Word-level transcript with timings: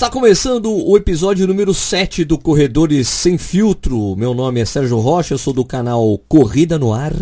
Está 0.00 0.08
começando 0.08 0.72
o 0.72 0.96
episódio 0.96 1.46
número 1.46 1.74
7 1.74 2.24
do 2.24 2.38
Corredores 2.38 3.06
Sem 3.06 3.36
Filtro. 3.36 4.16
Meu 4.16 4.32
nome 4.32 4.58
é 4.58 4.64
Sérgio 4.64 4.98
Rocha, 4.98 5.34
eu 5.34 5.38
sou 5.38 5.52
do 5.52 5.62
canal 5.62 6.16
Corrida 6.26 6.78
no 6.78 6.90
Ar. 6.90 7.12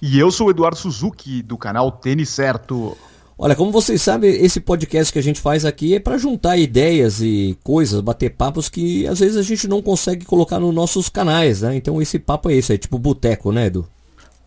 E 0.00 0.16
eu 0.16 0.30
sou 0.30 0.46
o 0.46 0.50
Eduardo 0.50 0.78
Suzuki, 0.78 1.42
do 1.42 1.58
canal 1.58 1.90
Tênis 1.90 2.28
Certo. 2.28 2.96
Olha, 3.36 3.56
como 3.56 3.72
vocês 3.72 4.00
sabem, 4.00 4.30
esse 4.30 4.60
podcast 4.60 5.12
que 5.12 5.18
a 5.18 5.22
gente 5.22 5.40
faz 5.40 5.64
aqui 5.64 5.96
é 5.96 5.98
para 5.98 6.16
juntar 6.16 6.56
ideias 6.56 7.20
e 7.20 7.58
coisas, 7.64 8.00
bater 8.00 8.30
papos 8.30 8.68
que 8.68 9.04
às 9.08 9.18
vezes 9.18 9.36
a 9.36 9.42
gente 9.42 9.66
não 9.66 9.82
consegue 9.82 10.24
colocar 10.24 10.60
nos 10.60 10.72
nossos 10.72 11.08
canais, 11.08 11.62
né? 11.62 11.74
Então 11.74 12.00
esse 12.00 12.20
papo 12.20 12.48
é 12.48 12.54
esse, 12.54 12.74
é 12.74 12.78
tipo 12.78 12.96
boteco, 12.96 13.50
né, 13.50 13.66
Edu? 13.66 13.88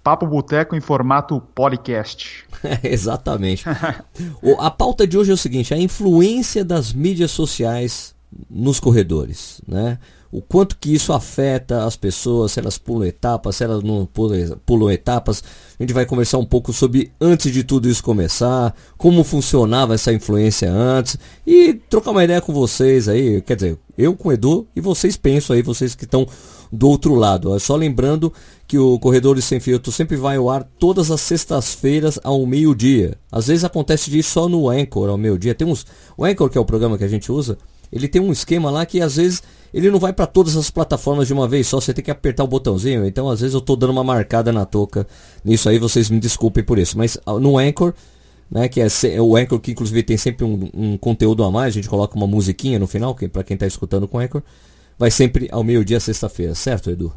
Papo 0.08 0.26
Boteco 0.26 0.74
em 0.74 0.80
formato 0.80 1.42
podcast. 1.54 2.46
Exatamente. 2.82 3.66
a 4.58 4.72
pauta 4.72 5.06
de 5.06 5.18
hoje 5.18 5.32
é 5.32 5.34
o 5.34 5.38
seguinte: 5.38 5.74
a 5.74 5.78
influência 5.78 6.64
das 6.64 6.94
mídias 6.94 7.30
sociais 7.30 8.16
nos 8.50 8.80
corredores, 8.80 9.60
né? 9.68 10.00
O 10.32 10.42
quanto 10.42 10.78
que 10.78 10.94
isso 10.94 11.12
afeta 11.12 11.84
as 11.84 11.98
pessoas, 11.98 12.54
se 12.54 12.60
elas 12.62 12.78
pulam 12.78 13.06
etapas, 13.06 13.58
se 13.58 13.66
elas 13.66 13.84
não 13.84 14.06
pulam, 14.06 14.58
pulam 14.66 14.90
etapas. 14.90 15.44
A 15.78 15.84
gente 15.84 15.94
vai 15.94 16.06
conversar 16.06 16.38
um 16.38 16.46
pouco 16.46 16.72
sobre 16.72 17.12
antes 17.20 17.52
de 17.52 17.66
tudo 17.66 17.90
isso 17.90 18.02
começar, 18.02 18.74
como 18.98 19.26
funcionava 19.26 19.96
essa 19.96 20.14
influência 20.14 20.72
antes 20.72 21.18
e 21.46 21.74
trocar 21.74 22.12
uma 22.12 22.24
ideia 22.24 22.40
com 22.40 22.54
vocês 22.54 23.10
aí, 23.10 23.42
quer 23.42 23.56
dizer, 23.56 23.78
eu 23.98 24.16
com 24.16 24.30
o 24.30 24.32
Edu 24.32 24.68
e 24.74 24.80
vocês 24.80 25.18
pensam 25.18 25.54
aí, 25.54 25.62
vocês 25.62 25.96
que 25.96 26.06
estão 26.06 26.26
do 26.72 26.90
outro 26.90 27.16
lado. 27.16 27.56
É 27.56 27.60
só 27.60 27.76
lembrando 27.76 28.32
que 28.68 28.78
o 28.78 29.00
Corredores 29.00 29.46
Sem 29.46 29.60
Filtro 29.60 29.92
sempre 29.92 30.18
vai 30.18 30.38
ao 30.38 30.50
ar 30.50 30.64
todas 30.78 31.10
as 31.10 31.22
sextas-feiras 31.22 32.20
ao 32.24 32.46
meio-dia. 32.46 33.18
Às 33.32 33.48
vezes 33.48 33.64
acontece 33.64 34.10
disso 34.10 34.32
só 34.32 34.50
no 34.50 34.70
Anchor 34.70 35.10
ao 35.10 35.18
meio-dia. 35.18 35.56
Tem 35.56 35.68
uns, 35.68 35.86
o 36.18 36.26
Anchor 36.26 36.50
que 36.50 36.58
é 36.58 36.62
o 36.62 36.66
programa 36.66 36.98
que 36.98 37.04
a 37.04 37.08
gente 37.08 37.32
usa, 37.32 37.58
ele 37.92 38.08
tem 38.08 38.22
um 38.22 38.32
esquema 38.32 38.70
lá 38.70 38.86
que 38.86 39.02
às 39.02 39.16
vezes 39.16 39.42
ele 39.74 39.90
não 39.90 40.00
vai 40.00 40.12
para 40.12 40.26
todas 40.26 40.56
as 40.56 40.70
plataformas 40.70 41.28
de 41.28 41.34
uma 41.34 41.48
vez 41.48 41.68
só, 41.68 41.80
você 41.80 41.94
tem 41.94 42.04
que 42.04 42.12
apertar 42.12 42.44
o 42.44 42.48
botãozinho. 42.48 43.06
Então 43.06 43.30
às 43.30 43.40
vezes 43.40 43.54
eu 43.54 43.60
estou 43.60 43.76
dando 43.76 43.92
uma 43.92 44.04
marcada 44.04 44.52
na 44.52 44.66
touca 44.66 45.08
nisso 45.44 45.70
aí, 45.70 45.80
vocês 45.80 46.10
me 46.10 46.20
desculpem 46.20 46.64
por 46.64 46.78
isso. 46.78 46.98
Mas 46.98 47.18
ah, 47.26 47.40
no 47.40 47.58
Anchor, 47.58 47.94
né, 48.50 48.68
que 48.68 48.82
é, 48.82 48.88
é 49.14 49.22
o 49.22 49.36
Anchor 49.36 49.60
que 49.60 49.72
inclusive 49.72 50.04
tem 50.04 50.18
sempre 50.18 50.46
um, 50.46 50.70
um, 50.74 50.98
conteúdo 50.98 51.44
a 51.44 51.52
mais, 51.52 51.68
a 51.68 51.76
gente 51.76 51.90
coloca 51.90 52.16
uma 52.16 52.28
musiquinha 52.28 52.80
no 52.80 52.88
final, 52.88 53.16
que 53.16 53.28
para 53.28 53.44
quem 53.44 53.56
está 53.56 53.68
escutando 53.68 54.08
com 54.08 54.18
o 54.18 54.22
Anchor, 54.22 54.42
vai 54.98 55.12
sempre 55.12 55.48
ao 55.52 55.64
meio-dia 55.64 56.00
sexta-feira, 56.00 56.56
certo, 56.56 56.90
Edu? 56.90 57.14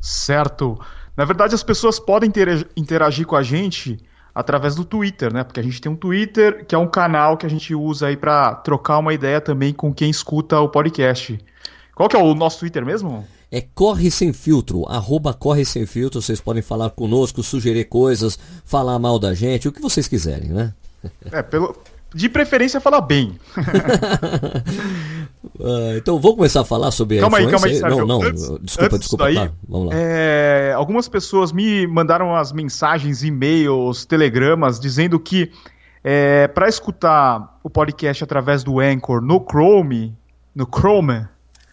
Certo. 0.00 0.78
Na 1.16 1.24
verdade, 1.24 1.54
as 1.54 1.62
pessoas 1.62 1.98
podem 2.00 2.32
interagir 2.76 3.26
com 3.26 3.36
a 3.36 3.42
gente 3.42 3.98
através 4.34 4.74
do 4.74 4.84
Twitter, 4.84 5.32
né? 5.32 5.44
Porque 5.44 5.60
a 5.60 5.62
gente 5.62 5.80
tem 5.80 5.90
um 5.90 5.96
Twitter 5.96 6.64
que 6.64 6.74
é 6.74 6.78
um 6.78 6.86
canal 6.86 7.36
que 7.36 7.44
a 7.44 7.50
gente 7.50 7.74
usa 7.74 8.06
aí 8.06 8.16
para 8.16 8.54
trocar 8.54 8.98
uma 8.98 9.12
ideia 9.12 9.40
também 9.40 9.72
com 9.72 9.92
quem 9.92 10.08
escuta 10.08 10.58
o 10.60 10.68
podcast. 10.68 11.38
Qual 11.94 12.08
que 12.08 12.16
é 12.16 12.18
o 12.18 12.34
nosso 12.34 12.60
Twitter 12.60 12.84
mesmo? 12.84 13.26
É 13.50 13.60
Corre 13.60 14.10
Sem 14.10 14.32
Filtro, 14.32 14.86
arroba 14.88 15.34
Corre 15.34 15.64
Sem 15.64 15.84
Filtro. 15.84 16.22
Vocês 16.22 16.40
podem 16.40 16.62
falar 16.62 16.90
conosco, 16.90 17.42
sugerir 17.42 17.84
coisas, 17.86 18.38
falar 18.64 18.98
mal 18.98 19.18
da 19.18 19.34
gente, 19.34 19.68
o 19.68 19.72
que 19.72 19.82
vocês 19.82 20.06
quiserem, 20.08 20.50
né? 20.50 20.72
É, 21.32 21.42
pelo, 21.42 21.76
de 22.14 22.28
preferência 22.28 22.80
falar 22.80 23.00
bem. 23.00 23.38
uh, 25.58 25.96
então 25.98 26.18
vou 26.18 26.36
começar 26.36 26.62
a 26.62 26.64
falar 26.64 26.90
sobre 26.90 27.20
calma 27.20 27.38
a 27.38 27.40
aí, 27.40 27.50
calma 27.50 27.66
aí, 27.66 27.76
Sérgio. 27.76 27.98
Não, 27.98 28.06
não, 28.06 28.22
antes, 28.22 28.42
desculpa, 28.60 28.96
antes 28.96 28.98
desculpa. 29.00 29.24
Daí, 29.24 29.34
tá, 29.34 29.50
vamos 29.68 29.88
lá. 29.88 29.94
É, 29.94 30.72
algumas 30.74 31.08
pessoas 31.08 31.52
me 31.52 31.86
mandaram 31.86 32.34
as 32.34 32.52
mensagens, 32.52 33.22
e-mails, 33.22 34.04
telegramas 34.04 34.80
dizendo 34.80 35.18
que 35.18 35.52
é, 36.02 36.48
para 36.48 36.68
escutar 36.68 37.58
o 37.62 37.70
podcast 37.70 38.24
através 38.24 38.64
do 38.64 38.80
Anchor 38.80 39.20
no 39.20 39.44
Chrome, 39.48 40.16
no 40.54 40.66
Chrome, 40.66 41.26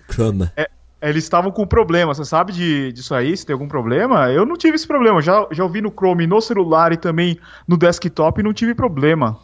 Chrome. 0.09 0.49
É, 0.55 0.69
eles 1.01 1.23
estavam 1.23 1.51
com 1.51 1.65
problema. 1.65 2.13
Você 2.13 2.25
sabe 2.25 2.51
de, 2.51 2.91
disso 2.91 3.13
aí? 3.13 3.35
Se 3.35 3.45
tem 3.45 3.53
algum 3.53 3.67
problema? 3.67 4.31
Eu 4.31 4.45
não 4.45 4.57
tive 4.57 4.75
esse 4.75 4.87
problema. 4.87 5.21
Já, 5.21 5.47
já 5.51 5.63
ouvi 5.63 5.81
no 5.81 5.91
Chrome, 5.91 6.25
no 6.25 6.41
celular 6.41 6.91
e 6.91 6.97
também 6.97 7.37
no 7.67 7.77
desktop 7.77 8.39
e 8.39 8.43
não 8.43 8.53
tive 8.53 8.73
problema. 8.73 9.37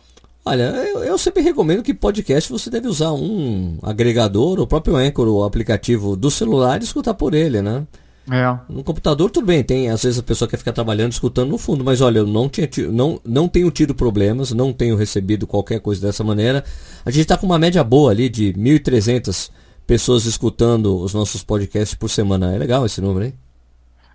Olha, 0.46 0.64
eu, 0.64 1.04
eu, 1.06 1.18
sempre 1.18 1.42
recomendo 1.42 1.82
que 1.82 1.94
podcast 1.94 2.52
você 2.52 2.70
deve 2.70 2.88
usar 2.88 3.14
um 3.14 3.78
agregador, 3.82 4.60
o 4.60 4.68
próprio 4.68 4.98
Anchor, 4.98 5.28
o 5.30 5.44
aplicativo 5.44 6.18
do 6.18 6.30
celular 6.30 6.82
e 6.82 6.84
escutar 6.84 7.14
por 7.14 7.34
ele, 7.34 7.62
né? 7.62 7.88
É. 8.30 8.58
No 8.70 8.84
computador 8.84 9.30
tudo 9.30 9.48
bem, 9.48 9.64
tem, 9.64 9.90
às 9.90 10.04
vezes 10.04 10.20
a 10.20 10.24
pessoa 10.24 10.48
quer 10.50 10.58
ficar 10.58 10.74
trabalhando, 10.74 11.14
escutando 11.14 11.50
no 11.50 11.58
fundo, 11.58 11.84
mas 11.84 12.02
olha, 12.02 12.20
eu 12.20 12.28
não, 12.28 12.50
tinha, 12.50 12.70
não, 12.92 13.22
não 13.24 13.48
tenho 13.48 13.72
tido 13.72 13.96
problemas, 13.96 14.52
não 14.52 14.74
tenho 14.74 14.98
recebido 14.98 15.48
qualquer 15.48 15.80
coisa 15.80 16.02
dessa 16.02 16.26
maneira. 16.26 16.64
A 17.06 17.12
gente 17.12 17.22
está 17.22 17.38
com 17.38 17.46
uma 17.46 17.60
média 17.60 17.84
boa 17.84 18.12
ali 18.12 18.28
de 18.28 18.54
1.300 18.54 19.50
pessoas 19.88 20.26
escutando 20.26 20.98
os 20.98 21.14
nossos 21.14 21.42
podcasts 21.42 21.96
por 21.96 22.10
semana. 22.10 22.54
É 22.54 22.58
legal 22.58 22.86
esse 22.86 23.00
número, 23.00 23.26
hein? 23.26 23.34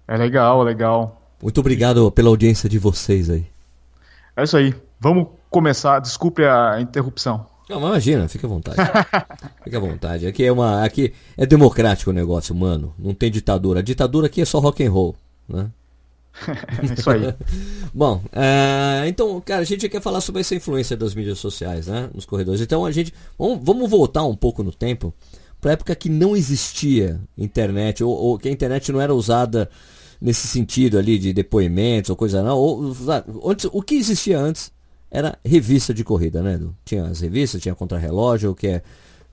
É 0.06 0.17
legal, 0.17 0.61
é 0.62 0.65
legal. 0.65 1.22
Muito 1.43 1.61
obrigado 1.61 2.11
pela 2.11 2.28
audiência 2.28 2.69
de 2.69 2.78
vocês 2.78 3.31
aí. 3.31 3.47
É 4.37 4.43
isso 4.43 4.56
aí. 4.56 4.75
Vamos 5.00 5.38
começar. 5.50 6.00
Desculpe 6.00 6.44
a 6.44 6.81
interrupção. 6.81 7.47
Não, 7.69 7.78
imagina, 7.78 8.26
fica 8.28 8.47
à 8.47 8.50
vontade. 8.50 8.76
fica 9.62 9.76
à 9.76 9.81
vontade. 9.81 10.26
Aqui 10.26 10.44
é 10.44 10.50
uma, 10.50 10.84
aqui 10.84 11.12
é 11.36 11.44
democrático 11.44 12.10
o 12.10 12.14
negócio, 12.14 12.54
mano. 12.54 12.94
Não 12.98 13.12
tem 13.12 13.31
ditadura. 13.31 13.81
A 13.81 13.82
ditadura 13.82 14.26
aqui 14.26 14.41
é 14.41 14.44
só 14.44 14.58
rock 14.58 14.84
and 14.84 14.91
roll, 14.91 15.14
né? 15.47 15.70
Isso 16.97 17.10
aí. 17.10 17.34
Bom, 17.92 18.22
uh, 18.26 19.06
então, 19.06 19.41
cara, 19.41 19.62
a 19.62 19.64
gente 19.64 19.88
quer 19.88 20.00
falar 20.00 20.20
sobre 20.20 20.41
essa 20.41 20.54
influência 20.54 20.97
das 20.97 21.14
mídias 21.14 21.38
sociais, 21.38 21.87
né, 21.87 22.08
nos 22.14 22.25
corredores. 22.25 22.60
Então, 22.60 22.87
a 22.87 22.92
gente 22.92 23.12
vamos, 23.38 23.60
vamos 23.62 23.91
voltar 23.91 24.25
um 24.25 24.37
pouco 24.37 24.62
no 24.62 24.72
tempo 24.72 25.12
para 25.60 25.72
época 25.72 25.94
que 25.94 26.08
não 26.08 26.37
existia 26.37 27.20
internet 27.37 28.04
ou, 28.04 28.12
ou, 28.12 28.38
que 28.38 28.48
a 28.48 28.53
internet 28.53 28.92
não 28.92 29.00
era 29.00 29.12
usada 29.12 29.69
nesse 30.20 30.47
sentido 30.47 30.98
ali 30.98 31.19
de 31.19 31.32
depoimentos 31.32 32.10
ou 32.10 32.16
coisa 32.16 32.42
não. 32.42 32.56
Ou, 32.56 32.97
antes, 33.44 33.69
o 33.70 33.82
que 33.82 33.97
existia 33.97 34.38
antes 34.38 34.72
era 35.10 35.38
revista 35.44 35.94
de 35.94 36.04
corrida, 36.04 36.42
né? 36.42 36.54
Edu? 36.54 36.74
Tinha 36.84 37.04
as 37.04 37.20
revistas, 37.20 37.60
tinha 37.60 37.74
Contra-Relógio, 37.74 38.54
que 38.54 38.66
é, 38.66 38.82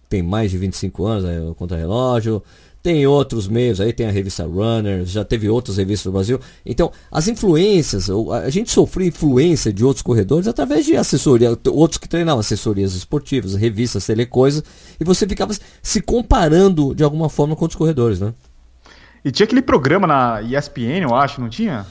tem 0.08 0.22
mais 0.24 0.52
de 0.52 0.58
25 0.58 1.06
anos, 1.06 1.26
é 1.26 1.42
o 1.42 1.54
Contra-Relógio. 1.54 2.42
Tem 2.82 3.08
outros 3.08 3.48
meios 3.48 3.82
aí, 3.82 3.92
tem 3.92 4.06
a 4.06 4.12
revista 4.12 4.46
Runner, 4.46 5.04
já 5.06 5.26
teve 5.26 5.50
outras 5.50 5.78
revistas 5.78 6.06
no 6.06 6.12
Brasil. 6.12 6.40
Então, 6.64 6.92
as 7.12 7.28
influências, 7.28 8.12
a 8.12 8.50
gente 8.52 8.70
sofreu 8.70 9.08
influência 9.08 9.74
de 9.74 9.84
outros 9.84 10.04
corredores 10.04 10.48
através 10.48 10.86
de 10.86 10.96
assessoria, 10.96 11.58
outros 11.72 11.98
que 11.98 12.08
treinavam 12.08 12.40
assessorias 12.40 12.94
esportivas, 12.94 13.56
revistas, 13.56 14.06
telecoisas, 14.06 14.64
e 15.00 15.04
você 15.04 15.28
ficava 15.28 15.52
se 15.82 16.00
comparando 16.00 16.94
de 16.94 17.04
alguma 17.04 17.28
forma 17.28 17.56
com 17.56 17.66
outros 17.66 17.78
corredores, 17.78 18.20
né? 18.20 18.36
E 19.24 19.32
tinha 19.32 19.46
aquele 19.46 19.64
programa 19.64 20.06
na 20.06 20.44
ESPN, 20.44 21.02
eu 21.02 21.16
acho, 21.16 21.42
não 21.42 21.50
tinha? 21.50 21.88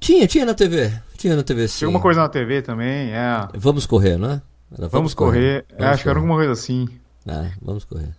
Tinha, 0.00 0.26
tinha 0.26 0.46
na 0.46 0.54
TV. 0.54 0.90
Tinha 1.26 1.36
na. 1.36 1.42
Tinha 1.42 1.88
alguma 1.88 2.00
coisa 2.00 2.20
na 2.20 2.28
TV 2.28 2.62
também, 2.62 3.10
é. 3.12 3.48
Vamos 3.54 3.84
correr, 3.84 4.16
não 4.16 4.30
é? 4.30 4.42
Vamos, 4.70 4.92
vamos, 4.92 5.14
correr. 5.14 5.64
correr. 5.64 5.78
Vamos 5.78 5.84
acho 5.84 5.90
correr. 5.90 6.02
que 6.02 6.08
era 6.08 6.18
alguma 6.18 6.34
coisa 6.36 6.52
assim. 6.52 6.88
É, 7.26 7.50
vamos 7.60 7.84
correr. 7.84 8.14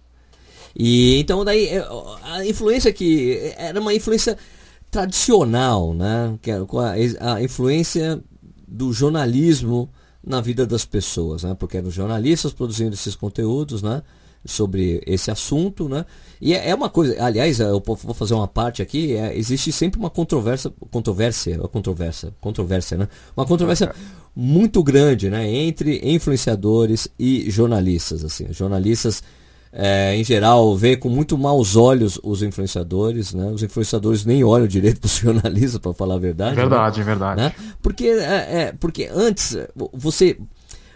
E 0.76 1.20
então 1.20 1.44
daí 1.46 1.68
é, 1.70 1.88
a 2.24 2.46
influência 2.46 2.92
que 2.92 3.54
era 3.58 3.80
uma 3.80 3.94
influência 3.94 4.38
tradicional, 4.92 5.94
né? 5.94 6.38
Que 6.42 6.52
era 6.52 6.64
a, 6.64 7.36
a 7.36 7.42
influência 7.42 8.22
do 8.68 8.92
jornalismo 8.92 9.90
na 10.22 10.42
vida 10.42 10.66
das 10.68 10.84
pessoas, 10.84 11.44
né? 11.44 11.56
Porque 11.58 11.78
eram 11.78 11.90
jornalistas 11.90 12.52
produzindo 12.52 12.94
esses 12.94 13.16
conteúdos, 13.16 13.82
né? 13.82 14.04
Sobre 14.48 15.02
esse 15.06 15.30
assunto, 15.30 15.88
né? 15.88 16.06
E 16.40 16.54
é, 16.54 16.70
é 16.70 16.76
uma 16.76 16.90
coisa, 16.90 17.16
aliás, 17.24 17.60
eu 17.60 17.82
vou 17.86 18.14
fazer 18.14 18.34
uma 18.34 18.48
parte 18.48 18.82
aqui, 18.82 19.16
é, 19.16 19.38
existe 19.38 19.72
sempre 19.72 20.00
uma 20.00 20.10
controvérsia, 20.10 20.72
controvérsia, 20.92 21.58
controvérsia, 21.72 22.34
controvérsia, 22.40 22.98
né? 22.98 23.08
Uma 23.36 23.46
controvérsia 23.46 23.94
muito 24.36 24.84
grande, 24.84 25.30
né? 25.30 25.48
Entre 25.52 26.00
influenciadores 26.04 27.08
e 27.18 27.50
jornalistas, 27.50 28.24
assim. 28.24 28.46
Jornalistas, 28.52 29.24
é, 29.74 30.16
em 30.16 30.24
geral, 30.24 30.76
veem 30.78 30.98
com 30.98 31.10
muito 31.10 31.38
maus 31.38 31.76
olhos 31.76 32.20
os 32.24 32.44
influenciadores, 32.44 33.34
né? 33.34 33.48
Os 33.48 33.64
influenciadores 33.64 34.24
nem 34.24 34.44
olham 34.44 34.68
direito 34.68 35.00
para 35.02 35.08
os 35.08 35.18
jornalistas, 35.18 35.80
para 35.80 35.94
falar 35.94 36.16
a 36.16 36.20
verdade. 36.20 36.56
Verdade, 36.56 37.00
né? 37.00 37.06
verdade. 37.06 37.42
Né? 37.42 37.54
Porque, 37.82 38.06
é, 38.06 38.62
é, 38.62 38.74
porque 38.80 39.10
antes, 39.12 39.58
você... 39.94 40.38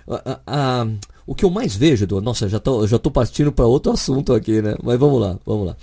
A, 0.08 0.40
a, 0.46 0.88
o 1.26 1.36
que 1.36 1.46
eu 1.46 1.50
mais 1.50 1.76
vejo, 1.76 2.08
do, 2.08 2.22
nossa, 2.22 2.50
já 2.50 2.60
tô, 2.60 2.86
já 2.88 2.98
tô 2.98 3.12
partindo 3.12 3.52
para 3.52 3.66
outro 3.66 3.92
assunto 3.92 4.34
aqui, 4.34 4.62
né? 4.62 4.76
Mas 4.84 5.00
vamos 5.00 5.22
lá, 5.22 5.38
vamos 5.46 5.68
lá. 5.68 5.78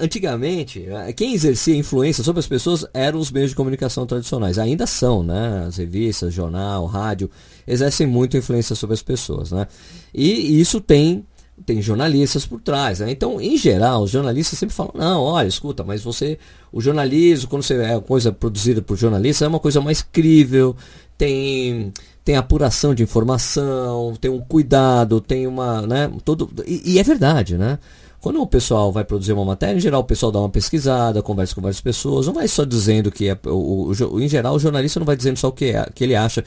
Antigamente, 0.00 0.86
quem 1.14 1.34
exercia 1.34 1.76
influência 1.76 2.24
sobre 2.24 2.40
as 2.40 2.46
pessoas 2.46 2.86
eram 2.94 3.18
os 3.18 3.30
meios 3.30 3.50
de 3.50 3.56
comunicação 3.56 4.06
tradicionais. 4.06 4.58
Ainda 4.58 4.86
são, 4.86 5.22
né? 5.22 5.66
As 5.68 5.76
revistas, 5.76 6.32
jornal, 6.32 6.86
rádio, 6.86 7.30
exercem 7.66 8.06
muito 8.06 8.38
influência 8.38 8.74
sobre 8.74 8.94
as 8.94 9.02
pessoas, 9.02 9.52
né? 9.52 9.66
E 10.14 10.58
isso 10.58 10.80
tem 10.80 11.26
tem 11.64 11.80
jornalistas 11.80 12.44
por 12.44 12.60
trás. 12.60 13.00
Né? 13.00 13.10
Então, 13.10 13.40
em 13.40 13.56
geral, 13.56 14.02
os 14.02 14.10
jornalistas 14.10 14.58
sempre 14.58 14.74
falam, 14.74 14.92
não, 14.94 15.22
olha, 15.22 15.46
escuta, 15.46 15.82
mas 15.82 16.02
você, 16.02 16.38
o 16.70 16.80
jornalismo, 16.80 17.48
quando 17.48 17.62
você 17.62 17.74
é 17.82 17.98
coisa 18.00 18.30
produzida 18.30 18.82
por 18.82 18.96
jornalistas, 18.96 19.42
é 19.42 19.48
uma 19.48 19.60
coisa 19.60 19.80
mais 19.80 20.02
crível, 20.02 20.76
tem 21.16 21.92
tem 22.26 22.34
apuração 22.34 22.92
de 22.92 23.04
informação, 23.04 24.16
tem 24.20 24.28
um 24.28 24.40
cuidado, 24.40 25.20
tem 25.20 25.46
uma, 25.46 25.82
né, 25.82 26.10
todo 26.24 26.50
e, 26.66 26.94
e, 26.94 26.98
é 26.98 27.02
verdade, 27.04 27.56
né? 27.56 27.78
Quando 28.20 28.42
o 28.42 28.46
pessoal 28.48 28.90
vai 28.90 29.04
produzir 29.04 29.32
uma 29.32 29.44
matéria, 29.44 29.76
em 29.76 29.80
geral 29.80 30.00
o 30.00 30.04
pessoal 30.04 30.32
dá 30.32 30.40
uma 30.40 30.48
pesquisada, 30.48 31.22
conversa 31.22 31.54
com 31.54 31.60
várias 31.60 31.80
pessoas, 31.80 32.26
não 32.26 32.34
vai 32.34 32.48
só 32.48 32.64
dizendo 32.64 33.12
que 33.12 33.28
é, 33.28 33.38
o, 33.46 33.92
o, 33.92 34.20
em 34.20 34.28
geral 34.28 34.56
o 34.56 34.58
jornalista 34.58 34.98
não 34.98 35.06
vai 35.06 35.16
dizendo 35.16 35.36
só 35.36 35.46
o 35.46 35.52
que, 35.52 35.66
é, 35.66 35.88
que 35.94 36.02
ele 36.02 36.16
acha. 36.16 36.44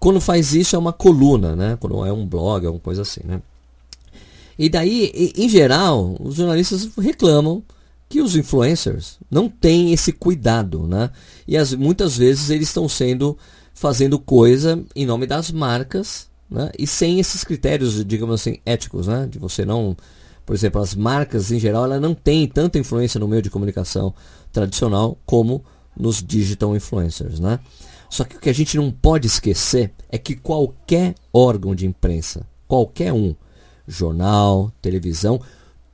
Quando 0.00 0.18
faz 0.18 0.54
isso 0.54 0.74
é 0.74 0.78
uma 0.78 0.94
coluna, 0.94 1.54
né? 1.54 1.76
Quando 1.78 2.06
é 2.06 2.12
um 2.12 2.26
blog, 2.26 2.64
é 2.64 2.70
uma 2.70 2.80
coisa 2.80 3.02
assim, 3.02 3.20
né? 3.22 3.42
E 4.58 4.70
daí, 4.70 5.12
em 5.36 5.46
geral, 5.46 6.16
os 6.20 6.36
jornalistas 6.36 6.88
reclamam 6.96 7.62
que 8.08 8.22
os 8.22 8.34
influencers 8.34 9.18
não 9.30 9.46
têm 9.46 9.92
esse 9.92 10.10
cuidado, 10.10 10.86
né? 10.86 11.10
E 11.46 11.54
as, 11.54 11.74
muitas 11.74 12.16
vezes 12.16 12.48
eles 12.48 12.68
estão 12.68 12.88
sendo 12.88 13.36
fazendo 13.82 14.16
coisa 14.16 14.80
em 14.94 15.04
nome 15.04 15.26
das 15.26 15.50
marcas, 15.50 16.28
né? 16.48 16.70
E 16.78 16.86
sem 16.86 17.18
esses 17.18 17.42
critérios, 17.42 18.04
digamos 18.04 18.40
assim, 18.40 18.58
éticos, 18.64 19.08
né? 19.08 19.26
De 19.28 19.40
você 19.40 19.64
não, 19.64 19.96
por 20.46 20.54
exemplo, 20.54 20.80
as 20.80 20.94
marcas 20.94 21.50
em 21.50 21.58
geral, 21.58 21.86
ela 21.86 21.98
não 21.98 22.14
tem 22.14 22.46
tanta 22.46 22.78
influência 22.78 23.18
no 23.18 23.26
meio 23.26 23.42
de 23.42 23.50
comunicação 23.50 24.14
tradicional 24.52 25.18
como 25.26 25.64
nos 25.96 26.22
digital 26.22 26.76
influencers, 26.76 27.40
né? 27.40 27.58
Só 28.08 28.22
que 28.22 28.36
o 28.36 28.40
que 28.40 28.50
a 28.50 28.54
gente 28.54 28.76
não 28.76 28.88
pode 28.88 29.26
esquecer 29.26 29.92
é 30.08 30.16
que 30.16 30.36
qualquer 30.36 31.16
órgão 31.32 31.74
de 31.74 31.84
imprensa, 31.84 32.46
qualquer 32.68 33.12
um, 33.12 33.34
jornal, 33.88 34.70
televisão, 34.80 35.40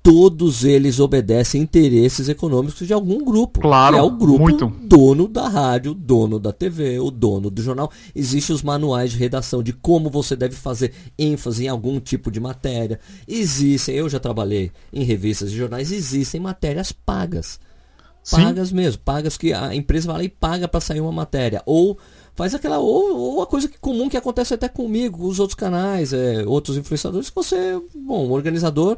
todos 0.09 0.65
eles 0.65 1.01
obedecem 1.01 1.61
interesses 1.61 2.31
econômicos 2.31 2.87
de 2.87 2.95
algum 2.95 3.23
grupo. 3.23 3.61
Claro, 3.61 3.95
é 3.95 4.01
o 4.01 4.11
grupo 4.11 4.39
muito. 4.39 4.67
dono 4.83 5.29
da 5.29 5.47
rádio, 5.47 5.93
dono 5.93 6.39
da 6.39 6.51
TV, 6.51 6.99
o 6.99 7.11
dono 7.11 7.51
do 7.51 7.61
jornal. 7.61 7.93
Existem 8.17 8.57
os 8.57 8.63
manuais 8.63 9.11
de 9.11 9.19
redação 9.19 9.63
de 9.63 9.75
como 9.75 10.09
você 10.09 10.35
deve 10.35 10.55
fazer 10.55 10.95
ênfase 11.19 11.67
em 11.67 11.69
algum 11.69 12.01
tipo 12.01 12.31
de 12.31 12.41
matéria. 12.41 12.99
Existem, 13.29 13.97
eu 13.97 14.09
já 14.09 14.19
trabalhei 14.19 14.73
em 14.95 15.05
revistas 15.05 15.51
e 15.51 15.57
jornais, 15.57 15.93
existem 15.93 16.41
matérias 16.41 16.91
pagas. 16.91 17.61
Pagas 18.31 18.71
Sim. 18.71 18.77
mesmo, 18.77 19.03
pagas 19.03 19.37
que 19.37 19.53
a 19.53 19.75
empresa 19.75 20.07
vai 20.07 20.17
lá 20.17 20.25
e 20.25 20.31
paga 20.31 20.67
para 20.67 20.81
sair 20.81 21.03
uma 21.03 21.13
matéria. 21.13 21.63
Ou 21.67 21.99
faz 22.35 22.55
aquela 22.55 22.79
ou, 22.79 23.15
ou 23.15 23.43
a 23.43 23.47
coisa 23.47 23.69
que, 23.69 23.79
comum 23.79 24.09
que 24.09 24.17
acontece 24.17 24.55
até 24.55 24.71
comigo, 24.71 25.29
os 25.29 25.39
outros 25.39 25.55
canais, 25.55 26.15
é, 26.15 26.47
outros 26.47 26.79
influenciadores, 26.79 27.29
que 27.29 27.37
você, 27.37 27.79
bom, 27.95 28.27
um 28.27 28.33
organizador 28.33 28.97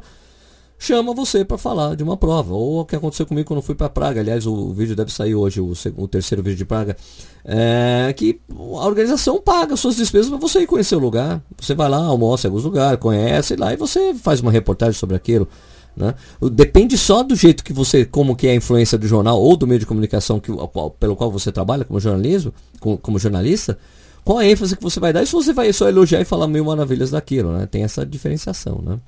chama 0.81 1.13
você 1.13 1.45
para 1.45 1.59
falar 1.59 1.95
de 1.95 2.03
uma 2.03 2.17
prova. 2.17 2.53
Ou 2.53 2.81
o 2.81 2.85
que 2.85 2.95
aconteceu 2.95 3.25
comigo 3.25 3.47
quando 3.47 3.61
fui 3.61 3.75
para 3.75 3.87
Praga. 3.87 4.19
Aliás, 4.19 4.47
o 4.47 4.73
vídeo 4.73 4.95
deve 4.95 5.13
sair 5.13 5.35
hoje, 5.35 5.61
o, 5.61 5.73
o 5.95 6.07
terceiro 6.07 6.41
vídeo 6.41 6.57
de 6.57 6.65
Praga. 6.65 6.97
É 7.45 8.11
que 8.17 8.39
a 8.49 8.85
organização 8.87 9.39
paga 9.39 9.75
suas 9.77 9.95
despesas 9.95 10.29
para 10.29 10.39
você 10.39 10.61
ir 10.61 10.67
conhecer 10.67 10.95
o 10.95 10.99
lugar. 10.99 11.41
Você 11.59 11.75
vai 11.75 11.87
lá, 11.87 11.97
almoça 11.97 12.47
em 12.47 12.49
alguns 12.49 12.63
lugares, 12.63 12.99
conhece 12.99 13.55
lá 13.55 13.71
e 13.73 13.77
você 13.77 14.15
faz 14.15 14.41
uma 14.41 14.51
reportagem 14.51 14.93
sobre 14.93 15.15
aquilo. 15.15 15.47
Né? 15.95 16.15
Depende 16.51 16.97
só 16.97 17.21
do 17.21 17.35
jeito 17.35 17.63
que 17.63 17.73
você, 17.73 18.03
como 18.03 18.35
que 18.35 18.47
é 18.47 18.51
a 18.51 18.55
influência 18.55 18.97
do 18.97 19.07
jornal 19.07 19.39
ou 19.39 19.55
do 19.55 19.67
meio 19.67 19.79
de 19.79 19.85
comunicação 19.85 20.39
que, 20.39 20.51
pelo 20.99 21.15
qual 21.15 21.29
você 21.29 21.51
trabalha 21.51 21.85
como 21.85 21.99
jornalismo, 21.99 22.53
como, 22.79 22.97
como 22.97 23.19
jornalista, 23.19 23.77
qual 24.23 24.39
a 24.39 24.45
ênfase 24.45 24.75
que 24.75 24.81
você 24.81 24.99
vai 24.99 25.13
dar 25.13 25.21
e 25.21 25.27
se 25.27 25.33
você 25.33 25.53
vai 25.53 25.71
só 25.73 25.89
elogiar 25.89 26.21
e 26.21 26.25
falar 26.25 26.47
mil 26.47 26.63
maravilhas 26.63 27.11
daquilo, 27.11 27.51
né? 27.51 27.65
Tem 27.65 27.83
essa 27.83 28.05
diferenciação, 28.05 28.81
né? 28.83 28.99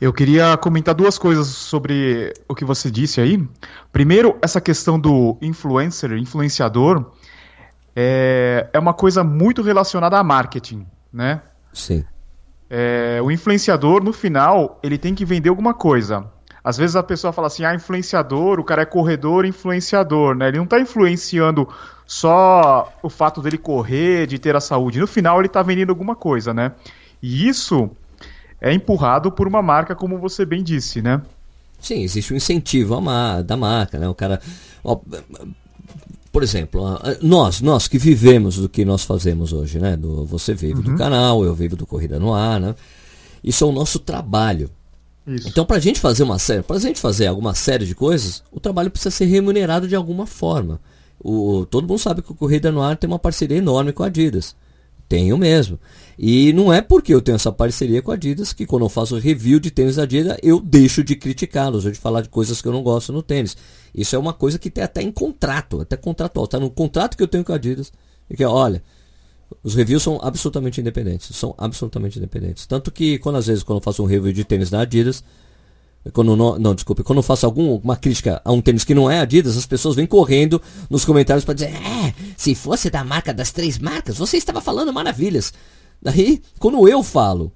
Eu 0.00 0.12
queria 0.12 0.56
comentar 0.56 0.94
duas 0.94 1.18
coisas 1.18 1.48
sobre 1.48 2.32
o 2.48 2.54
que 2.54 2.64
você 2.64 2.88
disse 2.88 3.20
aí. 3.20 3.44
Primeiro, 3.92 4.38
essa 4.40 4.60
questão 4.60 4.98
do 4.98 5.36
influencer, 5.42 6.12
influenciador, 6.12 7.10
é, 7.96 8.68
é 8.72 8.78
uma 8.78 8.94
coisa 8.94 9.24
muito 9.24 9.60
relacionada 9.60 10.16
a 10.16 10.22
marketing, 10.22 10.86
né? 11.12 11.42
Sim. 11.72 12.04
É, 12.70 13.18
o 13.20 13.28
influenciador, 13.28 14.04
no 14.04 14.12
final, 14.12 14.78
ele 14.84 14.98
tem 14.98 15.16
que 15.16 15.24
vender 15.24 15.48
alguma 15.48 15.74
coisa. 15.74 16.30
Às 16.62 16.76
vezes 16.76 16.94
a 16.94 17.02
pessoa 17.02 17.32
fala 17.32 17.48
assim, 17.48 17.64
ah, 17.64 17.74
influenciador, 17.74 18.60
o 18.60 18.64
cara 18.64 18.82
é 18.82 18.84
corredor 18.84 19.44
influenciador, 19.44 20.36
né? 20.36 20.46
Ele 20.46 20.58
não 20.58 20.64
está 20.64 20.78
influenciando 20.78 21.68
só 22.06 22.92
o 23.02 23.08
fato 23.08 23.42
dele 23.42 23.58
correr, 23.58 24.28
de 24.28 24.38
ter 24.38 24.54
a 24.54 24.60
saúde. 24.60 25.00
No 25.00 25.08
final, 25.08 25.40
ele 25.40 25.46
está 25.48 25.62
vendendo 25.62 25.90
alguma 25.90 26.14
coisa, 26.14 26.54
né? 26.54 26.72
E 27.20 27.48
isso 27.48 27.90
é 28.60 28.72
empurrado 28.72 29.30
por 29.30 29.46
uma 29.46 29.62
marca, 29.62 29.94
como 29.94 30.18
você 30.18 30.44
bem 30.44 30.62
disse, 30.62 31.00
né? 31.00 31.22
Sim, 31.80 32.02
existe 32.02 32.32
um 32.32 32.36
incentivo 32.36 33.00
da 33.44 33.56
marca, 33.56 33.98
né? 33.98 34.08
O 34.08 34.14
cara. 34.14 34.40
Ó, 34.82 34.98
por 36.32 36.42
exemplo, 36.42 36.82
nós, 37.22 37.60
nós 37.60 37.88
que 37.88 37.98
vivemos 37.98 38.56
do 38.56 38.68
que 38.68 38.84
nós 38.84 39.04
fazemos 39.04 39.52
hoje, 39.52 39.78
né? 39.78 39.96
Do, 39.96 40.24
você 40.24 40.54
vive 40.54 40.74
uhum. 40.74 40.82
do 40.82 40.96
canal, 40.96 41.44
eu 41.44 41.54
vivo 41.54 41.76
do 41.76 41.86
Corrida 41.86 42.18
no 42.18 42.34
Ar, 42.34 42.60
né? 42.60 42.74
Isso 43.42 43.64
é 43.64 43.66
o 43.66 43.72
nosso 43.72 43.98
trabalho. 43.98 44.70
Isso. 45.26 45.48
Então, 45.48 45.64
para 45.64 45.76
a 45.76 45.80
gente 45.80 46.00
fazer 46.00 46.22
uma 46.22 46.38
série, 46.38 46.62
para 46.62 46.78
gente 46.78 47.00
fazer 47.00 47.26
alguma 47.26 47.54
série 47.54 47.86
de 47.86 47.94
coisas, 47.94 48.42
o 48.50 48.58
trabalho 48.58 48.90
precisa 48.90 49.10
ser 49.10 49.26
remunerado 49.26 49.86
de 49.86 49.94
alguma 49.94 50.26
forma. 50.26 50.80
O, 51.20 51.66
todo 51.66 51.86
mundo 51.86 51.98
sabe 51.98 52.22
que 52.22 52.32
o 52.32 52.34
Corrida 52.34 52.72
no 52.72 52.82
Ar 52.82 52.96
tem 52.96 53.08
uma 53.08 53.18
parceria 53.18 53.58
enorme 53.58 53.92
com 53.92 54.02
a 54.02 54.06
Adidas. 54.06 54.56
Tenho 55.08 55.38
mesmo. 55.38 55.78
E 56.18 56.52
não 56.52 56.72
é 56.72 56.82
porque 56.82 57.14
eu 57.14 57.22
tenho 57.22 57.36
essa 57.36 57.52
parceria 57.52 58.02
com 58.02 58.10
a 58.10 58.14
Adidas 58.14 58.52
que 58.52 58.66
quando 58.66 58.84
eu 58.84 58.88
faço 58.88 59.16
review 59.16 59.58
de 59.60 59.70
tênis 59.70 59.96
da 59.96 60.02
Adidas 60.02 60.36
eu 60.42 60.60
deixo 60.60 61.02
de 61.02 61.14
criticá-los 61.14 61.84
ou 61.84 61.92
de 61.92 61.98
falar 61.98 62.22
de 62.22 62.28
coisas 62.28 62.60
que 62.60 62.66
eu 62.66 62.72
não 62.72 62.82
gosto 62.82 63.12
no 63.12 63.22
tênis. 63.22 63.56
Isso 63.94 64.14
é 64.14 64.18
uma 64.18 64.34
coisa 64.34 64.58
que 64.58 64.70
tem 64.70 64.84
até 64.84 65.00
em 65.00 65.12
contrato, 65.12 65.80
até 65.80 65.96
contratual. 65.96 66.44
Está 66.44 66.58
no 66.58 66.70
contrato 66.70 67.16
que 67.16 67.22
eu 67.22 67.28
tenho 67.28 67.44
com 67.44 67.52
a 67.52 67.54
Adidas. 67.54 67.92
E 68.28 68.36
que, 68.36 68.44
olha, 68.44 68.82
os 69.62 69.74
reviews 69.74 70.02
são 70.02 70.20
absolutamente 70.22 70.80
independentes. 70.80 71.34
São 71.34 71.54
absolutamente 71.56 72.18
independentes. 72.18 72.66
Tanto 72.66 72.90
que 72.90 73.18
quando 73.18 73.36
às 73.36 73.46
vezes 73.46 73.62
quando 73.62 73.78
eu 73.78 73.82
faço 73.82 74.02
um 74.02 74.06
review 74.06 74.32
de 74.32 74.44
tênis 74.44 74.70
da 74.70 74.80
Adidas, 74.80 75.24
quando 76.12 76.36
não, 76.36 76.58
não, 76.58 76.76
quando 77.04 77.18
eu 77.18 77.22
faço 77.22 77.46
alguma 77.46 77.96
crítica 77.96 78.40
a 78.44 78.52
um 78.52 78.60
tênis 78.60 78.84
que 78.84 78.94
não 78.94 79.10
é 79.10 79.20
Adidas, 79.20 79.56
as 79.56 79.66
pessoas 79.66 79.96
vêm 79.96 80.06
correndo 80.06 80.60
nos 80.88 81.04
comentários 81.04 81.44
para 81.44 81.54
dizer: 81.54 81.74
"É, 81.74 82.14
se 82.36 82.54
fosse 82.54 82.90
da 82.90 83.04
marca 83.04 83.32
das 83.32 83.52
três 83.52 83.78
marcas, 83.78 84.18
você 84.18 84.36
estava 84.36 84.60
falando 84.60 84.92
maravilhas". 84.92 85.52
Daí, 86.00 86.40
quando 86.58 86.88
eu 86.88 87.02
falo 87.02 87.52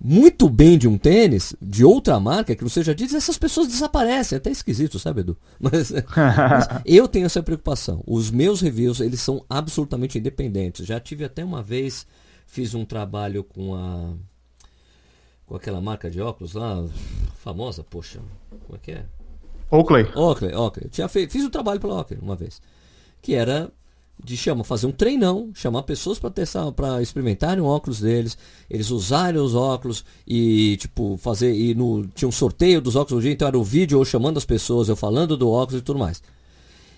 muito 0.00 0.48
bem 0.48 0.76
de 0.76 0.88
um 0.88 0.98
tênis, 0.98 1.54
de 1.62 1.84
outra 1.84 2.18
marca, 2.18 2.54
que 2.54 2.62
não 2.62 2.68
seja 2.68 2.92
Adidas, 2.92 3.14
essas 3.14 3.38
pessoas 3.38 3.68
desaparecem. 3.68 4.36
É 4.36 4.38
até 4.38 4.50
esquisito, 4.50 4.98
sabe, 4.98 5.20
Edu? 5.20 5.36
Mas, 5.60 5.92
mas, 5.92 6.68
eu 6.84 7.06
tenho 7.08 7.26
essa 7.26 7.42
preocupação. 7.42 8.02
Os 8.06 8.30
meus 8.30 8.60
reviews, 8.60 9.00
eles 9.00 9.20
são 9.20 9.44
absolutamente 9.48 10.18
independentes. 10.18 10.86
Já 10.86 11.00
tive 11.00 11.24
até 11.24 11.44
uma 11.44 11.62
vez, 11.62 12.06
fiz 12.46 12.74
um 12.74 12.84
trabalho 12.84 13.44
com 13.44 13.74
a 13.74 14.14
com 15.46 15.56
aquela 15.56 15.80
marca 15.80 16.10
de 16.10 16.20
óculos 16.20 16.54
lá, 16.54 16.84
famosa, 17.36 17.84
poxa, 17.84 18.20
como 18.66 18.76
é 18.76 18.78
que 18.78 18.92
é? 18.92 19.04
Oakley. 19.70 20.06
Oakley, 20.14 20.54
Oakley. 20.54 20.88
Tinha 20.88 21.08
feito, 21.08 21.32
fiz 21.32 21.44
um 21.44 21.50
trabalho 21.50 21.80
pela 21.80 21.96
Oakley 21.96 22.18
uma 22.22 22.36
vez, 22.36 22.60
que 23.20 23.34
era 23.34 23.70
de 24.22 24.36
chama, 24.36 24.62
fazer 24.62 24.86
um 24.86 24.92
treinão, 24.92 25.50
chamar 25.54 25.82
pessoas 25.82 26.18
para 26.18 26.30
testar, 26.30 26.70
para 26.72 27.02
experimentarem 27.02 27.62
o 27.62 27.66
óculos 27.66 28.00
deles, 28.00 28.38
eles 28.70 28.90
usarem 28.90 29.40
os 29.40 29.54
óculos 29.54 30.04
e 30.26 30.76
tipo 30.76 31.16
fazer 31.16 31.52
e 31.52 31.74
no 31.74 32.06
tinha 32.06 32.28
um 32.28 32.32
sorteio 32.32 32.80
dos 32.80 32.94
óculos 32.94 33.24
dia, 33.24 33.32
então 33.32 33.48
era 33.48 33.58
o 33.58 33.64
vídeo 33.64 33.98
eu 33.98 34.04
chamando 34.04 34.38
as 34.38 34.44
pessoas, 34.44 34.88
eu 34.88 34.96
falando 34.96 35.36
do 35.36 35.50
óculos 35.50 35.80
e 35.80 35.84
tudo 35.84 35.98
mais. 35.98 36.22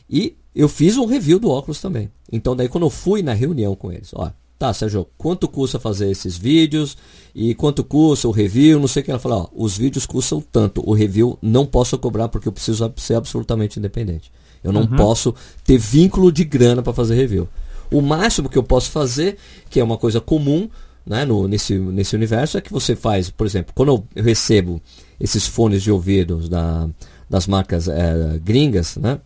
E 0.08 0.36
eu 0.54 0.68
fiz 0.68 0.96
um 0.96 1.06
review 1.06 1.38
do 1.38 1.50
óculos 1.50 1.80
também. 1.80 2.10
Então 2.30 2.54
daí 2.54 2.68
quando 2.68 2.84
eu 2.84 2.90
fui 2.90 3.22
na 3.22 3.32
reunião 3.32 3.74
com 3.74 3.90
eles, 3.90 4.12
ó, 4.14 4.30
Tá, 4.58 4.72
Sérgio, 4.72 5.06
quanto 5.18 5.46
custa 5.46 5.78
fazer 5.78 6.10
esses 6.10 6.36
vídeos? 6.38 6.96
E 7.34 7.54
quanto 7.54 7.84
custa 7.84 8.26
o 8.26 8.30
review? 8.30 8.80
Não 8.80 8.88
sei 8.88 9.02
o 9.02 9.04
que 9.04 9.10
ela 9.10 9.20
falou. 9.20 9.50
Ó, 9.52 9.64
os 9.64 9.76
vídeos 9.76 10.06
custam 10.06 10.40
tanto. 10.40 10.82
O 10.88 10.94
review 10.94 11.38
não 11.42 11.66
posso 11.66 11.98
cobrar 11.98 12.28
porque 12.28 12.48
eu 12.48 12.52
preciso 12.52 12.90
ser 12.96 13.14
absolutamente 13.14 13.78
independente. 13.78 14.32
Eu 14.64 14.72
não 14.72 14.82
uhum. 14.82 14.96
posso 14.96 15.34
ter 15.62 15.76
vínculo 15.76 16.32
de 16.32 16.42
grana 16.42 16.82
para 16.82 16.94
fazer 16.94 17.14
review. 17.14 17.46
O 17.92 18.00
máximo 18.00 18.48
que 18.48 18.56
eu 18.56 18.62
posso 18.62 18.90
fazer, 18.90 19.36
que 19.68 19.78
é 19.78 19.84
uma 19.84 19.98
coisa 19.98 20.22
comum 20.22 20.68
né, 21.04 21.26
no, 21.26 21.46
nesse, 21.46 21.78
nesse 21.78 22.16
universo, 22.16 22.56
é 22.56 22.60
que 22.62 22.72
você 22.72 22.96
faz, 22.96 23.28
por 23.30 23.46
exemplo, 23.46 23.72
quando 23.74 23.90
eu 24.16 24.22
recebo 24.24 24.80
esses 25.20 25.46
fones 25.46 25.82
de 25.82 25.90
ouvido 25.92 26.48
da, 26.48 26.88
das 27.28 27.46
marcas 27.46 27.88
é, 27.88 28.40
gringas, 28.42 28.96
né, 28.96 29.20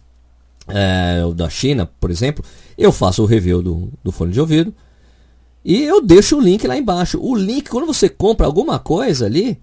é, 0.69 1.23
da 1.35 1.49
China, 1.49 1.89
por 1.99 2.11
exemplo, 2.11 2.45
eu 2.77 2.93
faço 2.93 3.23
o 3.23 3.27
review 3.27 3.63
do, 3.63 3.89
do 4.05 4.13
fone 4.13 4.33
de 4.33 4.41
ouvido 4.41 4.75
e 5.65 5.83
eu 5.83 6.01
deixo 6.01 6.37
o 6.37 6.41
link 6.41 6.67
lá 6.67 6.77
embaixo. 6.77 7.19
O 7.21 7.35
link, 7.35 7.69
quando 7.69 7.87
você 7.87 8.09
compra 8.09 8.47
alguma 8.47 8.79
coisa 8.79 9.27
ali, 9.27 9.61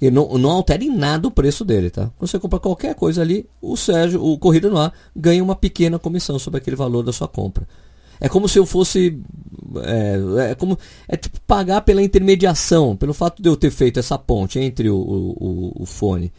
e 0.00 0.10
não, 0.10 0.36
não 0.38 0.50
altera 0.50 0.84
em 0.84 0.94
nada 0.94 1.28
o 1.28 1.30
preço 1.30 1.64
dele, 1.64 1.90
tá? 1.90 2.10
Quando 2.16 2.30
você 2.30 2.38
compra 2.38 2.58
qualquer 2.58 2.94
coisa 2.94 3.22
ali, 3.22 3.46
o 3.60 3.76
Sérgio, 3.76 4.22
o 4.22 4.38
Corrida 4.38 4.68
no 4.68 4.78
Ar, 4.78 4.92
ganha 5.14 5.42
uma 5.42 5.56
pequena 5.56 5.98
comissão 5.98 6.38
sobre 6.38 6.58
aquele 6.58 6.76
valor 6.76 7.02
da 7.02 7.12
sua 7.12 7.28
compra. 7.28 7.66
É 8.20 8.28
como 8.28 8.48
se 8.48 8.58
eu 8.58 8.64
fosse. 8.64 9.18
É, 9.82 10.50
é 10.50 10.54
como. 10.54 10.78
É 11.06 11.16
tipo 11.16 11.38
pagar 11.46 11.82
pela 11.82 12.02
intermediação, 12.02 12.96
pelo 12.96 13.12
fato 13.12 13.42
de 13.42 13.48
eu 13.48 13.56
ter 13.56 13.70
feito 13.70 13.98
essa 13.98 14.18
ponte 14.18 14.58
entre 14.58 14.88
o, 14.88 14.96
o, 14.96 15.82
o 15.82 15.86
fone 15.86 16.32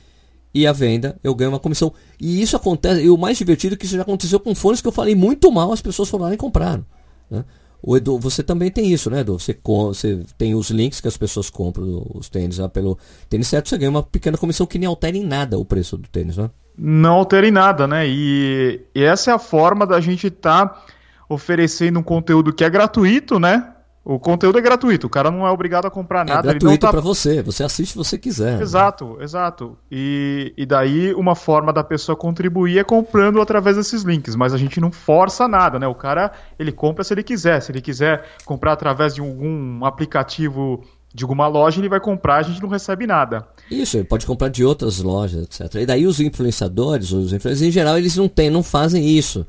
e 0.54 0.66
a 0.66 0.74
venda, 0.74 1.20
eu 1.24 1.36
ganho 1.36 1.52
uma 1.52 1.60
comissão. 1.60 1.94
E 2.20 2.42
isso 2.42 2.56
acontece, 2.56 3.02
e 3.04 3.10
o 3.10 3.18
mais 3.18 3.38
divertido 3.38 3.76
é 3.76 3.78
que 3.78 3.86
isso 3.86 3.96
já 3.96 4.02
aconteceu 4.02 4.40
com 4.40 4.56
fones 4.56 4.82
que 4.82 4.88
eu 4.88 4.92
falei 4.92 5.14
muito 5.14 5.52
mal, 5.52 5.72
as 5.72 5.82
pessoas 5.82 6.10
foram 6.10 6.26
lá 6.26 6.34
e 6.34 6.38
compraram. 6.38 6.84
Né? 7.30 7.46
O 7.88 7.96
Edu, 7.96 8.20
você 8.20 8.44
também 8.44 8.70
tem 8.70 8.92
isso, 8.92 9.10
né, 9.10 9.22
Edu? 9.22 9.40
Você, 9.40 9.58
você 9.64 10.20
tem 10.38 10.54
os 10.54 10.70
links 10.70 11.00
que 11.00 11.08
as 11.08 11.16
pessoas 11.16 11.50
compram 11.50 12.06
os 12.14 12.28
tênis 12.28 12.58
lá 12.58 12.68
pelo 12.68 12.98
tênis 13.30 13.48
certo, 13.48 13.70
você 13.70 13.78
ganha 13.78 13.90
uma 13.90 14.04
pequena 14.04 14.38
comissão 14.38 14.68
que 14.68 14.78
nem 14.78 14.86
altera 14.86 15.16
em 15.16 15.24
nada 15.24 15.58
o 15.58 15.64
preço 15.64 15.98
do 15.98 16.06
tênis, 16.10 16.36
né? 16.36 16.50
Não 16.78 17.14
altera 17.14 17.48
em 17.48 17.52
nada, 17.52 17.88
né? 17.88 18.06
E, 18.06 18.82
e 18.94 19.02
essa 19.02 19.32
é 19.32 19.34
a 19.34 19.40
forma 19.40 19.88
da 19.88 20.02
gente 20.02 20.28
estar 20.28 20.68
tá 20.68 20.86
oferecendo 21.30 21.98
um 21.98 22.04
conteúdo 22.04 22.52
que 22.52 22.66
é 22.66 22.70
gratuito, 22.70 23.40
né? 23.40 23.66
O 24.10 24.18
conteúdo 24.18 24.58
é 24.58 24.62
gratuito, 24.62 25.06
o 25.06 25.10
cara 25.10 25.30
não 25.30 25.46
é 25.46 25.52
obrigado 25.52 25.86
a 25.86 25.92
comprar 25.92 26.26
é 26.26 26.30
nada. 26.30 26.48
É 26.48 26.52
gratuito 26.54 26.86
tá... 26.86 26.90
para 26.90 27.02
você, 27.02 27.44
você 27.44 27.62
assiste 27.62 27.92
se 27.92 27.98
você 27.98 28.18
quiser. 28.18 28.62
Exato, 28.62 29.18
né? 29.18 29.26
exato. 29.26 29.78
E, 29.92 30.54
e 30.56 30.66
daí 30.66 31.14
uma 31.14 31.36
forma 31.36 31.74
da 31.74 31.84
pessoa 31.84 32.16
contribuir 32.16 32.80
é 32.80 32.86
comprando 32.86 33.42
através 33.42 33.76
desses 33.76 34.04
links, 34.04 34.34
mas 34.34 34.54
a 34.54 34.58
gente 34.58 34.80
não 34.80 34.94
força 34.94 35.46
nada, 35.46 35.78
né? 35.78 35.88
O 35.88 35.94
cara, 35.94 36.32
ele 36.58 36.72
compra 36.72 37.04
se 37.04 37.14
ele 37.14 37.22
quiser. 37.22 37.60
Se 37.60 37.70
ele 37.70 37.82
quiser 37.82 38.24
comprar 38.46 38.72
através 38.72 39.14
de 39.14 39.20
algum 39.20 39.84
aplicativo 39.84 40.82
de 41.14 41.26
alguma 41.26 41.50
loja, 41.50 41.82
ele 41.82 41.90
vai 41.90 42.00
comprar, 42.00 42.38
a 42.38 42.44
gente 42.44 42.62
não 42.62 42.70
recebe 42.70 43.06
nada. 43.06 43.46
Isso, 43.70 43.98
ele 43.98 44.06
pode 44.06 44.26
comprar 44.26 44.48
de 44.48 44.64
outras 44.64 45.00
lojas, 45.00 45.44
etc. 45.44 45.82
E 45.82 45.86
daí 45.86 46.08
os 46.08 46.22
influenciadores, 46.22 47.12
os 47.12 47.34
influenciadores 47.34 47.62
em 47.62 47.72
geral, 47.72 47.98
eles 47.98 48.16
não 48.16 48.30
têm, 48.30 48.50
não 48.50 48.64
fazem 48.64 49.06
isso. 49.06 49.46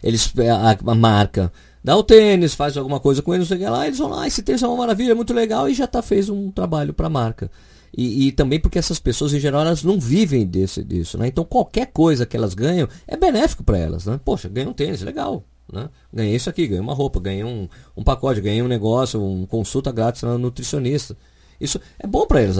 Eles, 0.00 0.32
a, 0.38 0.92
a 0.92 0.94
marca 0.94 1.50
dá 1.86 1.96
o 1.96 2.02
tênis, 2.02 2.52
faz 2.52 2.76
alguma 2.76 2.98
coisa 2.98 3.22
com 3.22 3.32
ele, 3.32 3.42
não 3.42 3.46
sei 3.46 3.58
o 3.58 3.60
que 3.60 3.66
lá, 3.66 3.86
eles 3.86 3.98
vão 3.98 4.08
lá, 4.08 4.22
ah, 4.22 4.26
esse 4.26 4.42
tênis 4.42 4.60
é 4.60 4.66
uma 4.66 4.76
maravilha, 4.76 5.12
é 5.12 5.14
muito 5.14 5.32
legal, 5.32 5.68
e 5.68 5.72
já 5.72 5.86
tá, 5.86 6.02
fez 6.02 6.28
um 6.28 6.50
trabalho 6.50 6.92
para 6.92 7.06
a 7.06 7.10
marca. 7.10 7.48
E, 7.96 8.26
e, 8.26 8.32
também 8.32 8.58
porque 8.58 8.76
essas 8.76 8.98
pessoas, 8.98 9.32
em 9.32 9.38
geral, 9.38 9.60
elas 9.60 9.84
não 9.84 10.00
vivem 10.00 10.44
desse, 10.44 10.82
disso, 10.82 11.16
né? 11.16 11.28
Então 11.28 11.44
qualquer 11.44 11.86
coisa 11.86 12.26
que 12.26 12.36
elas 12.36 12.54
ganham 12.54 12.88
é 13.06 13.16
benéfico 13.16 13.62
para 13.62 13.78
elas, 13.78 14.04
né? 14.04 14.18
Poxa, 14.24 14.48
ganhei 14.48 14.68
um 14.68 14.72
tênis, 14.72 15.00
legal, 15.00 15.44
né? 15.72 15.88
Ganhei 16.12 16.34
isso 16.34 16.50
aqui, 16.50 16.66
ganhei 16.66 16.80
uma 16.80 16.92
roupa, 16.92 17.20
ganhei 17.20 17.44
um, 17.44 17.68
um 17.96 18.02
pacote, 18.02 18.40
ganhei 18.40 18.60
um 18.60 18.68
negócio, 18.68 19.22
um 19.22 19.46
consulta 19.46 19.92
grátis 19.92 20.22
na 20.22 20.36
nutricionista. 20.36 21.16
Isso 21.60 21.80
é 22.00 22.06
bom 22.06 22.26
para 22.26 22.42
eles, 22.42 22.56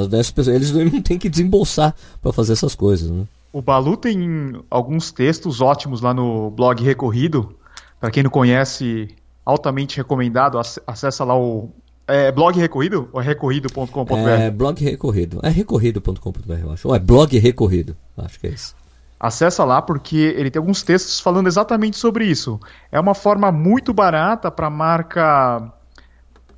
eles 0.47 0.71
não 0.93 1.03
têm 1.03 1.19
que 1.19 1.29
desembolsar 1.29 1.97
para 2.23 2.33
fazer 2.33 2.53
essas 2.53 2.77
coisas, 2.77 3.11
né? 3.11 3.25
O 3.53 3.61
Balu 3.61 3.97
tem 3.97 4.55
alguns 4.71 5.11
textos 5.11 5.61
ótimos 5.61 6.01
lá 6.01 6.15
no 6.15 6.49
blog 6.53 6.81
Recorrido, 6.85 7.57
para 8.01 8.11
quem 8.11 8.23
não 8.23 8.31
conhece, 8.31 9.09
altamente 9.45 9.97
recomendado. 9.97 10.59
Acessa 10.87 11.25
lá 11.25 11.39
o 11.39 11.71
é 12.09 12.31
blog 12.31 12.59
recorrido 12.59 13.09
ou 13.13 13.21
é 13.21 13.25
recorrido.com.br? 13.25 14.15
É 14.15 14.51
blog 14.51 14.83
recorrido. 14.85 15.41
É 15.43 15.49
recorrido.com.br, 15.49 16.53
eu 16.63 16.73
acho. 16.73 16.89
Ou 16.89 16.95
é 16.95 16.99
blog 16.99 17.37
recorrido. 17.39 17.97
Acho 18.17 18.39
que 18.39 18.47
é 18.47 18.51
isso. 18.51 18.77
Acessa 19.19 19.65
lá 19.65 19.81
porque 19.83 20.17
ele 20.17 20.51
tem 20.51 20.61
alguns 20.61 20.83
textos 20.83 21.19
falando 21.19 21.47
exatamente 21.47 21.97
sobre 21.97 22.27
isso. 22.27 22.61
É 22.93 23.01
uma 23.01 23.15
forma 23.15 23.51
muito 23.51 23.93
barata 23.93 24.51
para 24.51 24.69
a 24.69 24.71
marca 24.71 25.73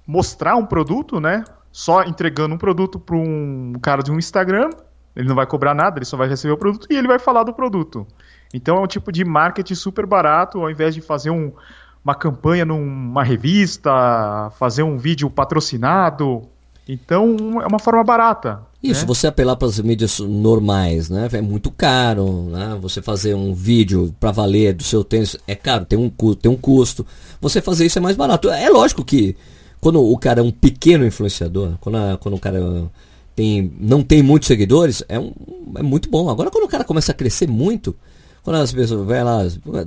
mostrar 0.06 0.56
um 0.56 0.66
produto, 0.66 1.20
né? 1.20 1.44
Só 1.70 2.02
entregando 2.02 2.54
um 2.54 2.58
produto 2.58 2.98
para 2.98 3.16
um 3.16 3.74
cara 3.80 4.02
de 4.02 4.10
um 4.10 4.18
Instagram. 4.18 4.70
Ele 5.14 5.28
não 5.28 5.36
vai 5.36 5.46
cobrar 5.46 5.74
nada, 5.74 5.98
ele 5.98 6.04
só 6.04 6.16
vai 6.16 6.28
receber 6.28 6.52
o 6.52 6.58
produto 6.58 6.86
e 6.90 6.96
ele 6.96 7.08
vai 7.08 7.18
falar 7.18 7.44
do 7.44 7.52
produto. 7.52 8.06
Então 8.52 8.76
é 8.76 8.80
um 8.80 8.86
tipo 8.86 9.12
de 9.12 9.24
marketing 9.24 9.74
super 9.74 10.06
barato, 10.06 10.60
ao 10.60 10.70
invés 10.70 10.94
de 10.94 11.00
fazer 11.00 11.30
um, 11.30 11.52
uma 12.04 12.14
campanha 12.14 12.64
numa 12.64 13.22
revista, 13.22 14.50
fazer 14.58 14.82
um 14.82 14.96
vídeo 14.96 15.28
patrocinado. 15.28 16.42
Então 16.88 17.36
é 17.62 17.66
uma 17.66 17.78
forma 17.78 18.02
barata. 18.02 18.62
Isso, 18.82 19.02
né? 19.02 19.06
você 19.06 19.26
apelar 19.26 19.56
para 19.56 19.68
as 19.68 19.78
mídias 19.80 20.20
normais, 20.20 21.10
né? 21.10 21.28
É 21.32 21.40
muito 21.42 21.70
caro, 21.70 22.44
né? 22.44 22.78
Você 22.80 23.02
fazer 23.02 23.34
um 23.34 23.52
vídeo 23.52 24.14
para 24.18 24.30
valer 24.30 24.72
do 24.72 24.84
seu 24.84 25.04
tênis 25.04 25.36
é 25.46 25.54
caro, 25.54 25.84
tem 25.84 25.98
um, 25.98 26.08
tem 26.34 26.50
um 26.50 26.56
custo. 26.56 27.04
Você 27.40 27.60
fazer 27.60 27.84
isso 27.84 27.98
é 27.98 28.00
mais 28.00 28.16
barato. 28.16 28.48
É 28.48 28.70
lógico 28.70 29.04
que 29.04 29.36
quando 29.80 30.00
o 30.00 30.16
cara 30.16 30.40
é 30.40 30.42
um 30.42 30.50
pequeno 30.50 31.04
influenciador, 31.04 31.74
quando, 31.80 31.96
a, 31.96 32.16
quando 32.16 32.34
o 32.34 32.40
cara 32.40 32.88
tem, 33.36 33.72
não 33.78 34.02
tem 34.02 34.22
muitos 34.22 34.46
seguidores, 34.46 35.02
é, 35.08 35.18
um, 35.18 35.32
é 35.76 35.82
muito 35.82 36.08
bom. 36.08 36.30
Agora 36.30 36.50
quando 36.50 36.64
o 36.64 36.68
cara 36.68 36.84
começa 36.84 37.12
a 37.12 37.14
crescer 37.14 37.48
muito, 37.48 37.94
quando 38.42 38.56
as 38.56 38.72
pessoas 38.72 39.06
vai 39.06 39.22
lá, 39.22 39.40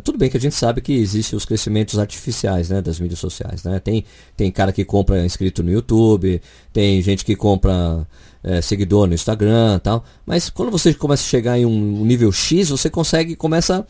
tudo 0.04 0.18
bem 0.18 0.30
que 0.30 0.38
a 0.38 0.40
gente 0.40 0.56
sabe 0.56 0.82
que 0.82 0.94
existem 0.94 1.36
os 1.36 1.46
crescimentos 1.46 1.98
artificiais, 1.98 2.70
né, 2.70 2.82
das 2.82 3.00
mídias 3.00 3.20
sociais, 3.20 3.64
né? 3.64 3.80
Tem 3.80 4.06
tem 4.36 4.52
cara 4.52 4.72
que 4.72 4.86
compra 4.86 5.26
inscrito 5.26 5.64
no 5.64 5.72
YouTube, 5.72 6.42
tem 6.72 7.02
gente 7.02 7.26
que 7.26 7.36
compra 7.36 8.08
é, 8.44 8.62
seguidor 8.62 9.08
no 9.08 9.14
Instagram, 9.14 9.80
tal. 9.80 10.04
Mas 10.26 10.50
quando 10.50 10.72
você 10.72 10.94
começa 10.94 11.24
a 11.24 11.28
chegar 11.30 11.58
em 11.58 11.66
um 11.66 12.06
nível 12.06 12.32
X, 12.32 12.70
você 12.70 12.90
consegue 12.90 13.36
começa 13.36 13.86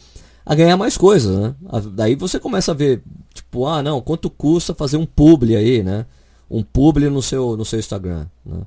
a 0.45 0.55
ganhar 0.55 0.77
mais 0.77 0.97
coisas, 0.97 1.37
né? 1.37 1.55
Daí 1.93 2.15
você 2.15 2.39
começa 2.39 2.71
a 2.71 2.75
ver, 2.75 3.03
tipo, 3.33 3.65
ah, 3.65 3.83
não, 3.83 4.01
quanto 4.01 4.29
custa 4.29 4.73
fazer 4.73 4.97
um 4.97 5.05
publi 5.05 5.55
aí, 5.55 5.83
né? 5.83 6.05
Um 6.49 6.63
publi 6.63 7.09
no 7.09 7.21
seu 7.21 7.55
no 7.57 7.65
seu 7.65 7.79
Instagram, 7.79 8.27
né? 8.45 8.61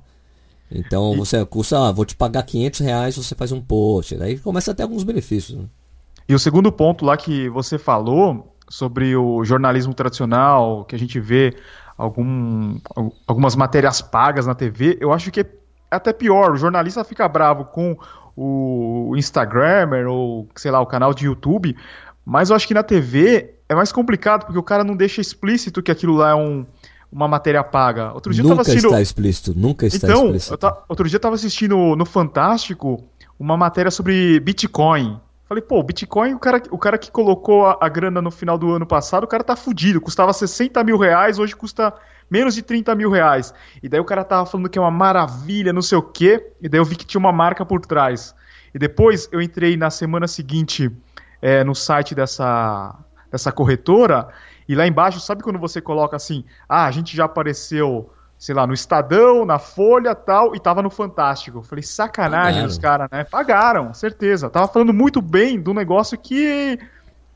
Então 0.71 1.17
você 1.17 1.45
custa, 1.45 1.79
ah, 1.79 1.93
vou 1.93 2.05
te 2.05 2.17
pagar 2.17 2.43
500 2.43 2.81
reais, 2.81 3.17
você 3.17 3.35
faz 3.35 3.53
um 3.53 3.61
post. 3.61 4.17
Daí 4.17 4.39
começa 4.39 4.73
a 4.73 4.75
ter 4.75 4.83
alguns 4.83 5.05
benefícios. 5.05 5.59
Né? 5.59 5.65
E 6.29 6.35
o 6.35 6.39
segundo 6.39 6.73
ponto 6.73 7.05
lá 7.05 7.17
que 7.17 7.49
você 7.49 7.79
falou 7.79 8.55
sobre 8.69 9.15
o 9.15 9.45
jornalismo 9.45 9.93
tradicional, 9.93 10.85
que 10.85 10.95
a 10.95 10.99
gente 10.99 11.21
vê 11.21 11.55
algum, 11.97 12.79
algumas 13.27 13.55
matérias 13.55 14.01
pagas 14.01 14.47
na 14.47 14.55
TV, 14.55 14.97
eu 15.01 15.13
acho 15.13 15.31
que 15.31 15.41
é 15.41 15.47
até 15.91 16.13
pior. 16.13 16.53
O 16.53 16.57
jornalista 16.57 17.05
fica 17.05 17.29
bravo 17.29 17.67
com 17.67 17.97
o 18.37 19.15
Instagrammer 19.17 20.09
ou, 20.09 20.49
sei 20.57 20.71
lá, 20.71 20.81
o 20.81 20.87
canal 20.87 21.15
de 21.15 21.27
YouTube, 21.27 21.77
mas 22.25 22.51
eu 22.51 22.57
acho 22.57 22.67
que 22.67 22.75
na 22.75 22.83
TV 22.83 23.55
é 23.69 23.75
mais 23.75 23.93
complicado, 23.93 24.47
porque 24.47 24.59
o 24.59 24.63
cara 24.63 24.83
não 24.83 24.97
deixa 24.97 25.21
explícito 25.21 25.83
que 25.83 25.91
aquilo 25.91 26.15
lá 26.15 26.31
é 26.31 26.35
um, 26.35 26.67
uma 27.13 27.29
matéria 27.29 27.63
paga. 27.63 28.13
Outro 28.13 28.33
dia 28.33 28.43
nunca 28.43 28.53
eu 28.53 28.57
tava 28.57 28.63
assistindo... 28.63 28.87
está 28.87 29.01
explícito, 29.01 29.55
nunca 29.57 29.87
está 29.87 30.09
então, 30.09 30.25
explícito. 30.25 30.55
Então, 30.55 30.77
outro 30.89 31.09
dia 31.09 31.17
eu 31.17 31.21
tava 31.21 31.35
assistindo 31.35 31.95
no 31.95 32.05
Fantástico 32.05 33.05
uma 33.39 33.57
matéria 33.57 33.91
sobre 33.91 34.41
Bitcoin. 34.41 35.21
Falei, 35.55 35.63
pô, 35.63 35.79
o 35.79 35.83
Bitcoin, 35.85 36.35
o 36.35 36.39
cara, 36.41 36.61
o 36.69 36.77
cara 36.77 36.99
que 36.99 37.13
colocou 37.13 37.65
a, 37.65 37.79
a, 37.81 37.89
grana 37.89 38.21
no 38.21 38.33
final 38.33 38.59
do 38.59 38.73
ano 38.73 38.85
passado, 38.85 39.23
o 39.23 39.29
cara 39.29 39.45
tá 39.45 39.55
fudido. 39.55 40.01
Custava 40.01 40.33
60 40.33 40.83
mil 40.83 40.99
reais, 40.99 41.39
hoje 41.39 41.55
custa 41.55 41.95
menos 42.29 42.57
de 42.57 42.63
30 42.63 42.93
mil 42.97 43.09
reais. 43.09 43.55
E 43.81 43.89
daí 43.89 44.01
o 44.01 44.05
cara 44.05 44.25
tava 44.25 44.47
falando 44.47 44.69
que 44.69 44.77
é 44.77 44.83
uma 44.83 44.91
maravilha, 44.91 45.73
não 45.73 45.81
sei 45.81 45.97
o 45.97 46.03
quê. 46.03 46.45
E 46.61 46.69
daí 46.69 46.81
eu 46.81 46.85
vi 46.85 46.97
que 46.97 47.07
tinha 47.07 47.21
uma 47.21 47.31
marca 47.31 47.65
por 47.65 47.81
trás. 47.83 48.35
E 48.75 48.81
depois 48.81 49.29
eu 49.31 49.41
entrei 49.41 49.77
na 49.77 49.91
semana 49.91 50.27
seguinte 50.27 50.91
é, 51.41 51.63
no 51.63 51.73
site 51.73 52.17
dessa, 52.17 52.99
dessa 53.31 53.53
corretora. 53.53 54.27
E 54.69 54.75
lá 54.75 54.89
embaixo, 54.89 55.21
sabe 55.21 55.45
quando 55.45 55.61
você 55.61 55.81
coloca 55.81 56.17
assim: 56.17 56.45
ah, 56.69 56.85
a 56.85 56.91
gente 56.91 57.17
já 57.17 57.27
apareceu 57.27 58.11
sei 58.45 58.55
lá, 58.55 58.67
no 58.67 58.75
Estadão, 58.75 59.47
na 59.47 59.59
Folha 59.59 60.15
tal, 60.15 60.55
e 60.55 60.61
tava 60.61 60.83
no 60.83 60.91
Fantástico. 60.91 61.63
falei, 61.63 61.83
sacanagem 61.83 62.57
Pagaram. 62.57 62.69
os 62.69 62.77
caras, 62.77 63.09
né? 63.11 63.25
Pagaram, 63.25 63.95
certeza. 63.95 64.51
Tava 64.51 64.69
falando 64.69 64.93
muito 64.93 65.23
bem 65.23 65.59
do 65.59 65.73
negócio 65.73 66.19
que 66.19 66.79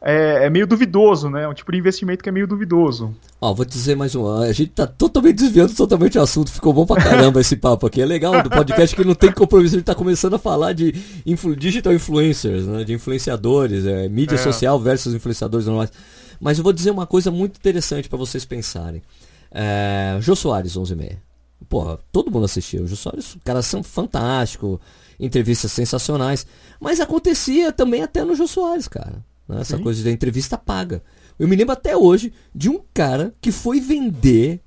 é, 0.02 0.44
é, 0.44 0.50
meio 0.50 0.66
duvidoso, 0.66 1.30
né? 1.30 1.48
Um 1.48 1.54
tipo 1.54 1.72
de 1.72 1.78
investimento 1.78 2.22
que 2.22 2.28
é 2.28 2.32
meio 2.32 2.46
duvidoso. 2.46 3.16
Ó, 3.40 3.54
vou 3.54 3.64
dizer 3.64 3.96
mais 3.96 4.14
uma. 4.14 4.40
A 4.40 4.52
gente 4.52 4.72
tá 4.72 4.86
totalmente 4.86 5.36
desviando 5.36 5.74
totalmente 5.74 6.18
o 6.18 6.20
assunto. 6.20 6.52
Ficou 6.52 6.74
bom 6.74 6.84
pra 6.84 7.02
caramba 7.02 7.40
esse 7.40 7.56
papo 7.56 7.86
aqui. 7.86 8.02
É 8.02 8.04
legal 8.04 8.42
do 8.42 8.50
podcast 8.50 8.94
que 8.94 9.02
não 9.02 9.14
tem 9.14 9.32
compromisso. 9.32 9.76
A 9.76 9.78
gente 9.78 9.86
tá 9.86 9.94
começando 9.94 10.34
a 10.34 10.38
falar 10.38 10.74
de 10.74 10.94
influ 11.24 11.56
digital 11.56 11.94
influencers, 11.94 12.66
né? 12.66 12.84
De 12.84 12.92
influenciadores, 12.92 13.86
é, 13.86 14.10
mídia 14.10 14.34
é. 14.34 14.38
social 14.38 14.78
versus 14.78 15.14
influenciadores 15.14 15.66
normais. 15.66 15.90
Mas 16.38 16.58
eu 16.58 16.64
vou 16.64 16.72
dizer 16.74 16.90
uma 16.90 17.06
coisa 17.06 17.30
muito 17.30 17.56
interessante 17.56 18.10
para 18.10 18.18
vocês 18.18 18.44
pensarem. 18.44 19.02
É, 19.50 20.18
Jô 20.20 20.36
Soares, 20.36 20.76
11 20.76 20.92
e 20.92 20.96
meia. 20.96 21.22
Porra, 21.68 21.98
todo 22.12 22.30
mundo 22.30 22.44
assistiu. 22.44 22.84
O 22.84 22.86
Jô 22.86 22.96
Soares, 22.96 23.36
caras 23.44 23.66
são 23.66 23.82
fantásticos, 23.82 24.78
entrevistas 25.18 25.72
sensacionais. 25.72 26.46
Mas 26.80 27.00
acontecia 27.00 27.72
também 27.72 28.02
até 28.02 28.24
no 28.24 28.34
Jô 28.34 28.46
Soares, 28.46 28.88
cara. 28.88 29.24
Né? 29.48 29.60
Essa 29.60 29.76
Sim. 29.76 29.82
coisa 29.82 30.02
da 30.04 30.10
entrevista 30.10 30.56
paga. 30.56 31.02
Eu 31.38 31.46
me 31.46 31.56
lembro 31.56 31.72
até 31.72 31.96
hoje 31.96 32.32
de 32.54 32.68
um 32.68 32.80
cara 32.92 33.34
que 33.40 33.52
foi 33.52 33.80
vender 33.80 34.60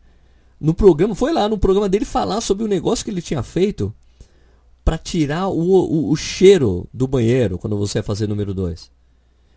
no 0.59 0.73
programa, 0.73 1.15
foi 1.15 1.33
lá 1.33 1.49
no 1.49 1.57
programa 1.57 1.89
dele 1.89 2.05
falar 2.05 2.39
sobre 2.39 2.63
o 2.63 2.67
negócio 2.67 3.03
que 3.03 3.09
ele 3.09 3.21
tinha 3.21 3.41
feito 3.41 3.93
para 4.85 4.97
tirar 4.97 5.47
o, 5.47 5.59
o, 5.59 6.11
o, 6.11 6.15
cheiro 6.15 6.87
do 6.93 7.07
banheiro 7.07 7.57
quando 7.57 7.77
você 7.77 7.99
ia 7.99 8.03
fazer 8.03 8.27
número 8.27 8.53
2. 8.53 8.91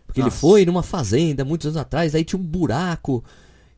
Porque 0.05 0.21
Nossa. 0.21 0.33
ele 0.33 0.39
foi 0.39 0.65
numa 0.65 0.83
fazenda 0.83 1.45
muitos 1.45 1.67
anos 1.67 1.77
atrás, 1.77 2.13
aí 2.15 2.23
tinha 2.23 2.39
um 2.39 2.43
buraco 2.43 3.23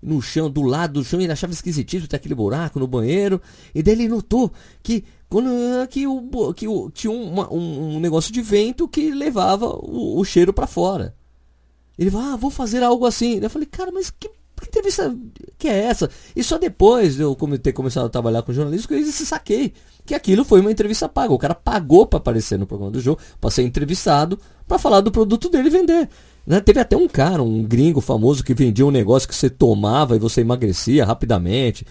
no 0.01 0.21
chão, 0.21 0.49
do 0.49 0.61
lado 0.61 0.93
do 0.93 1.03
chão, 1.03 1.19
ele 1.19 1.31
achava 1.31 1.53
esquisitíssimo 1.53 2.07
ter 2.07 2.17
aquele 2.17 2.35
buraco 2.35 2.79
no 2.79 2.87
banheiro. 2.87 3.41
E 3.73 3.81
daí 3.81 3.93
ele 3.93 4.07
notou 4.07 4.51
que 4.81 5.03
quando 5.27 5.49
que 5.89 6.07
o 6.07 6.53
que 6.53 6.67
o, 6.67 6.89
tinha 6.89 7.11
uma, 7.11 7.51
um, 7.51 7.95
um, 7.95 7.99
negócio 7.99 8.31
de 8.31 8.41
vento 8.41 8.87
que 8.87 9.11
levava 9.11 9.67
o, 9.67 10.19
o 10.19 10.23
cheiro 10.23 10.53
para 10.53 10.67
fora. 10.67 11.15
Ele 11.97 12.11
falou, 12.11 12.33
ah, 12.33 12.35
vou 12.35 12.51
fazer 12.51 12.83
algo 12.83 13.05
assim. 13.05 13.39
Eu 13.41 13.49
falei, 13.49 13.67
cara, 13.67 13.91
mas 13.91 14.09
que 14.09 14.29
que 14.59 14.69
entrevista 14.69 15.15
que 15.57 15.67
é 15.67 15.83
essa? 15.83 16.09
E 16.35 16.43
só 16.43 16.57
depois 16.57 17.15
de 17.15 17.21
eu 17.21 17.35
ter 17.61 17.73
começado 17.73 18.07
a 18.07 18.09
trabalhar 18.09 18.41
com 18.41 18.51
jornalismo 18.51 18.95
eu 18.95 19.05
se 19.05 19.25
saquei 19.25 19.73
que 20.05 20.15
aquilo 20.15 20.43
foi 20.43 20.61
uma 20.61 20.71
entrevista 20.71 21.07
paga. 21.07 21.33
O 21.33 21.37
cara 21.37 21.53
pagou 21.53 22.07
para 22.07 22.17
aparecer 22.17 22.57
no 22.57 22.65
programa 22.65 22.91
do 22.91 22.99
jogo, 22.99 23.21
para 23.39 23.51
ser 23.51 23.63
entrevistado, 23.63 24.39
para 24.67 24.79
falar 24.79 25.01
do 25.01 25.11
produto 25.11 25.49
dele 25.49 25.67
e 25.67 25.71
vender. 25.71 26.09
Né? 26.47 26.61
Teve 26.61 26.79
até 26.79 26.95
um 26.95 27.09
cara, 27.09 27.43
um 27.43 27.61
gringo 27.61 27.99
famoso, 27.99 28.41
que 28.41 28.53
vendia 28.53 28.85
um 28.85 28.91
negócio 28.91 29.27
que 29.27 29.35
você 29.35 29.49
tomava 29.49 30.15
e 30.15 30.19
você 30.19 30.39
emagrecia 30.39 31.03
rapidamente, 31.03 31.85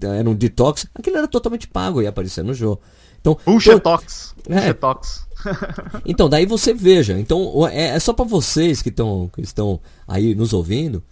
era 0.00 0.30
um 0.30 0.36
detox. 0.36 0.86
Aquilo 0.94 1.16
era 1.16 1.26
totalmente 1.26 1.66
pago 1.66 2.00
e 2.00 2.06
aparecer 2.06 2.44
no 2.44 2.54
jogo. 2.54 2.80
Então, 3.20 3.36
Buchetox. 3.44 4.36
É. 4.48 4.68
então, 6.06 6.28
daí 6.28 6.46
você 6.46 6.72
veja. 6.72 7.18
Então, 7.18 7.66
é, 7.66 7.96
é 7.96 7.98
só 7.98 8.12
para 8.12 8.24
vocês 8.24 8.80
que, 8.80 8.92
tão, 8.92 9.28
que 9.34 9.40
estão 9.40 9.80
aí 10.06 10.32
nos 10.32 10.52
ouvindo 10.52 11.02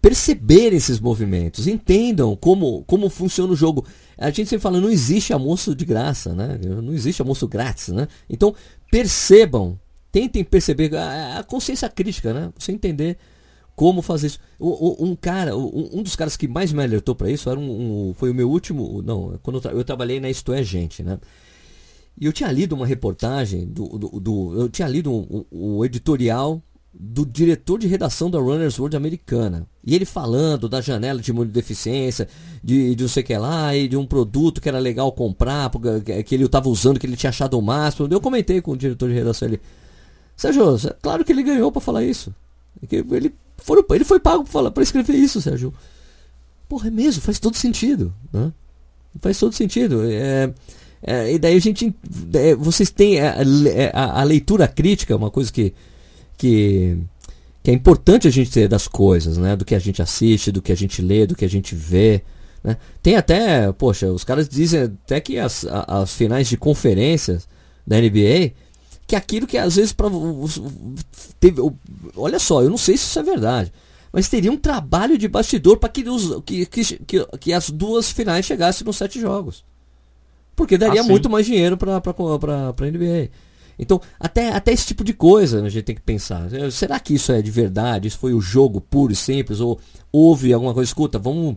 perceberem 0.00 0.76
esses 0.76 1.00
movimentos, 1.00 1.66
entendam 1.66 2.36
como, 2.36 2.84
como 2.84 3.08
funciona 3.08 3.52
o 3.52 3.56
jogo. 3.56 3.84
A 4.16 4.26
gente 4.26 4.48
sempre 4.48 4.62
fala, 4.62 4.80
não 4.80 4.90
existe 4.90 5.32
almoço 5.32 5.74
de 5.74 5.84
graça, 5.84 6.32
né? 6.32 6.60
Não 6.62 6.92
existe 6.92 7.20
almoço 7.20 7.48
grátis, 7.48 7.88
né? 7.88 8.06
Então, 8.30 8.54
percebam, 8.90 9.76
tentem 10.16 10.42
perceber 10.42 10.96
a, 10.96 11.40
a 11.40 11.44
consciência 11.44 11.90
crítica, 11.90 12.32
né? 12.32 12.50
Você 12.58 12.72
entender 12.72 13.18
como 13.74 14.00
fazer 14.00 14.28
isso. 14.28 14.40
Um, 14.58 15.10
um 15.10 15.14
cara, 15.14 15.54
um, 15.54 15.90
um, 15.92 16.02
dos 16.02 16.16
caras 16.16 16.38
que 16.38 16.48
mais 16.48 16.72
me 16.72 16.82
alertou 16.82 17.14
para 17.14 17.30
isso 17.30 17.50
era 17.50 17.60
um, 17.60 18.08
um, 18.08 18.14
foi 18.14 18.30
o 18.30 18.34
meu 18.34 18.50
último, 18.50 19.02
não, 19.02 19.38
quando 19.42 19.56
eu, 19.56 19.60
tra 19.60 19.72
eu 19.72 19.84
trabalhei 19.84 20.18
na 20.18 20.30
Isto 20.30 20.54
é 20.54 20.62
Gente, 20.62 21.02
né? 21.02 21.18
E 22.18 22.24
eu 22.24 22.32
tinha 22.32 22.50
lido 22.50 22.74
uma 22.74 22.86
reportagem 22.86 23.66
do, 23.66 23.86
do, 23.86 24.08
do 24.18 24.58
eu 24.58 24.70
tinha 24.70 24.88
lido 24.88 25.12
um, 25.12 25.44
um, 25.52 25.84
editorial 25.84 26.62
do 26.94 27.26
diretor 27.26 27.78
de 27.78 27.86
redação 27.86 28.30
da 28.30 28.38
Runners 28.38 28.78
World 28.78 28.96
americana. 28.96 29.66
E 29.84 29.94
ele 29.94 30.06
falando 30.06 30.66
da 30.66 30.80
janela 30.80 31.20
de 31.20 31.30
imunodeficiência, 31.30 32.26
de, 32.64 32.94
de 32.94 33.02
não 33.02 33.10
sei 33.10 33.22
o 33.22 33.26
que 33.26 33.36
lá, 33.36 33.76
e 33.76 33.86
de 33.86 33.98
um 33.98 34.06
produto 34.06 34.62
que 34.62 34.68
era 34.70 34.78
legal 34.78 35.12
comprar, 35.12 35.70
que 36.24 36.34
ele 36.34 36.46
estava 36.46 36.70
usando, 36.70 36.98
que 36.98 37.06
ele 37.06 37.16
tinha 37.16 37.28
achado 37.28 37.58
o 37.58 37.60
máximo. 37.60 38.08
Eu 38.10 38.18
comentei 38.18 38.62
com 38.62 38.70
o 38.70 38.76
diretor 38.78 39.10
de 39.10 39.14
redação 39.14 39.46
ele. 39.48 39.60
Sérgio, 40.36 40.78
claro 41.00 41.24
que 41.24 41.32
ele 41.32 41.42
ganhou 41.42 41.72
para 41.72 41.80
falar 41.80 42.04
isso. 42.04 42.34
Ele, 42.90 43.32
foram, 43.56 43.84
ele 43.90 44.04
foi 44.04 44.20
pago 44.20 44.44
para 44.44 44.82
escrever 44.82 45.14
isso, 45.14 45.40
Sérgio. 45.40 45.72
Porra, 46.68 46.88
é 46.88 46.90
mesmo, 46.90 47.22
faz 47.22 47.38
todo 47.38 47.56
sentido. 47.56 48.12
Né? 48.32 48.52
Faz 49.20 49.38
todo 49.38 49.54
sentido. 49.54 50.02
É, 50.04 50.52
é, 51.02 51.32
e 51.32 51.38
daí 51.38 51.56
a 51.56 51.60
gente. 51.60 51.94
É, 52.34 52.54
vocês 52.54 52.90
têm 52.90 53.20
a, 53.20 53.36
a, 53.92 54.20
a, 54.20 54.24
leitura 54.24 54.68
crítica, 54.68 55.16
uma 55.16 55.30
coisa 55.30 55.52
que, 55.52 55.72
que, 56.36 56.98
que 57.62 57.70
é 57.70 57.74
importante 57.74 58.28
a 58.28 58.30
gente 58.30 58.50
ter 58.50 58.68
das 58.68 58.86
coisas, 58.86 59.38
né? 59.38 59.56
Do 59.56 59.64
que 59.64 59.74
a 59.74 59.78
gente 59.78 60.02
assiste, 60.02 60.52
do 60.52 60.60
que 60.60 60.72
a 60.72 60.76
gente 60.76 61.00
lê, 61.00 61.26
do 61.26 61.36
que 61.36 61.44
a 61.44 61.48
gente 61.48 61.74
vê. 61.74 62.22
Né? 62.62 62.76
Tem 63.02 63.16
até, 63.16 63.72
poxa, 63.72 64.08
os 64.08 64.24
caras 64.24 64.48
dizem 64.48 64.82
até 64.82 65.20
que 65.20 65.38
as, 65.38 65.64
as 65.64 66.12
finais 66.12 66.48
de 66.48 66.56
conferências 66.56 67.48
da 67.86 67.98
NBA 68.00 68.52
que 69.06 69.14
aquilo 69.14 69.46
que 69.46 69.56
às 69.56 69.76
vezes 69.76 69.92
para 69.92 70.08
teve 71.38 71.60
olha 72.16 72.38
só 72.38 72.62
eu 72.62 72.70
não 72.70 72.78
sei 72.78 72.96
se 72.96 73.04
isso 73.04 73.18
é 73.18 73.22
verdade 73.22 73.72
mas 74.12 74.28
teria 74.28 74.50
um 74.50 74.56
trabalho 74.56 75.18
de 75.18 75.28
bastidor 75.28 75.76
para 75.76 75.90
que, 75.90 76.02
que, 76.42 76.66
que, 77.04 77.26
que, 77.38 77.52
as 77.52 77.68
duas 77.68 78.10
finais 78.10 78.46
chegassem 78.46 78.82
nos 78.82 78.96
sete 78.96 79.20
jogos. 79.20 79.62
Porque 80.54 80.78
daria 80.78 81.02
ah, 81.02 81.04
muito 81.04 81.28
mais 81.28 81.44
dinheiro 81.44 81.76
para 81.76 81.96
a. 81.98 82.72
NBA 82.90 83.28
então 83.78 84.00
até, 84.18 84.52
até 84.52 84.72
esse 84.72 84.86
tipo 84.86 85.04
de 85.04 85.12
coisa 85.12 85.62
a 85.62 85.68
gente 85.68 85.84
tem 85.84 85.94
que 85.94 86.00
pensar. 86.00 86.48
Será 86.72 86.98
que 86.98 87.14
isso 87.14 87.30
é 87.30 87.42
de 87.42 87.50
verdade? 87.50 88.08
Isso 88.08 88.18
foi 88.18 88.32
o 88.32 88.40
jogo 88.40 88.80
puro 88.80 89.12
e 89.12 89.16
simples? 89.16 89.60
Ou 89.60 89.78
houve 90.10 90.50
alguma 90.52 90.72
coisa? 90.72 90.88
Escuta 90.88 91.18
vamos 91.18 91.56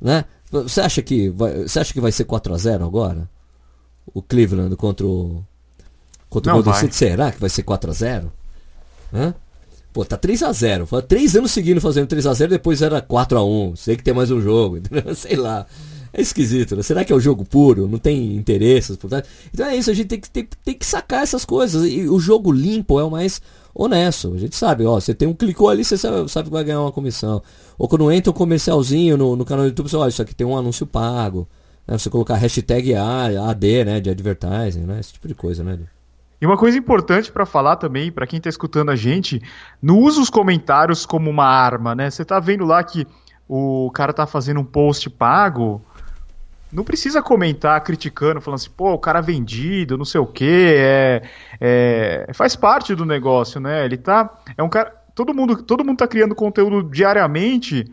né? 0.00 0.24
Você 0.50 0.80
acha 0.80 1.02
que 1.02 1.28
vai, 1.28 1.62
você 1.62 1.78
acha 1.78 1.92
que 1.92 2.00
vai 2.00 2.10
ser 2.10 2.24
4 2.24 2.54
a 2.54 2.56
0 2.56 2.84
agora? 2.86 3.28
O 4.14 4.22
Cleveland 4.22 4.74
contra 4.76 5.06
o 5.06 5.44
Contra 6.32 6.56
o 6.56 6.62
Golden 6.62 6.90
será 6.90 7.30
que 7.30 7.38
vai 7.38 7.50
ser 7.50 7.62
4x0? 7.62 8.24
Hã? 9.12 9.34
Pô, 9.92 10.02
tá 10.02 10.16
3x0. 10.16 10.86
Foi 10.86 11.02
três 11.02 11.36
anos 11.36 11.50
seguindo 11.50 11.78
fazendo 11.78 12.08
3x0, 12.08 12.48
depois 12.48 12.80
era 12.80 13.02
4x1. 13.02 13.76
Sei 13.76 13.96
que 13.98 14.02
tem 14.02 14.14
mais 14.14 14.30
um 14.30 14.40
jogo, 14.40 14.78
sei 15.14 15.36
lá. 15.36 15.66
É 16.10 16.22
esquisito, 16.22 16.74
né? 16.74 16.82
Será 16.82 17.04
que 17.04 17.12
é 17.12 17.16
o 17.16 17.20
jogo 17.20 17.44
puro? 17.44 17.86
Não 17.86 17.98
tem 17.98 18.34
interesses? 18.34 18.96
Portanto? 18.96 19.28
Então 19.52 19.66
é 19.66 19.76
isso, 19.76 19.90
a 19.90 19.94
gente 19.94 20.08
tem 20.08 20.20
que, 20.20 20.30
tem, 20.30 20.48
tem 20.64 20.74
que 20.74 20.86
sacar 20.86 21.22
essas 21.22 21.44
coisas. 21.44 21.84
E 21.84 22.08
o 22.08 22.18
jogo 22.18 22.50
limpo 22.50 22.98
é 22.98 23.04
o 23.04 23.10
mais 23.10 23.42
honesto. 23.74 24.32
A 24.34 24.38
gente 24.38 24.56
sabe, 24.56 24.86
ó, 24.86 24.98
você 24.98 25.12
tem 25.12 25.28
um 25.28 25.34
clicou 25.34 25.68
ali, 25.68 25.84
você 25.84 25.98
sabe, 25.98 26.30
sabe 26.30 26.48
que 26.48 26.52
vai 26.52 26.64
ganhar 26.64 26.80
uma 26.80 26.92
comissão. 26.92 27.42
Ou 27.76 27.86
quando 27.86 28.10
entra 28.10 28.30
um 28.30 28.34
comercialzinho 28.34 29.18
no, 29.18 29.36
no 29.36 29.44
canal 29.44 29.66
do 29.66 29.68
YouTube, 29.68 29.90
você 29.90 29.96
olha, 29.96 30.08
isso 30.08 30.22
aqui 30.22 30.34
tem 30.34 30.46
um 30.46 30.56
anúncio 30.56 30.86
pago. 30.86 31.46
Né? 31.86 31.98
Você 31.98 32.08
colocar 32.08 32.36
hashtag 32.36 32.94
AD, 32.94 33.84
né? 33.84 34.00
De 34.00 34.08
advertising, 34.08 34.80
né? 34.80 34.98
Esse 34.98 35.12
tipo 35.12 35.28
de 35.28 35.34
coisa, 35.34 35.62
né? 35.62 35.78
E 36.42 36.46
uma 36.46 36.56
coisa 36.56 36.76
importante 36.76 37.30
para 37.30 37.46
falar 37.46 37.76
também, 37.76 38.10
para 38.10 38.26
quem 38.26 38.38
está 38.38 38.48
escutando 38.50 38.90
a 38.90 38.96
gente, 38.96 39.40
não 39.80 40.00
usa 40.00 40.20
os 40.20 40.28
comentários 40.28 41.06
como 41.06 41.30
uma 41.30 41.46
arma, 41.46 41.94
né? 41.94 42.10
Você 42.10 42.24
tá 42.24 42.40
vendo 42.40 42.64
lá 42.64 42.82
que 42.82 43.06
o 43.48 43.88
cara 43.94 44.12
tá 44.12 44.26
fazendo 44.26 44.58
um 44.58 44.64
post 44.64 45.08
pago, 45.08 45.80
não 46.72 46.82
precisa 46.82 47.22
comentar 47.22 47.80
criticando, 47.84 48.40
falando 48.40 48.58
assim, 48.58 48.70
pô, 48.76 48.92
o 48.92 48.98
cara 48.98 49.20
é 49.20 49.22
vendido, 49.22 49.96
não 49.96 50.04
sei 50.04 50.20
o 50.20 50.26
quê, 50.26 50.74
é, 50.78 51.22
é, 51.60 52.30
faz 52.34 52.56
parte 52.56 52.92
do 52.92 53.06
negócio, 53.06 53.60
né? 53.60 53.84
Ele 53.84 53.96
tá, 53.96 54.28
é 54.58 54.64
um 54.64 54.68
cara, 54.68 54.92
todo 55.14 55.32
mundo, 55.32 55.62
todo 55.62 55.84
mundo 55.84 55.98
tá 55.98 56.08
criando 56.08 56.34
conteúdo 56.34 56.82
diariamente, 56.90 57.88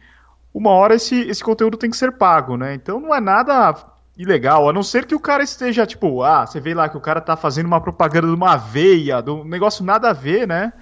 uma 0.51 0.71
hora 0.71 0.95
esse, 0.95 1.21
esse 1.21 1.43
conteúdo 1.43 1.77
tem 1.77 1.91
que 1.91 1.97
ser 1.97 2.13
pago, 2.13 2.57
né? 2.57 2.73
Então 2.73 2.99
não 2.99 3.13
é 3.13 3.21
nada 3.21 3.75
ilegal, 4.19 4.67
a 4.67 4.73
não 4.73 4.83
ser 4.83 5.05
que 5.05 5.15
o 5.15 5.19
cara 5.19 5.41
esteja, 5.41 5.85
tipo, 5.85 6.21
ah, 6.21 6.45
você 6.45 6.59
vê 6.59 6.73
lá 6.73 6.89
que 6.89 6.97
o 6.97 7.01
cara 7.01 7.21
tá 7.21 7.37
fazendo 7.37 7.67
uma 7.67 7.79
propaganda 7.79 8.27
de 8.27 8.33
uma 8.33 8.51
aveia, 8.51 9.21
de 9.21 9.31
um 9.31 9.45
negócio 9.45 9.83
nada 9.83 10.09
a 10.09 10.13
ver, 10.13 10.45
né? 10.45 10.73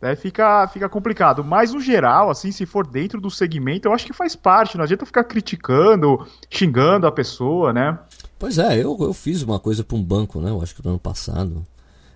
Daí 0.00 0.16
fica, 0.16 0.66
fica 0.66 0.88
complicado. 0.88 1.44
Mas, 1.44 1.72
no 1.72 1.80
geral, 1.80 2.30
assim, 2.30 2.50
se 2.50 2.66
for 2.66 2.84
dentro 2.84 3.20
do 3.20 3.30
segmento, 3.30 3.86
eu 3.86 3.92
acho 3.92 4.06
que 4.06 4.12
faz 4.12 4.34
parte. 4.34 4.76
Não 4.76 4.82
adianta 4.82 5.06
ficar 5.06 5.22
criticando, 5.22 6.26
xingando 6.50 7.06
a 7.06 7.12
pessoa, 7.12 7.72
né? 7.72 7.96
Pois 8.38 8.58
é, 8.58 8.82
eu, 8.82 8.96
eu 8.98 9.12
fiz 9.12 9.42
uma 9.42 9.60
coisa 9.60 9.84
para 9.84 9.96
um 9.96 10.02
banco, 10.02 10.40
né? 10.40 10.50
Eu 10.50 10.60
acho 10.60 10.74
que 10.74 10.82
no 10.82 10.90
ano 10.90 10.98
passado. 10.98 11.64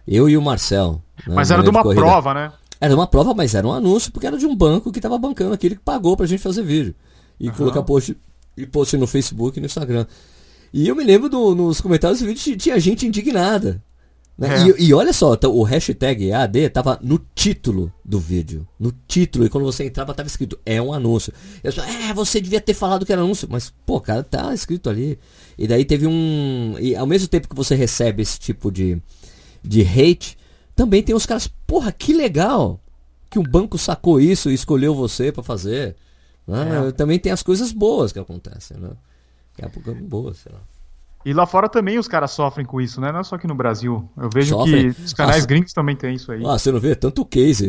Eu 0.09 0.29
e 0.29 0.37
o 0.37 0.43
Marcel. 0.43 1.03
Né? 1.27 1.35
Mas 1.35 1.51
era 1.51 1.63
de 1.63 1.69
uma 1.69 1.83
prova, 1.83 2.35
né? 2.35 2.53
Era 2.81 2.89
de 2.89 2.99
uma 2.99 3.07
prova, 3.07 3.33
mas 3.35 3.55
era 3.55 3.67
um 3.67 3.73
anúncio, 3.73 4.11
porque 4.11 4.27
era 4.27 4.39
de 4.39 4.47
um 4.47 4.57
banco 4.57 4.91
que 4.91 4.99
estava 4.99 5.19
bancando 5.19 5.55
aquele 5.55 5.77
que 5.77 5.83
pagou 5.83 6.17
pra 6.17 6.27
gente 6.27 6.43
fazer 6.43 6.63
vídeo. 6.63 6.95
E 7.39 7.49
uhum. 7.49 7.55
colocar 7.55 7.83
post, 7.83 8.17
e 8.57 8.67
post 8.67 8.97
no 8.97 9.07
Facebook 9.07 9.59
e 9.59 9.61
no 9.61 9.67
Instagram. 9.67 10.07
E 10.75 10.89
eu 10.89 10.97
me 10.97 11.05
lembro 11.05 11.29
do, 11.29 11.55
nos 11.55 11.81
comentários 11.81 12.19
do 12.19 12.27
vídeo 12.27 12.57
tinha 12.57 12.81
gente 12.81 13.07
indignada. 13.07 13.81
Né? 14.37 14.49
É. 14.49 14.67
E, 14.67 14.89
e, 14.89 14.93
olha 14.93 15.13
só, 15.13 15.39
o 15.45 15.63
hashtag 15.63 16.33
AD 16.33 16.69
tava 16.71 16.99
no 17.01 17.25
título 17.33 17.93
do 18.05 18.19
vídeo. 18.19 18.67
No 18.77 18.91
título. 19.07 19.47
E 19.47 19.49
quando 19.49 19.63
você 19.63 19.85
entrava, 19.85 20.13
tava 20.13 20.27
escrito, 20.27 20.59
é 20.67 20.83
um 20.83 20.93
anúncio. 20.93 21.33
Eu 21.63 21.71
só, 21.71 21.81
é, 21.85 22.13
você 22.13 22.41
devia 22.41 22.61
ter 22.61 22.75
falado 22.75 23.07
que 23.07 23.13
era 23.13 23.23
anúncio. 23.23 23.47
Mas, 23.49 23.73
pô, 23.87 24.01
cara, 24.01 24.25
tá 24.25 24.53
escrito 24.53 24.91
ali. 24.91 25.17
E 25.57 25.69
daí 25.69 25.85
teve 25.85 26.09
um. 26.09 26.75
E 26.81 26.97
ao 26.97 27.07
mesmo 27.07 27.29
tempo 27.29 27.49
que 27.49 27.55
você 27.55 27.77
recebe 27.77 28.23
esse 28.23 28.41
tipo 28.41 28.73
de, 28.73 29.01
de 29.63 29.83
hate, 29.83 30.37
também 30.75 31.05
tem 31.05 31.15
os 31.15 31.25
caras, 31.25 31.47
porra, 31.69 31.93
que 31.93 32.13
legal 32.13 32.81
que 33.31 33.39
um 33.39 33.45
banco 33.45 33.79
sacou 33.79 34.21
isso 34.21 34.51
e 34.51 34.55
escolheu 34.55 34.93
você 34.93 35.31
para 35.31 35.45
fazer. 35.45 35.95
Né? 36.49 36.89
É. 36.89 36.91
Também 36.91 37.21
tem 37.21 37.31
as 37.31 37.45
coisas 37.45 37.71
boas 37.71 38.11
que 38.11 38.19
acontecem, 38.19 38.77
né? 38.77 38.91
Daqui 39.57 39.65
a 39.65 39.69
pouco 39.71 39.91
é 39.91 39.95
boa, 39.95 40.35
sei 40.35 40.53
lá. 40.53 40.61
E 41.25 41.33
lá 41.33 41.47
fora 41.47 41.71
também 41.71 41.99
os 41.99 42.07
caras 42.07 42.33
sofrem 42.33 42.67
com 42.67 42.79
isso, 42.81 43.01
né? 43.01 43.11
Não 43.11 43.21
é 43.21 43.25
só 43.25 43.37
aqui 43.37 43.47
no 43.47 43.55
Brasil. 43.55 44.07
Eu 44.15 44.29
vejo 44.29 44.51
Sofrem. 44.51 44.93
que 44.93 45.03
os 45.03 45.15
canais 45.15 45.45
ah, 45.45 45.47
gringos 45.47 45.73
também 45.73 45.97
tem 45.97 46.15
isso 46.15 46.31
aí. 46.31 46.43
Ah, 46.45 46.59
você 46.59 46.71
não 46.71 46.79
vê? 46.79 46.95
Tanto 46.95 47.23
o 47.23 47.25
case. 47.25 47.67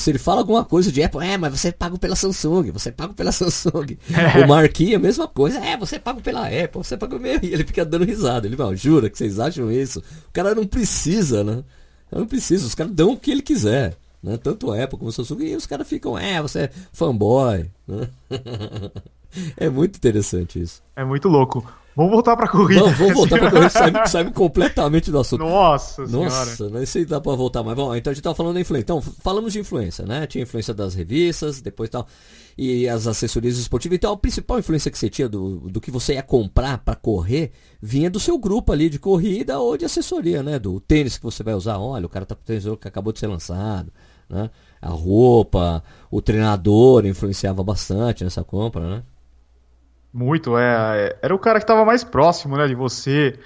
Se 0.00 0.10
ele 0.10 0.18
fala 0.18 0.40
alguma 0.40 0.64
coisa 0.64 0.90
de 0.90 1.00
Apple, 1.00 1.24
é, 1.24 1.38
mas 1.38 1.56
você 1.56 1.68
é 1.68 1.72
paga 1.72 1.96
pela 1.96 2.16
Samsung, 2.16 2.72
você 2.72 2.88
é 2.88 2.92
paga 2.92 3.14
pela 3.14 3.30
Samsung. 3.30 3.96
É. 4.16 4.44
O 4.44 4.48
Marquinhos, 4.48 4.96
a 4.96 4.98
mesma 4.98 5.28
coisa. 5.28 5.58
É, 5.58 5.76
você 5.76 5.96
é 5.96 5.98
paga 5.98 6.20
pela 6.20 6.46
Apple, 6.46 6.82
você 6.82 6.96
paga 6.96 7.16
meu. 7.18 7.38
E 7.42 7.52
ele 7.52 7.64
fica 7.64 7.84
dando 7.84 8.04
risada. 8.04 8.46
Ele 8.46 8.56
fala, 8.56 8.74
jura 8.74 9.08
que 9.08 9.16
vocês 9.16 9.38
acham 9.38 9.70
isso? 9.70 10.00
O 10.28 10.32
cara 10.32 10.54
não 10.54 10.66
precisa, 10.66 11.44
né? 11.44 11.62
Não 12.10 12.26
precisa, 12.26 12.66
os 12.66 12.74
caras 12.74 12.92
dão 12.92 13.12
o 13.12 13.16
que 13.16 13.30
ele 13.30 13.42
quiser. 13.42 13.96
Né? 14.22 14.36
Tanto 14.36 14.72
a 14.72 14.82
Apple 14.82 14.98
como 14.98 15.10
a 15.10 15.12
Samsung. 15.12 15.44
E 15.44 15.54
os 15.54 15.66
caras 15.66 15.86
ficam, 15.86 16.18
é, 16.18 16.42
você 16.42 16.60
é 16.60 16.70
fanboy. 16.92 17.70
Né? 17.86 18.08
É 19.56 19.68
muito 19.68 19.96
interessante 19.96 20.60
isso. 20.60 20.82
É 20.94 21.04
muito 21.04 21.28
louco. 21.28 21.66
Vamos 21.94 22.12
voltar 22.12 22.36
pra 22.36 22.46
corrida. 22.46 22.82
Vamos, 22.82 22.98
vamos 22.98 23.14
voltar 23.14 23.38
pra 23.38 23.50
corrida, 23.50 24.06
sabe 24.06 24.30
completamente 24.34 25.10
do 25.10 25.18
assunto. 25.18 25.40
Nossa 25.40 26.06
Nossa, 26.06 26.68
não 26.68 26.76
sei 26.84 26.86
se 26.86 27.04
dá 27.06 27.18
pra 27.18 27.34
voltar, 27.34 27.62
mas 27.62 27.74
bom, 27.74 27.96
então 27.96 28.10
a 28.10 28.14
gente 28.14 28.22
tava 28.22 28.34
falando 28.34 28.54
da 28.54 28.60
influência. 28.60 28.82
Então, 28.82 29.00
falamos 29.00 29.54
de 29.54 29.60
influência, 29.60 30.04
né? 30.04 30.26
Tinha 30.26 30.42
influência 30.42 30.74
das 30.74 30.94
revistas, 30.94 31.62
depois 31.62 31.88
tal, 31.88 32.06
e 32.56 32.86
as 32.86 33.06
assessorias 33.06 33.56
esportivas. 33.56 33.96
Então, 33.96 34.12
a 34.12 34.16
principal 34.16 34.58
influência 34.58 34.90
que 34.90 34.98
você 34.98 35.08
tinha 35.08 35.26
do, 35.26 35.70
do 35.70 35.80
que 35.80 35.90
você 35.90 36.14
ia 36.14 36.22
comprar 36.22 36.76
para 36.78 36.94
correr 36.94 37.52
vinha 37.80 38.10
do 38.10 38.20
seu 38.20 38.36
grupo 38.36 38.72
ali 38.72 38.90
de 38.90 38.98
corrida 38.98 39.58
ou 39.58 39.74
de 39.78 39.86
assessoria, 39.86 40.42
né? 40.42 40.58
Do 40.58 40.78
tênis 40.78 41.16
que 41.16 41.24
você 41.24 41.42
vai 41.42 41.54
usar. 41.54 41.78
Olha, 41.78 42.04
o 42.04 42.10
cara 42.10 42.26
tá 42.26 42.34
com 42.34 42.42
o 42.42 42.44
tênis 42.44 42.64
que 42.78 42.88
acabou 42.88 43.10
de 43.10 43.20
ser 43.20 43.26
lançado 43.26 43.90
né? 44.28 44.50
A 44.80 44.90
roupa, 44.90 45.82
o 46.10 46.20
treinador 46.20 47.06
influenciava 47.06 47.62
bastante 47.62 48.24
nessa 48.24 48.44
compra, 48.44 48.88
né? 48.88 49.02
Muito, 50.16 50.56
é. 50.56 51.14
Era 51.20 51.34
o 51.34 51.38
cara 51.38 51.58
que 51.58 51.64
estava 51.64 51.84
mais 51.84 52.02
próximo, 52.02 52.56
né, 52.56 52.66
de 52.66 52.74
você. 52.74 53.38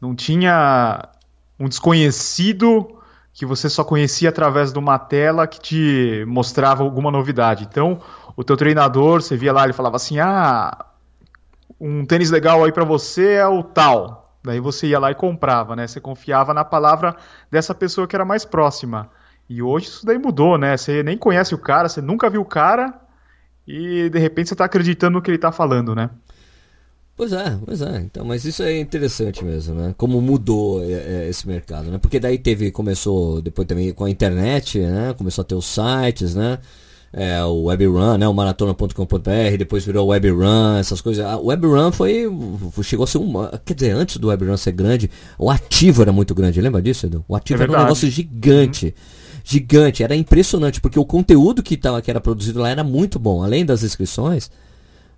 Não 0.00 0.14
tinha 0.14 1.10
um 1.58 1.68
desconhecido 1.68 2.98
que 3.34 3.44
você 3.44 3.68
só 3.68 3.84
conhecia 3.84 4.30
através 4.30 4.72
de 4.72 4.78
uma 4.78 4.98
tela 4.98 5.46
que 5.46 5.60
te 5.60 6.24
mostrava 6.26 6.82
alguma 6.82 7.10
novidade. 7.10 7.66
Então, 7.70 8.00
o 8.34 8.42
teu 8.42 8.56
treinador, 8.56 9.20
você 9.20 9.36
via 9.36 9.52
lá, 9.52 9.64
ele 9.64 9.74
falava 9.74 9.96
assim: 9.96 10.18
"Ah, 10.18 10.86
um 11.78 12.06
tênis 12.06 12.30
legal 12.30 12.64
aí 12.64 12.72
para 12.72 12.84
você 12.84 13.34
é 13.34 13.46
o 13.46 13.62
tal". 13.62 14.34
Daí 14.42 14.58
você 14.58 14.86
ia 14.86 14.98
lá 14.98 15.10
e 15.10 15.14
comprava, 15.14 15.76
né? 15.76 15.86
Você 15.86 16.00
confiava 16.00 16.54
na 16.54 16.64
palavra 16.64 17.14
dessa 17.50 17.74
pessoa 17.74 18.06
que 18.06 18.16
era 18.16 18.24
mais 18.24 18.46
próxima. 18.46 19.10
E 19.46 19.62
hoje 19.62 19.88
isso 19.88 20.06
daí 20.06 20.18
mudou, 20.18 20.56
né? 20.56 20.78
Você 20.78 21.02
nem 21.02 21.18
conhece 21.18 21.54
o 21.54 21.58
cara, 21.58 21.90
você 21.90 22.00
nunca 22.00 22.30
viu 22.30 22.40
o 22.40 22.46
cara 22.46 22.94
e 23.66 24.08
de 24.10 24.18
repente 24.18 24.48
você 24.48 24.54
está 24.54 24.64
acreditando 24.64 25.14
no 25.14 25.22
que 25.22 25.30
ele 25.30 25.36
está 25.36 25.52
falando, 25.52 25.94
né? 25.94 26.10
Pois 27.16 27.34
é, 27.34 27.58
pois 27.66 27.82
é. 27.82 27.98
Então, 27.98 28.24
mas 28.24 28.46
isso 28.46 28.62
é 28.62 28.80
interessante 28.80 29.44
mesmo, 29.44 29.74
né? 29.74 29.94
Como 29.98 30.22
mudou 30.22 30.82
é, 30.82 30.92
é, 30.92 31.28
esse 31.28 31.46
mercado, 31.46 31.90
né? 31.90 31.98
Porque 31.98 32.18
daí 32.18 32.38
teve, 32.38 32.70
começou 32.70 33.42
depois 33.42 33.68
também 33.68 33.92
com 33.92 34.06
a 34.06 34.10
internet, 34.10 34.78
né? 34.78 35.14
Começou 35.18 35.42
a 35.42 35.44
ter 35.44 35.54
os 35.54 35.66
sites, 35.66 36.34
né? 36.34 36.58
É, 37.12 37.44
o 37.44 37.64
WebRun, 37.64 38.16
né? 38.16 38.26
O 38.26 38.32
maratona.com.br, 38.32 39.56
depois 39.58 39.84
virou 39.84 40.06
o 40.06 40.10
WebRun, 40.12 40.78
essas 40.78 41.02
coisas. 41.02 41.22
A 41.22 41.36
WebRun 41.36 41.92
foi, 41.92 42.24
chegou 42.82 43.04
a 43.04 43.06
ser 43.06 43.18
um, 43.18 43.32
quer 43.66 43.74
dizer, 43.74 43.90
antes 43.90 44.16
do 44.16 44.28
WebRun 44.28 44.56
ser 44.56 44.72
grande, 44.72 45.10
o 45.38 45.50
ativo 45.50 46.00
era 46.00 46.12
muito 46.12 46.34
grande, 46.34 46.58
lembra 46.58 46.80
disso, 46.80 47.04
Edu? 47.04 47.22
O 47.28 47.36
ativo 47.36 47.60
é 47.60 47.64
era 47.64 47.72
um 47.72 47.82
negócio 47.82 48.08
gigante. 48.08 48.86
Uhum 48.86 49.19
gigante, 49.50 50.04
era 50.04 50.14
impressionante, 50.14 50.80
porque 50.80 50.98
o 50.98 51.04
conteúdo 51.04 51.62
que, 51.62 51.76
tava, 51.76 52.00
que 52.00 52.08
era 52.08 52.20
produzido 52.20 52.60
lá 52.60 52.68
era 52.68 52.84
muito 52.84 53.18
bom, 53.18 53.42
além 53.42 53.66
das 53.66 53.82
inscrições, 53.82 54.48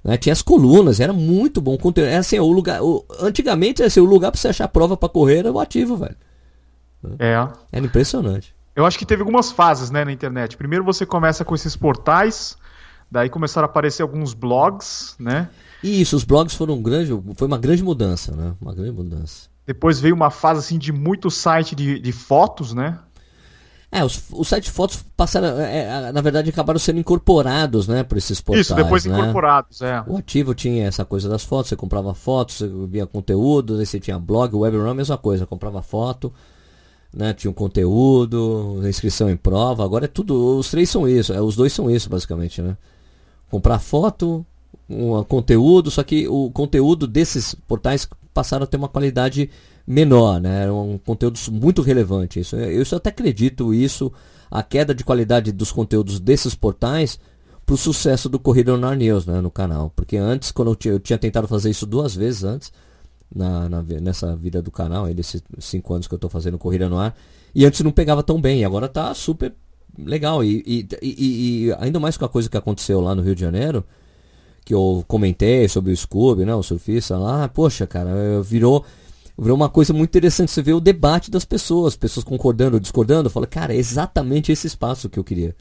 né, 0.03 0.17
tinha 0.17 0.33
as 0.33 0.41
colunas, 0.41 1.01
era 1.01 1.13
muito 1.13 1.61
bom 1.61 1.75
o 1.75 1.79
conteúdo. 1.79 2.09
Era 2.09 2.21
assim, 2.21 2.39
o 2.39 2.51
lugar, 2.51 2.83
o, 2.83 3.05
antigamente 3.21 3.83
assim, 3.83 4.01
o 4.01 4.05
lugar 4.05 4.33
para 4.33 4.41
você 4.41 4.49
achar 4.49 4.69
prova 4.69 4.97
para 4.97 5.09
correr 5.09 5.39
era 5.39 5.53
o 5.53 5.61
ativo, 5.61 5.99
velho. 5.99 6.17
É. 7.19 7.33
Era 7.71 7.85
impressionante. 7.85 8.55
Eu 8.75 8.87
acho 8.87 8.99
que 8.99 9.05
teve 9.05 9.21
algumas 9.21 9.53
fases, 9.53 9.91
né, 9.91 10.03
na 10.03 10.13
internet. 10.13 10.57
Primeiro 10.57 10.83
você 10.83 11.05
começa 11.05 11.45
com 11.45 11.55
esses 11.55 11.77
portais, 11.77 12.57
daí 13.11 13.29
começaram 13.29 13.67
a 13.67 13.71
aparecer 13.71 14.03
alguns 14.03 14.33
blogs, 14.33 15.15
né? 15.19 15.51
Isso, 15.83 16.17
os 16.17 16.25
blogs 16.25 16.55
foram 16.55 16.75
um 16.75 16.83
grande, 16.83 17.13
foi 17.37 17.47
uma 17.47 17.59
grande 17.59 17.83
mudança, 17.83 18.35
né? 18.35 18.55
Uma 18.63 18.75
grande 18.75 18.93
mudança. 18.93 19.51
Depois 19.67 20.01
veio 20.01 20.15
uma 20.15 20.31
fase 20.31 20.61
assim 20.61 20.79
de 20.79 20.91
muito 20.91 21.31
site 21.31 21.75
de, 21.75 21.99
de 22.01 22.13
fotos, 22.13 22.73
né? 22.73 22.99
É, 23.95 24.03
os, 24.03 24.23
os 24.33 24.49
de 24.49 24.71
fotos 24.71 25.05
passaram, 25.15 25.61
é, 25.61 25.81
é, 25.81 26.13
na 26.13 26.23
verdade, 26.23 26.49
acabaram 26.49 26.79
sendo 26.79 26.99
incorporados, 26.99 27.87
né, 27.87 28.03
por 28.03 28.17
esses 28.17 28.41
portais. 28.41 28.65
Isso, 28.65 28.75
depois 28.75 29.05
né? 29.05 29.21
incorporados, 29.21 29.83
é. 29.83 30.03
O 30.07 30.17
ativo 30.17 30.55
tinha 30.55 30.87
essa 30.87 31.05
coisa 31.05 31.29
das 31.29 31.45
fotos, 31.45 31.69
você 31.69 31.77
comprava 31.77 32.15
fotos, 32.15 32.57
você 32.57 32.71
via 32.89 33.07
conteúdo, 33.07 33.77
aí 33.77 33.85
você 33.85 34.01
tinha 34.01 34.19
blog, 34.19 34.57
a 34.65 34.95
mesma 34.95 35.19
coisa, 35.19 35.45
comprava 35.45 35.83
foto, 35.83 36.33
né, 37.13 37.35
tinha 37.35 37.51
um 37.51 37.55
conteúdo, 37.55 38.81
inscrição 38.89 39.29
em 39.29 39.37
prova, 39.37 39.85
agora 39.85 40.07
é 40.07 40.09
tudo, 40.09 40.57
os 40.57 40.71
três 40.71 40.89
são 40.89 41.07
isso, 41.07 41.35
é, 41.35 41.43
os 41.43 41.55
dois 41.55 41.75
são 41.75 41.91
isso, 41.91 42.09
basicamente, 42.09 42.63
né. 42.63 42.79
Comprar 43.51 43.79
foto, 43.79 44.43
um 44.89 45.23
conteúdo, 45.23 45.91
só 45.91 46.03
que 46.03 46.27
o 46.29 46.51
conteúdo 46.51 47.07
desses 47.07 47.55
portais 47.69 48.09
passaram 48.33 48.65
a 48.65 48.67
ter 48.67 48.79
uma 48.79 48.89
qualidade 48.89 49.51
menor, 49.87 50.41
né? 50.41 50.63
Era 50.63 50.75
um 50.75 50.99
conteúdo 50.99 51.39
muito 51.51 51.83
relevante. 51.83 52.41
Isso, 52.41 52.57
eu 52.57 52.85
até 52.97 53.11
acredito 53.11 53.75
isso, 53.75 54.13
a 54.51 54.63
queda 54.63 54.95
de 54.95 55.05
qualidade 55.05 55.53
dos 55.53 55.73
conteúdos 55.73 56.21
desses 56.21 56.55
portais 56.55 57.19
para 57.65 57.75
o 57.75 57.79
sucesso 57.79 58.29
do 58.29 58.39
Corrida 58.39 58.75
on 58.75 58.95
News 58.95 59.27
né, 59.27 59.41
no 59.41 59.51
canal. 59.51 59.93
Porque 59.95 60.17
antes, 60.17 60.51
quando 60.51 60.71
eu 60.73 60.77
tinha, 60.77 60.95
eu 60.95 61.01
tinha, 61.01 61.19
tentado 61.19 61.49
fazer 61.49 61.71
isso 61.71 61.87
duas 61.87 62.15
vezes 62.15 62.45
antes, 62.45 62.73
na, 63.35 63.69
na, 63.69 63.83
nessa 63.83 64.37
vida 64.37 64.61
do 64.61 64.71
canal, 64.71 65.07
aí 65.07 65.15
desses 65.15 65.43
cinco 65.59 65.95
anos 65.95 66.07
que 66.07 66.15
eu 66.15 66.17
estou 66.17 66.31
fazendo 66.31 66.59
Corrida 66.59 66.89
no 66.89 66.99
Ar, 66.99 67.17
e 67.55 67.65
antes 67.65 67.81
não 67.81 67.91
pegava 67.91 68.23
tão 68.23 68.41
bem, 68.41 68.65
agora 68.65 68.87
está 68.87 69.15
super 69.15 69.55
legal. 69.99 70.45
E, 70.45 70.63
e, 70.67 70.89
e, 71.03 71.67
e, 71.67 71.73
ainda 71.79 72.01
mais 72.01 72.17
com 72.17 72.25
a 72.25 72.29
coisa 72.29 72.49
que 72.49 72.57
aconteceu 72.57 73.01
lá 73.01 73.15
no 73.15 73.23
Rio 73.23 73.35
de 73.35 73.41
Janeiro, 73.41 73.85
que 74.65 74.75
eu 74.75 75.05
comentei 75.09 75.69
sobre 75.69 75.93
o 75.93 75.97
Scooby, 75.97 76.45
né, 76.45 76.55
o 76.55 76.63
surfista 76.63 77.17
lá, 77.17 77.49
poxa, 77.49 77.87
cara, 77.87 78.43
virou 78.43 78.85
virou 79.43 79.57
uma 79.57 79.69
coisa 79.69 79.93
muito 79.93 80.11
interessante. 80.11 80.51
Você 80.51 80.63
vê 80.63 80.73
o 80.73 80.81
debate 80.81 81.31
das 81.31 81.45
pessoas, 81.45 81.97
pessoas 81.97 82.25
concordando 82.25 82.77
ou 82.77 82.81
discordando. 82.81 83.29
Fala, 83.29 83.47
cara, 83.47 83.75
é 83.75 83.77
exatamente 83.77 84.53
esse 84.53 84.67
espaço 84.67 85.11
que 85.11 85.19
eu 85.19 85.25
queria. 85.25 85.55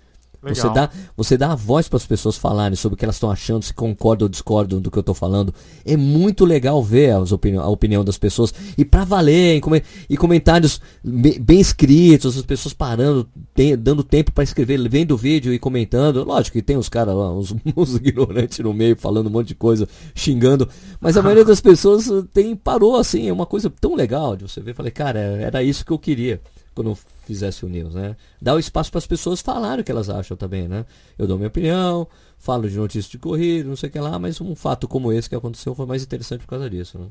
Você 0.43 0.69
dá, 0.73 0.89
você 1.15 1.37
dá 1.37 1.51
a 1.51 1.55
voz 1.55 1.87
para 1.87 1.97
as 1.97 2.05
pessoas 2.05 2.35
falarem 2.35 2.75
sobre 2.75 2.95
o 2.95 2.97
que 2.97 3.05
elas 3.05 3.15
estão 3.15 3.29
achando, 3.29 3.63
se 3.63 3.73
concordam 3.73 4.25
ou 4.25 4.29
discordam 4.29 4.81
do 4.81 4.89
que 4.89 4.97
eu 4.97 5.01
estou 5.01 5.13
falando. 5.13 5.53
É 5.85 5.95
muito 5.95 6.45
legal 6.45 6.83
ver 6.83 7.11
as 7.11 7.31
opini 7.31 7.57
a 7.57 7.67
opinião 7.67 8.03
das 8.03 8.17
pessoas. 8.17 8.51
E 8.75 8.83
para 8.83 9.03
valer, 9.03 9.57
e, 9.57 9.61
com 9.61 9.71
e 10.09 10.17
comentários 10.17 10.81
bem 11.03 11.59
escritos, 11.59 12.35
as 12.35 12.43
pessoas 12.43 12.73
parando, 12.73 13.29
tem, 13.53 13.77
dando 13.77 14.03
tempo 14.03 14.31
para 14.31 14.43
escrever, 14.43 14.89
vendo 14.89 15.11
o 15.11 15.17
vídeo 15.17 15.53
e 15.53 15.59
comentando. 15.59 16.23
Lógico 16.23 16.57
que 16.57 16.63
tem 16.63 16.75
os 16.75 16.89
caras 16.89 17.13
lá, 17.13 17.31
os, 17.31 17.53
os, 17.75 17.95
ignorantes 18.01 18.57
no 18.59 18.73
meio, 18.73 18.95
falando 18.95 19.27
um 19.27 19.31
monte 19.31 19.49
de 19.49 19.55
coisa, 19.55 19.87
xingando. 20.15 20.67
Mas 20.99 21.17
a 21.17 21.21
maioria 21.21 21.45
das 21.45 21.61
pessoas 21.61 22.07
tem, 22.33 22.55
parou 22.55 22.95
assim. 22.95 23.29
É 23.29 23.33
uma 23.33 23.45
coisa 23.45 23.69
tão 23.69 23.93
legal 23.93 24.35
de 24.35 24.49
você 24.49 24.59
ver. 24.59 24.73
Falei, 24.73 24.91
cara, 24.91 25.19
era 25.19 25.61
isso 25.61 25.85
que 25.85 25.91
eu 25.91 25.99
queria 25.99 26.41
quando 26.73 26.97
fizesse 27.31 27.65
o 27.65 27.69
News, 27.69 27.95
né? 27.95 28.17
Dá 28.41 28.53
o 28.53 28.59
espaço 28.59 28.91
para 28.91 28.99
as 28.99 29.07
pessoas 29.07 29.41
falarem 29.41 29.81
o 29.81 29.83
que 29.83 29.91
elas 29.91 30.09
acham 30.09 30.35
também, 30.35 30.67
né? 30.67 30.85
Eu 31.17 31.25
dou 31.25 31.37
minha 31.37 31.47
opinião, 31.47 32.05
falo 32.37 32.69
de 32.69 32.77
notícias 32.77 33.09
de 33.09 33.17
corrida, 33.17 33.69
não 33.69 33.75
sei 33.77 33.89
o 33.89 33.91
que 33.91 33.99
lá, 33.99 34.19
mas 34.19 34.41
um 34.41 34.53
fato 34.53 34.87
como 34.87 35.13
esse 35.13 35.29
que 35.29 35.35
aconteceu 35.35 35.73
foi 35.73 35.85
mais 35.85 36.03
interessante 36.03 36.41
por 36.41 36.47
causa 36.47 36.69
disso, 36.69 36.99
né? 36.99 37.07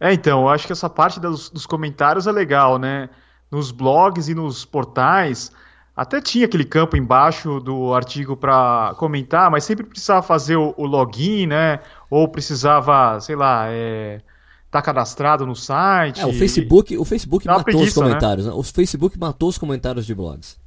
É, 0.00 0.12
então, 0.14 0.42
eu 0.42 0.48
acho 0.48 0.66
que 0.66 0.72
essa 0.72 0.88
parte 0.88 1.20
dos, 1.20 1.50
dos 1.50 1.66
comentários 1.66 2.26
é 2.26 2.32
legal, 2.32 2.78
né? 2.78 3.10
Nos 3.50 3.70
blogs 3.70 4.28
e 4.28 4.34
nos 4.34 4.64
portais, 4.64 5.52
até 5.94 6.18
tinha 6.18 6.46
aquele 6.46 6.64
campo 6.64 6.96
embaixo 6.96 7.60
do 7.60 7.92
artigo 7.92 8.34
para 8.34 8.94
comentar, 8.96 9.50
mas 9.50 9.64
sempre 9.64 9.84
precisava 9.84 10.22
fazer 10.22 10.56
o, 10.56 10.72
o, 10.78 10.86
login, 10.86 11.46
né? 11.46 11.80
Ou 12.08 12.26
precisava, 12.26 13.20
sei 13.20 13.36
lá, 13.36 13.66
é, 13.68 14.22
tá 14.70 14.80
cadastrado 14.80 15.44
no 15.46 15.56
site. 15.56 16.20
É, 16.20 16.26
o 16.26 16.32
Facebook, 16.32 16.96
o 16.96 17.04
Facebook 17.04 17.46
matou 17.46 17.64
preguiça, 17.64 17.88
os 17.88 17.94
comentários. 17.94 18.46
Né? 18.46 18.52
O 18.52 18.62
Facebook 18.62 19.18
matou 19.18 19.48
os 19.48 19.58
comentários 19.58 20.06
de 20.06 20.14
blogs 20.14 20.58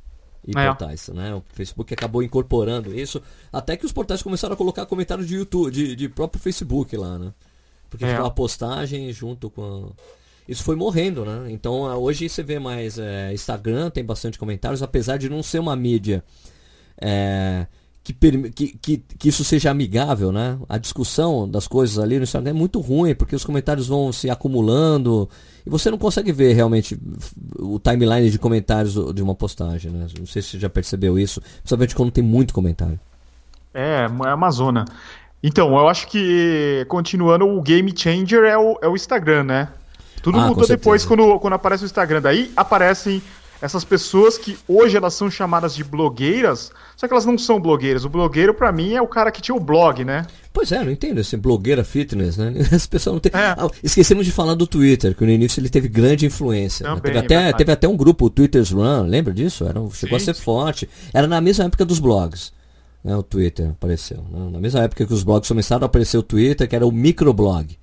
e 0.45 0.51
é. 0.57 0.67
portais, 0.67 1.07
né? 1.09 1.33
O 1.33 1.43
Facebook 1.53 1.93
acabou 1.93 2.21
incorporando 2.21 2.93
isso, 2.93 3.21
até 3.51 3.77
que 3.77 3.85
os 3.85 3.93
portais 3.93 4.21
começaram 4.21 4.53
a 4.53 4.57
colocar 4.57 4.85
comentários 4.85 5.27
de 5.27 5.35
YouTube, 5.35 5.71
de, 5.71 5.95
de 5.95 6.09
próprio 6.09 6.41
Facebook 6.41 6.95
lá, 6.97 7.17
né? 7.17 7.33
Porque 7.89 8.03
é. 8.03 8.09
ficou 8.09 8.25
a 8.25 8.31
postagem 8.31 9.11
junto 9.13 9.49
com 9.49 9.63
a... 9.63 10.03
Isso 10.45 10.63
foi 10.63 10.75
morrendo, 10.75 11.23
né? 11.23 11.49
Então 11.49 11.83
hoje 11.97 12.27
você 12.27 12.43
vê 12.43 12.59
mais 12.59 12.99
é, 12.99 13.31
Instagram, 13.31 13.89
tem 13.89 14.03
bastante 14.03 14.37
comentários, 14.37 14.83
apesar 14.83 15.15
de 15.15 15.29
não 15.29 15.41
ser 15.41 15.59
uma 15.59 15.75
mídia 15.75 16.21
é, 17.01 17.65
que, 18.03 18.13
que, 18.13 18.97
que, 18.97 19.29
isso 19.29 19.45
seja 19.45 19.71
amigável, 19.71 20.31
né? 20.31 20.57
A 20.67 20.77
discussão 20.77 21.49
das 21.49 21.67
coisas 21.67 21.97
ali 21.97 22.17
no 22.17 22.23
Instagram 22.23 22.49
é 22.49 22.53
muito 22.53 22.81
ruim, 22.81 23.15
porque 23.15 23.35
os 23.35 23.45
comentários 23.45 23.87
vão 23.87 24.11
se 24.11 24.29
acumulando 24.29 25.29
e 25.65 25.69
você 25.69 25.89
não 25.89 25.97
consegue 25.97 26.33
ver 26.33 26.53
realmente 26.53 26.99
o 27.57 27.79
timeline 27.79 28.29
de 28.29 28.37
comentários 28.37 28.93
de 29.13 29.23
uma 29.23 29.33
postagem, 29.33 29.89
né? 29.89 30.07
Não 30.19 30.25
sei 30.25 30.41
se 30.41 30.49
você 30.49 30.59
já 30.59 30.69
percebeu 30.69 31.17
isso, 31.17 31.41
principalmente 31.59 31.95
quando 31.95 32.11
tem 32.11 32.23
muito 32.23 32.53
comentário. 32.53 32.99
É, 33.73 34.05
é 34.25 34.29
Amazona. 34.29 34.83
Então, 35.41 35.69
eu 35.77 35.87
acho 35.87 36.07
que, 36.07 36.85
continuando, 36.89 37.47
o 37.47 37.61
game 37.61 37.93
changer 37.95 38.43
é 38.43 38.57
o, 38.57 38.77
é 38.81 38.87
o 38.87 38.95
Instagram, 38.95 39.43
né? 39.43 39.69
Tudo 40.21 40.39
ah, 40.39 40.47
mudou 40.47 40.67
depois 40.67 41.05
quando, 41.05 41.37
quando 41.39 41.53
aparece 41.53 41.83
o 41.83 41.85
Instagram. 41.85 42.21
Daí 42.21 42.51
aparecem 42.55 43.21
essas 43.63 43.85
pessoas 43.85 44.37
que 44.37 44.57
hoje 44.67 44.97
elas 44.97 45.13
são 45.13 45.31
chamadas 45.31 45.73
de 45.73 45.85
blogueiras, 45.85 46.69
só 46.97 47.07
que 47.07 47.13
elas 47.13 47.25
não 47.25 47.37
são 47.37 47.61
blogueiras. 47.61 48.03
O 48.03 48.09
blogueiro, 48.09 48.53
para 48.53 48.73
mim, 48.73 48.91
é 48.91 49.01
o 49.01 49.07
cara 49.07 49.31
que 49.31 49.41
tinha 49.41 49.55
o 49.55 49.59
blog, 49.59 50.03
né? 50.03 50.27
Pois 50.51 50.73
é, 50.73 50.83
não 50.83 50.91
entendo 50.91 51.21
esse 51.21 51.37
blogueira 51.37 51.81
fitness, 51.81 52.35
né? 52.35 52.53
As 52.75 52.85
pessoas 52.85 53.13
não 53.13 53.19
têm. 53.21 53.31
É. 53.33 53.55
Ah, 53.57 53.69
esquecemos 53.81 54.25
de 54.25 54.33
falar 54.33 54.55
do 54.55 54.67
Twitter, 54.67 55.15
que 55.15 55.23
no 55.23 55.31
início 55.31 55.61
ele 55.61 55.69
teve 55.69 55.87
grande 55.87 56.25
influência. 56.25 56.93
Né? 56.93 56.99
Teve, 57.01 57.17
até, 57.17 57.53
teve 57.53 57.71
até 57.71 57.87
um 57.87 57.95
grupo, 57.95 58.25
o 58.25 58.29
Twitter's 58.29 58.69
Run, 58.71 59.03
lembra 59.03 59.33
disso? 59.33 59.63
Era, 59.63 59.79
chegou 59.93 60.19
sim, 60.19 60.29
a 60.29 60.33
ser 60.33 60.41
forte. 60.41 60.89
Era 61.13 61.25
na 61.25 61.39
mesma 61.39 61.63
época 61.63 61.85
dos 61.85 61.99
blogs. 61.99 62.51
Né, 63.01 63.15
o 63.15 63.23
Twitter 63.23 63.69
apareceu. 63.69 64.17
Né? 64.29 64.49
Na 64.51 64.59
mesma 64.59 64.81
época 64.81 65.05
que 65.05 65.13
os 65.13 65.23
blogs 65.23 65.47
começaram 65.47 65.83
a 65.83 65.85
aparecer 65.85 66.17
o 66.17 66.23
Twitter, 66.23 66.67
que 66.67 66.75
era 66.75 66.85
o 66.85 66.91
microblog. 66.91 67.77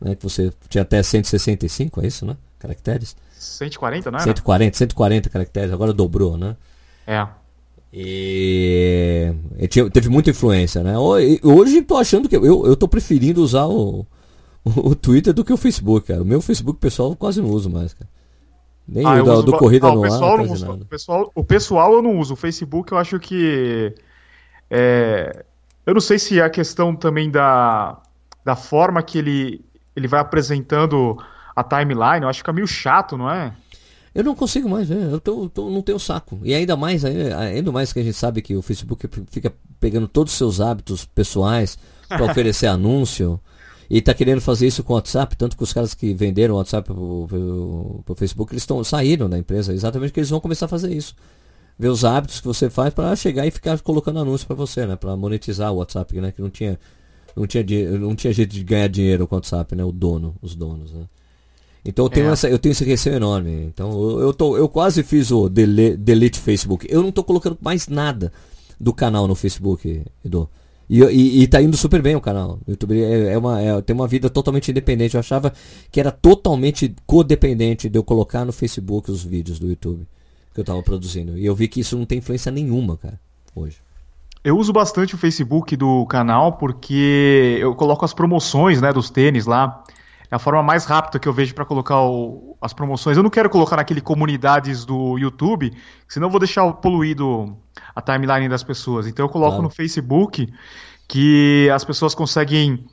Né? 0.00 0.14
Que 0.14 0.22
você 0.22 0.52
tinha 0.68 0.82
até 0.82 1.02
165, 1.02 2.00
é 2.00 2.06
isso, 2.06 2.24
né? 2.24 2.36
Caracteres. 2.60 3.16
140, 3.46 4.10
não 4.10 4.18
é? 4.18 4.22
140, 4.22 4.76
140 4.76 5.30
caracteres, 5.30 5.72
agora 5.72 5.92
dobrou, 5.92 6.36
né? 6.36 6.56
É. 7.06 7.26
E, 7.92 9.32
e 9.58 9.68
teve 9.68 10.08
muita 10.08 10.30
influência, 10.30 10.82
né? 10.82 10.98
Hoje 10.98 11.82
tô 11.82 11.96
achando 11.96 12.28
que 12.28 12.36
eu, 12.36 12.66
eu 12.66 12.76
tô 12.76 12.86
preferindo 12.86 13.42
usar 13.42 13.66
o, 13.66 14.04
o 14.64 14.94
Twitter 14.94 15.32
do 15.32 15.44
que 15.44 15.52
o 15.52 15.56
Facebook, 15.56 16.08
cara. 16.08 16.22
O 16.22 16.26
meu 16.26 16.40
Facebook 16.40 16.78
pessoal 16.78 17.10
eu 17.10 17.16
quase 17.16 17.40
não 17.40 17.48
uso 17.48 17.70
mais, 17.70 17.94
cara. 17.94 18.10
Nem 18.88 19.04
ah, 19.04 19.22
o 19.22 19.24
do, 19.24 19.42
do 19.44 19.52
Corrida 19.56 19.88
ah, 19.88 19.94
no 19.94 20.02
pessoal 20.02 20.32
ar. 20.32 20.38
Não 20.38 20.52
uso, 20.52 20.72
o, 20.72 20.84
pessoal, 20.84 21.32
o 21.34 21.44
pessoal 21.44 21.92
eu 21.94 22.02
não 22.02 22.18
uso. 22.18 22.34
O 22.34 22.36
Facebook 22.36 22.92
eu 22.92 22.98
acho 22.98 23.18
que. 23.18 23.94
É, 24.70 25.44
eu 25.84 25.94
não 25.94 26.00
sei 26.00 26.18
se 26.18 26.38
é 26.38 26.42
a 26.42 26.50
questão 26.50 26.94
também 26.94 27.30
da, 27.30 28.00
da 28.44 28.54
forma 28.54 29.02
que 29.02 29.18
ele, 29.18 29.64
ele 29.94 30.06
vai 30.06 30.20
apresentando 30.20 31.16
a 31.56 31.64
timeline. 31.64 32.22
Eu 32.22 32.28
acho 32.28 32.38
que 32.38 32.42
fica 32.42 32.52
meio 32.52 32.66
chato, 32.66 33.16
não 33.16 33.30
é? 33.30 33.52
Eu 34.14 34.24
não 34.24 34.34
consigo 34.34 34.68
mais 34.68 34.88
ver, 34.88 35.10
eu 35.10 35.20
tô, 35.20 35.48
tô, 35.48 35.68
não 35.68 35.82
tenho 35.82 35.98
saco. 35.98 36.40
E 36.42 36.54
ainda 36.54 36.74
mais, 36.74 37.04
ainda 37.04 37.70
mais 37.70 37.92
que 37.92 37.98
a 37.98 38.02
gente 38.02 38.16
sabe 38.16 38.40
que 38.40 38.56
o 38.56 38.62
Facebook 38.62 39.06
fica 39.30 39.52
pegando 39.78 40.08
todos 40.08 40.32
os 40.32 40.38
seus 40.38 40.58
hábitos 40.58 41.04
pessoais 41.04 41.78
para 42.08 42.24
oferecer 42.30 42.66
anúncio. 42.66 43.38
E 43.90 44.00
tá 44.00 44.14
querendo 44.14 44.40
fazer 44.40 44.66
isso 44.66 44.82
com 44.82 44.94
o 44.94 44.96
WhatsApp, 44.96 45.36
tanto 45.36 45.56
que 45.56 45.62
os 45.62 45.72
caras 45.72 45.92
que 45.92 46.14
venderam 46.14 46.54
o 46.54 46.56
WhatsApp 46.56 46.86
pro, 46.86 47.26
pro, 47.28 48.02
pro 48.06 48.14
Facebook, 48.14 48.52
eles 48.52 48.62
estão 48.62 48.82
saíram 48.82 49.28
da 49.28 49.38
empresa, 49.38 49.72
exatamente 49.72 50.10
porque 50.10 50.20
eles 50.20 50.30
vão 50.30 50.40
começar 50.40 50.64
a 50.64 50.68
fazer 50.68 50.92
isso. 50.92 51.14
Ver 51.78 51.88
os 51.88 52.02
hábitos 52.02 52.40
que 52.40 52.46
você 52.46 52.70
faz 52.70 52.94
para 52.94 53.14
chegar 53.14 53.46
e 53.46 53.50
ficar 53.50 53.78
colocando 53.80 54.18
anúncio 54.18 54.46
para 54.46 54.56
você, 54.56 54.86
né? 54.86 54.96
Para 54.96 55.14
monetizar 55.14 55.70
o 55.72 55.76
WhatsApp, 55.76 56.18
né? 56.22 56.32
Que 56.32 56.40
não 56.40 56.48
tinha, 56.48 56.80
não 57.36 57.46
tinha, 57.46 57.64
não 57.98 58.16
tinha 58.16 58.32
jeito 58.32 58.54
de 58.54 58.64
ganhar 58.64 58.88
dinheiro 58.88 59.26
com 59.26 59.34
o 59.34 59.38
WhatsApp, 59.38 59.76
né? 59.76 59.84
O 59.84 59.92
dono, 59.92 60.34
os 60.40 60.54
donos, 60.54 60.90
né? 60.90 61.04
Então 61.86 62.04
eu 62.04 62.10
tenho, 62.10 62.28
é. 62.28 62.32
essa, 62.32 62.48
eu 62.48 62.58
tenho 62.58 62.72
esse 62.72 62.84
receio 62.84 63.16
enorme. 63.16 63.64
Então 63.64 63.90
eu, 63.92 64.20
eu, 64.20 64.34
tô, 64.34 64.56
eu 64.56 64.68
quase 64.68 65.02
fiz 65.02 65.30
o 65.30 65.48
delete, 65.48 65.96
delete 65.96 66.38
Facebook. 66.38 66.86
Eu 66.90 67.00
não 67.00 67.10
estou 67.10 67.22
colocando 67.22 67.56
mais 67.60 67.88
nada 67.88 68.32
do 68.78 68.92
canal 68.92 69.28
no 69.28 69.34
Facebook, 69.34 70.02
Edu. 70.24 70.48
E, 70.88 71.02
e, 71.02 71.42
e 71.42 71.46
tá 71.48 71.60
indo 71.60 71.76
super 71.76 72.00
bem 72.00 72.14
o 72.14 72.20
canal. 72.20 72.58
O 72.66 72.70
YouTube 72.70 73.00
é, 73.00 73.32
é 73.32 73.38
uma, 73.38 73.60
é, 73.60 73.80
tem 73.82 73.94
uma 73.94 74.06
vida 74.06 74.30
totalmente 74.30 74.70
independente. 74.70 75.14
Eu 75.14 75.20
achava 75.20 75.52
que 75.90 76.00
era 76.00 76.10
totalmente 76.10 76.94
codependente 77.06 77.88
de 77.88 77.98
eu 77.98 78.04
colocar 78.04 78.44
no 78.44 78.52
Facebook 78.52 79.10
os 79.10 79.24
vídeos 79.24 79.58
do 79.58 79.68
YouTube 79.68 80.06
que 80.54 80.60
eu 80.60 80.62
estava 80.62 80.82
produzindo. 80.82 81.36
E 81.36 81.44
eu 81.44 81.54
vi 81.54 81.68
que 81.68 81.80
isso 81.80 81.98
não 81.98 82.06
tem 82.06 82.18
influência 82.18 82.50
nenhuma, 82.50 82.96
cara, 82.96 83.20
hoje. 83.54 83.78
Eu 84.42 84.56
uso 84.56 84.72
bastante 84.72 85.14
o 85.14 85.18
Facebook 85.18 85.76
do 85.76 86.06
canal 86.06 86.52
porque 86.52 87.58
eu 87.60 87.74
coloco 87.74 88.04
as 88.04 88.14
promoções, 88.14 88.80
né, 88.80 88.92
dos 88.92 89.10
tênis 89.10 89.44
lá. 89.44 89.82
É 90.30 90.36
a 90.36 90.38
forma 90.38 90.62
mais 90.62 90.84
rápida 90.84 91.18
que 91.18 91.28
eu 91.28 91.32
vejo 91.32 91.54
para 91.54 91.64
colocar 91.64 92.00
o, 92.02 92.56
as 92.60 92.72
promoções. 92.72 93.16
Eu 93.16 93.22
não 93.22 93.30
quero 93.30 93.48
colocar 93.48 93.76
naquele 93.76 94.00
comunidades 94.00 94.84
do 94.84 95.18
YouTube, 95.18 95.72
senão 96.08 96.26
eu 96.26 96.30
vou 96.30 96.40
deixar 96.40 96.70
poluído 96.74 97.56
a 97.94 98.00
timeline 98.00 98.48
das 98.48 98.62
pessoas. 98.62 99.06
Então 99.06 99.24
eu 99.24 99.28
coloco 99.28 99.52
claro. 99.52 99.62
no 99.64 99.70
Facebook 99.70 100.52
que 101.08 101.70
as 101.72 101.84
pessoas 101.84 102.14
conseguem 102.14 102.84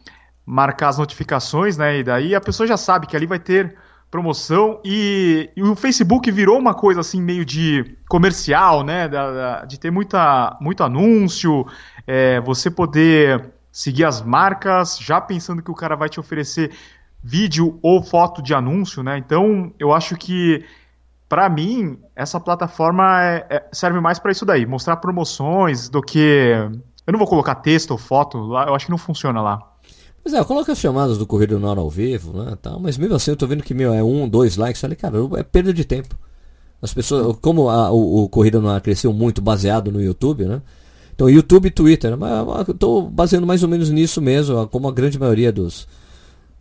marcar 0.46 0.90
as 0.90 0.98
notificações, 0.98 1.78
né? 1.78 2.00
E 2.00 2.04
daí 2.04 2.36
a 2.36 2.42
pessoa 2.42 2.68
já 2.68 2.78
sabe 2.78 3.08
que 3.08 3.16
ali 3.16 3.26
vai 3.26 3.40
ter 3.40 3.76
promoção 4.12 4.80
e, 4.86 5.50
e 5.56 5.64
o 5.64 5.76
Facebook 5.76 6.30
virou 6.30 6.60
uma 6.60 6.76
coisa 6.76 7.00
assim 7.00 7.20
meio 7.20 7.44
de 7.44 7.98
comercial, 8.08 8.84
né? 8.84 9.08
Da, 9.08 9.32
da, 9.32 9.66
de 9.66 9.80
ter 9.80 9.90
muita, 9.90 10.56
muito 10.62 10.84
anúncio, 10.84 11.66
é, 12.06 12.40
você 12.42 12.70
poder 12.70 13.54
seguir 13.72 14.06
as 14.06 14.22
marcas 14.22 15.00
já 15.00 15.20
pensando 15.20 15.64
que 15.64 15.72
o 15.72 15.76
cara 15.76 15.96
vai 15.96 16.08
te 16.08 16.20
oferecer 16.20 16.72
vídeo 17.24 17.80
ou 17.82 18.04
foto 18.04 18.42
de 18.42 18.54
anúncio, 18.54 19.02
né? 19.02 19.18
Então 19.18 19.72
eu 19.80 19.94
acho 19.94 20.16
que 20.18 20.64
para 21.30 21.48
mim 21.50 21.98
essa 22.16 22.40
plataforma 22.40 23.24
é, 23.24 23.48
é, 23.50 23.64
serve 23.72 24.00
mais 24.02 24.20
para 24.20 24.32
isso 24.32 24.46
daí, 24.46 24.66
mostrar 24.66 24.98
promoções 24.98 25.88
do 25.88 26.02
que 26.02 26.52
eu 27.08 27.12
não 27.12 27.18
vou 27.18 27.28
colocar 27.28 27.56
texto 27.56 27.92
ou 27.92 27.98
foto 27.98 28.38
lá, 28.40 28.66
eu 28.68 28.76
acho 28.76 28.86
que 28.86 28.92
não 28.92 28.98
funciona 28.98 29.42
lá. 29.42 29.60
Pois 30.22 30.34
é, 30.34 30.44
coloca 30.44 30.72
as 30.72 30.80
chamadas 30.80 31.18
do 31.18 31.26
Correio 31.26 31.60
no 31.60 31.68
Hora 31.68 31.82
ao 31.82 31.90
vivo, 31.90 32.44
né? 32.44 32.58
Tal, 32.62 32.80
mas 32.80 32.98
mesmo 32.98 33.16
assim 33.16 33.32
eu 33.32 33.38
tô 33.38 33.46
vendo 33.46 33.64
que 33.64 33.74
meu, 33.74 33.94
é 33.94 34.02
um, 34.02 34.28
dois 34.28 34.56
likes. 34.56 34.80
Falei, 34.80 34.96
cara, 34.96 35.18
é 35.38 35.44
perda 35.44 35.74
de 35.74 35.84
tempo. 35.84 36.16
As 36.82 36.94
pessoas, 36.94 37.38
como 37.42 37.70
a, 37.70 37.92
o, 37.92 38.24
o 38.24 38.30
Corrida 38.30 38.60
no 38.62 38.82
cresceu 38.82 39.12
muito 39.12 39.42
baseado 39.42 39.92
no 39.92 40.02
YouTube, 40.02 40.46
né? 40.46 40.62
Então, 41.14 41.30
YouTube 41.30 41.68
e 41.68 41.72
Twitter. 41.72 42.18
Mas 42.18 42.68
eu 42.68 42.74
tô 42.74 43.02
baseando 43.02 43.46
mais 43.46 43.64
ou 43.64 43.70
menos 43.70 43.90
nisso 43.90 44.22
mesmo, 44.22 44.68
como 44.68 44.88
a 44.88 44.92
grande 44.92 45.20
maioria 45.20 45.52
dos, 45.52 45.88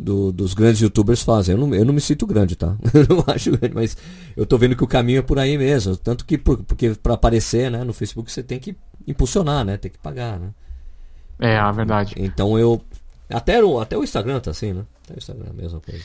do, 0.03 0.33
dos 0.33 0.53
grandes 0.55 0.81
youtubers 0.81 1.23
fazem. 1.23 1.55
Eu 1.55 1.67
não, 1.67 1.75
eu 1.75 1.85
não 1.85 1.95
me 1.95 2.01
sinto 2.01 2.27
grande, 2.27 2.57
tá? 2.57 2.77
Eu 2.93 3.17
não 3.17 3.25
acho 3.27 3.51
grande, 3.53 3.75
mas 3.75 3.97
eu 4.37 4.45
tô 4.45 4.59
vendo 4.59 4.77
que 4.77 4.85
o 4.85 4.87
caminho 4.87 5.21
é 5.21 5.23
por 5.23 5.39
aí 5.39 5.57
mesmo. 5.57 5.97
Tanto 5.97 6.25
que 6.25 6.37
por, 6.37 6.63
porque 6.65 6.91
para 6.91 7.15
aparecer 7.15 7.71
né, 7.71 7.85
no 7.85 7.93
Facebook 7.93 8.31
você 8.31 8.43
tem 8.43 8.59
que 8.59 8.77
impulsionar, 9.07 9.65
né? 9.65 9.77
Tem 9.77 9.91
que 9.91 9.99
pagar, 9.99 10.39
né? 10.39 10.51
É, 11.39 11.59
a 11.59 11.71
verdade. 11.73 12.15
Então 12.17 12.59
eu. 12.59 12.81
Até 13.31 13.63
o, 13.63 13.81
até 13.81 13.97
o 13.97 14.05
Instagram 14.05 14.41
tá 14.41 14.51
assim, 14.51 14.73
né? 14.73 14.85
Até 15.05 15.15
o 15.15 15.19
Instagram, 15.19 15.47
a 15.51 15.53
mesma 15.55 15.81
coisa. 15.81 16.05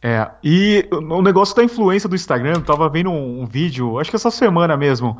É, 0.00 0.30
e 0.42 0.88
o 0.92 1.20
negócio 1.20 1.54
da 1.56 1.64
influência 1.64 2.08
do 2.08 2.14
Instagram, 2.14 2.54
eu 2.54 2.64
tava 2.64 2.88
vendo 2.88 3.10
um, 3.10 3.42
um 3.42 3.46
vídeo, 3.46 3.98
acho 3.98 4.10
que 4.10 4.16
essa 4.16 4.30
semana 4.30 4.76
mesmo. 4.76 5.18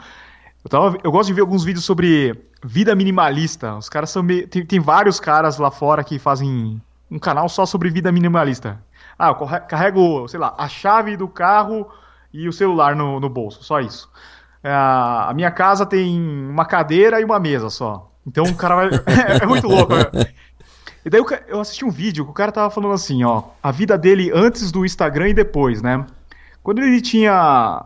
Eu, 0.64 0.70
tava, 0.70 0.98
eu 1.02 1.10
gosto 1.10 1.28
de 1.28 1.34
ver 1.34 1.40
alguns 1.40 1.64
vídeos 1.64 1.84
sobre 1.84 2.34
vida 2.64 2.94
minimalista. 2.94 3.76
Os 3.76 3.88
caras 3.88 4.10
são 4.10 4.22
meio, 4.22 4.46
tem, 4.46 4.64
tem 4.64 4.80
vários 4.80 5.20
caras 5.20 5.58
lá 5.58 5.70
fora 5.70 6.02
que 6.04 6.18
fazem 6.18 6.80
um 7.10 7.18
canal 7.18 7.48
só 7.48 7.64
sobre 7.64 7.90
vida 7.90 8.12
minimalista. 8.12 8.80
Ah, 9.18 9.28
eu 9.28 9.34
carrego, 9.66 10.28
sei 10.28 10.38
lá, 10.38 10.54
a 10.56 10.68
chave 10.68 11.16
do 11.16 11.26
carro 11.26 11.88
e 12.32 12.48
o 12.48 12.52
celular 12.52 12.94
no, 12.94 13.18
no 13.18 13.28
bolso, 13.28 13.64
só 13.64 13.80
isso. 13.80 14.08
É, 14.62 14.70
a 14.70 15.32
minha 15.34 15.50
casa 15.50 15.86
tem 15.86 16.20
uma 16.48 16.64
cadeira 16.64 17.20
e 17.20 17.24
uma 17.24 17.38
mesa 17.38 17.70
só. 17.70 18.10
Então 18.26 18.44
o 18.44 18.54
cara 18.54 18.74
vai. 18.74 18.88
é, 19.42 19.46
muito 19.46 19.66
louco. 19.66 19.94
Né? 19.94 20.26
E 21.04 21.10
daí 21.10 21.22
eu 21.46 21.60
assisti 21.60 21.84
um 21.84 21.90
vídeo 21.90 22.24
que 22.24 22.30
o 22.30 22.34
cara 22.34 22.52
tava 22.52 22.70
falando 22.70 22.92
assim, 22.92 23.24
ó, 23.24 23.44
a 23.62 23.70
vida 23.70 23.96
dele 23.96 24.30
antes 24.34 24.70
do 24.70 24.84
Instagram 24.84 25.30
e 25.30 25.34
depois, 25.34 25.80
né? 25.80 26.04
Quando 26.62 26.80
ele 26.82 27.00
tinha 27.00 27.84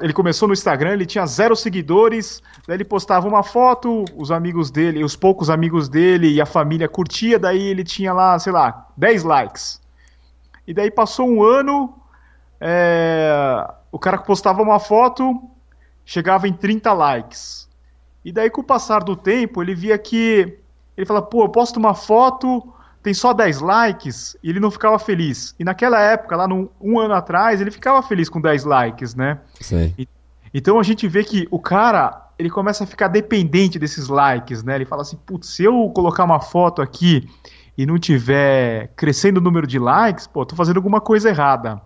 ele 0.00 0.12
começou 0.14 0.48
no 0.48 0.54
Instagram, 0.54 0.92
ele 0.94 1.04
tinha 1.04 1.26
zero 1.26 1.54
seguidores, 1.54 2.42
daí 2.66 2.76
ele 2.78 2.84
postava 2.84 3.28
uma 3.28 3.42
foto, 3.42 4.06
os 4.16 4.30
amigos 4.30 4.70
dele, 4.70 5.04
os 5.04 5.14
poucos 5.14 5.50
amigos 5.50 5.86
dele 5.86 6.32
e 6.32 6.40
a 6.40 6.46
família 6.46 6.88
curtia, 6.88 7.38
daí 7.38 7.62
ele 7.62 7.84
tinha 7.84 8.12
lá, 8.12 8.38
sei 8.38 8.52
lá, 8.52 8.88
10 8.96 9.22
likes. 9.24 9.80
E 10.66 10.72
daí 10.72 10.90
passou 10.90 11.28
um 11.28 11.42
ano, 11.42 11.94
é, 12.58 13.70
o 13.92 13.98
cara 13.98 14.16
que 14.16 14.26
postava 14.26 14.62
uma 14.62 14.78
foto 14.78 15.42
chegava 16.06 16.48
em 16.48 16.52
30 16.54 16.92
likes. 16.94 17.68
E 18.24 18.32
daí 18.32 18.48
com 18.48 18.62
o 18.62 18.64
passar 18.64 19.04
do 19.04 19.14
tempo, 19.14 19.62
ele 19.62 19.74
via 19.74 19.98
que 19.98 20.58
ele 20.96 21.06
fala, 21.06 21.20
pô, 21.20 21.44
eu 21.44 21.48
posto 21.50 21.78
uma 21.78 21.94
foto, 21.94 22.72
tem 23.02 23.14
só 23.14 23.32
10 23.32 23.60
likes 23.60 24.36
e 24.42 24.50
ele 24.50 24.60
não 24.60 24.70
ficava 24.70 24.98
feliz. 24.98 25.54
E 25.58 25.64
naquela 25.64 26.00
época, 26.00 26.36
lá 26.36 26.46
no, 26.46 26.70
um 26.80 26.98
ano 26.98 27.14
atrás, 27.14 27.60
ele 27.60 27.70
ficava 27.70 28.02
feliz 28.02 28.28
com 28.28 28.40
10 28.40 28.64
likes, 28.64 29.14
né? 29.14 29.38
Sim. 29.60 29.94
E, 29.98 30.08
então 30.52 30.78
a 30.78 30.82
gente 30.82 31.08
vê 31.08 31.24
que 31.24 31.48
o 31.50 31.58
cara, 31.58 32.28
ele 32.38 32.50
começa 32.50 32.84
a 32.84 32.86
ficar 32.86 33.08
dependente 33.08 33.78
desses 33.78 34.08
likes, 34.08 34.62
né? 34.62 34.74
Ele 34.74 34.84
fala 34.84 35.02
assim, 35.02 35.16
putz, 35.16 35.48
se 35.48 35.64
eu 35.64 35.90
colocar 35.94 36.24
uma 36.24 36.40
foto 36.40 36.82
aqui 36.82 37.28
e 37.76 37.86
não 37.86 37.98
tiver 37.98 38.92
crescendo 38.96 39.38
o 39.38 39.40
número 39.40 39.66
de 39.66 39.78
likes, 39.78 40.26
pô, 40.26 40.44
tô 40.44 40.54
fazendo 40.54 40.76
alguma 40.76 41.00
coisa 41.00 41.30
errada. 41.30 41.80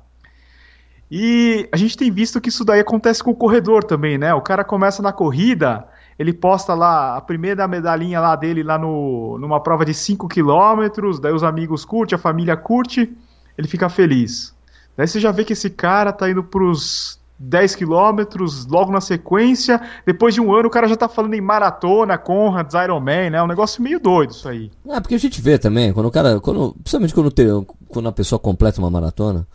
E 1.11 1.69
a 1.71 1.77
gente 1.77 1.97
tem 1.97 2.11
visto 2.11 2.41
que 2.41 2.49
isso 2.49 2.65
daí 2.65 2.81
acontece 2.81 3.23
com 3.23 3.31
o 3.31 3.37
corredor 3.37 3.85
também, 3.85 4.19
né? 4.19 4.35
O 4.35 4.41
cara 4.41 4.65
começa 4.65 5.01
na 5.01 5.13
corrida, 5.13 5.87
ele 6.19 6.33
posta 6.33 6.75
lá 6.75 7.17
a 7.17 7.21
primeira 7.21 7.67
medalhinha 7.67 8.21
lá 8.21 8.37
dele 8.37 8.63
lá 8.63 8.79
no, 8.79 9.39
numa 9.39 9.61
prova 9.61 9.85
de 9.85 9.95
5 9.95 10.29
km, 10.29 11.19
daí 11.21 11.33
os 11.33 11.43
amigos 11.43 11.85
curtem, 11.85 12.17
a 12.17 12.19
família 12.19 12.57
curte, 12.57 13.13
ele 13.57 13.69
fica 13.69 13.89
feliz. 13.89 14.55
Daí 14.97 15.07
você 15.07 15.19
já 15.19 15.33
vê 15.33 15.45
que 15.45 15.53
esse 15.53 15.71
cara 15.71 16.13
tá 16.13 16.31
indo 16.31 16.43
pros 16.43 17.19
10 17.39 17.75
quilômetros 17.75 18.67
logo 18.67 18.93
na 18.93 19.01
sequência. 19.01 19.81
Depois 20.07 20.35
de 20.35 20.41
um 20.41 20.55
ano, 20.55 20.69
o 20.69 20.71
cara 20.71 20.87
já 20.87 20.97
tá 20.97 21.09
falando 21.09 21.35
em 21.35 21.41
maratona, 21.41 22.17
Conrads, 22.17 22.75
Ironman, 22.75 23.31
né? 23.31 23.39
É 23.39 23.43
um 23.43 23.49
negócio 23.49 23.83
meio 23.83 23.99
doido 23.99 24.31
isso 24.31 24.49
aí. 24.49 24.71
Ah, 24.89 25.01
porque 25.01 25.15
a 25.15 25.19
gente 25.19 25.41
vê 25.41 25.59
também, 25.59 25.93
quando 25.93 26.07
o 26.07 26.11
cara. 26.11 26.41
Quando, 26.41 26.75
principalmente 26.75 27.15
quando, 27.15 27.31
tem, 27.31 27.67
quando 27.89 28.09
a 28.09 28.13
pessoa 28.13 28.39
completa 28.39 28.81
uma 28.81 28.91
maratona 28.91 29.47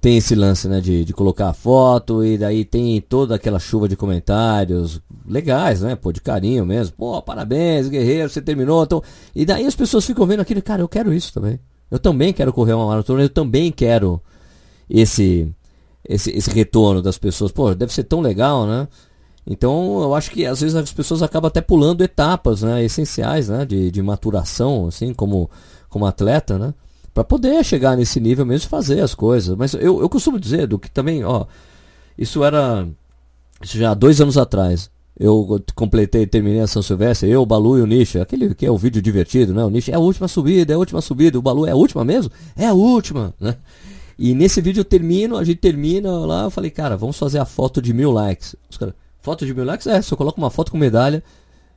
tem 0.00 0.16
esse 0.16 0.34
lance, 0.34 0.66
né, 0.66 0.80
de, 0.80 1.04
de 1.04 1.12
colocar 1.12 1.50
a 1.50 1.52
foto 1.52 2.24
e 2.24 2.38
daí 2.38 2.64
tem 2.64 3.00
toda 3.02 3.34
aquela 3.34 3.58
chuva 3.58 3.86
de 3.86 3.96
comentários 3.96 5.00
legais, 5.26 5.82
né, 5.82 5.94
pô, 5.94 6.10
de 6.10 6.20
carinho 6.20 6.64
mesmo. 6.64 6.96
Pô, 6.96 7.20
parabéns, 7.20 7.88
guerreiro, 7.88 8.30
você 8.30 8.40
terminou. 8.40 8.82
Então... 8.82 9.02
E 9.34 9.44
daí 9.44 9.66
as 9.66 9.74
pessoas 9.74 10.06
ficam 10.06 10.26
vendo 10.26 10.40
aquilo, 10.40 10.62
cara, 10.62 10.80
eu 10.80 10.88
quero 10.88 11.12
isso 11.12 11.32
também. 11.32 11.60
Eu 11.90 11.98
também 11.98 12.32
quero 12.32 12.52
correr 12.52 12.72
uma 12.72 12.86
maratona, 12.86 13.22
eu 13.22 13.28
também 13.28 13.70
quero 13.70 14.22
esse, 14.88 15.52
esse, 16.08 16.30
esse 16.30 16.50
retorno 16.50 17.02
das 17.02 17.18
pessoas. 17.18 17.52
Pô, 17.52 17.74
deve 17.74 17.92
ser 17.92 18.04
tão 18.04 18.20
legal, 18.20 18.66
né? 18.66 18.88
Então 19.46 20.00
eu 20.00 20.14
acho 20.14 20.30
que 20.30 20.46
às 20.46 20.60
vezes 20.60 20.76
as 20.76 20.92
pessoas 20.92 21.22
acabam 21.22 21.48
até 21.48 21.60
pulando 21.60 22.02
etapas, 22.02 22.62
né, 22.62 22.82
essenciais, 22.84 23.48
né, 23.48 23.66
de, 23.66 23.90
de 23.90 24.00
maturação, 24.00 24.86
assim, 24.86 25.12
como, 25.12 25.50
como 25.88 26.06
atleta, 26.06 26.58
né? 26.58 26.72
Para 27.12 27.24
poder 27.24 27.64
chegar 27.64 27.96
nesse 27.96 28.20
nível 28.20 28.46
mesmo 28.46 28.68
fazer 28.68 29.00
as 29.00 29.14
coisas. 29.14 29.56
Mas 29.56 29.74
eu, 29.74 30.00
eu 30.00 30.08
costumo 30.08 30.38
dizer 30.38 30.66
do 30.66 30.78
que 30.78 30.90
também, 30.90 31.24
ó, 31.24 31.46
isso 32.16 32.44
era 32.44 32.86
isso 33.62 33.76
já 33.76 33.94
dois 33.94 34.20
anos 34.20 34.38
atrás. 34.38 34.90
Eu 35.18 35.62
completei, 35.74 36.26
terminei 36.26 36.60
a 36.60 36.66
São 36.66 36.80
Silvestre, 36.80 37.28
eu, 37.28 37.42
o 37.42 37.46
Balu 37.46 37.76
e 37.76 37.82
o 37.82 37.86
Nish, 37.86 38.16
aquele 38.16 38.54
que 38.54 38.64
é 38.64 38.70
o 38.70 38.78
vídeo 38.78 39.02
divertido, 39.02 39.52
né? 39.52 39.62
O 39.62 39.68
Nish 39.68 39.90
é 39.90 39.94
a 39.94 39.98
última 39.98 40.26
subida, 40.26 40.72
é 40.72 40.76
a 40.76 40.78
última 40.78 41.02
subida, 41.02 41.38
o 41.38 41.42
Balu 41.42 41.66
é 41.66 41.72
a 41.72 41.76
última 41.76 42.02
mesmo? 42.02 42.32
É 42.56 42.66
a 42.66 42.72
última, 42.72 43.34
né? 43.38 43.56
E 44.18 44.34
nesse 44.34 44.62
vídeo 44.62 44.80
eu 44.80 44.84
termino, 44.84 45.36
a 45.36 45.44
gente 45.44 45.58
termina 45.58 46.10
lá, 46.10 46.44
eu 46.44 46.50
falei, 46.50 46.70
cara, 46.70 46.96
vamos 46.96 47.18
fazer 47.18 47.38
a 47.38 47.44
foto 47.44 47.82
de 47.82 47.92
mil 47.92 48.10
likes. 48.10 48.56
Os 48.70 48.78
caras, 48.78 48.94
foto 49.20 49.44
de 49.44 49.52
mil 49.52 49.64
likes? 49.64 49.86
É, 49.86 50.00
se 50.00 50.10
eu 50.10 50.16
coloco 50.16 50.40
uma 50.40 50.50
foto 50.50 50.72
com 50.72 50.78
medalha, 50.78 51.22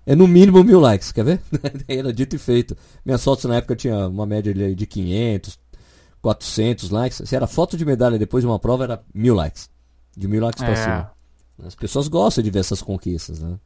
é 0.05 0.15
no 0.15 0.27
mínimo 0.27 0.63
mil 0.63 0.79
likes, 0.79 1.11
quer 1.11 1.23
ver? 1.23 1.41
Era 1.87 2.11
dito 2.11 2.35
e 2.35 2.39
feito. 2.39 2.75
Minhas 3.05 3.23
fotos 3.23 3.45
na 3.45 3.55
época 3.55 3.75
tinha 3.75 4.07
uma 4.07 4.25
média 4.25 4.53
de 4.53 4.85
500, 4.85 5.59
400 6.21 6.89
likes. 6.89 7.21
Se 7.25 7.35
era 7.35 7.47
foto 7.47 7.75
de 7.77 7.85
medalha 7.85 8.17
depois 8.17 8.43
de 8.43 8.47
uma 8.47 8.59
prova, 8.59 8.85
era 8.85 9.03
mil 9.13 9.35
likes. 9.35 9.69
De 10.15 10.27
mil 10.27 10.41
likes 10.41 10.61
é. 10.61 10.65
pra 10.65 10.75
cima. 10.75 11.11
As 11.65 11.75
pessoas 11.75 12.07
gostam 12.07 12.43
de 12.43 12.49
ver 12.49 12.59
essas 12.59 12.81
conquistas, 12.81 13.39
né? 13.41 13.57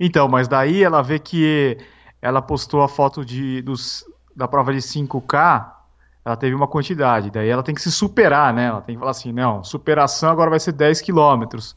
Então, 0.00 0.28
mas 0.28 0.48
daí 0.48 0.82
ela 0.82 1.02
vê 1.02 1.18
que 1.18 1.76
ela 2.22 2.40
postou 2.40 2.82
a 2.82 2.88
foto 2.88 3.24
de, 3.24 3.62
dos, 3.62 4.04
da 4.34 4.46
prova 4.46 4.72
de 4.72 4.78
5K, 4.78 5.72
ela 6.24 6.36
teve 6.36 6.54
uma 6.54 6.68
quantidade, 6.68 7.30
daí 7.30 7.48
ela 7.48 7.62
tem 7.62 7.74
que 7.74 7.80
se 7.80 7.90
superar, 7.90 8.52
né? 8.52 8.66
Ela 8.66 8.80
tem 8.80 8.94
que 8.94 8.98
falar 8.98 9.12
assim, 9.12 9.32
não, 9.32 9.64
superação 9.64 10.30
agora 10.30 10.50
vai 10.50 10.60
ser 10.60 10.72
10 10.72 11.00
quilômetros. 11.00 11.74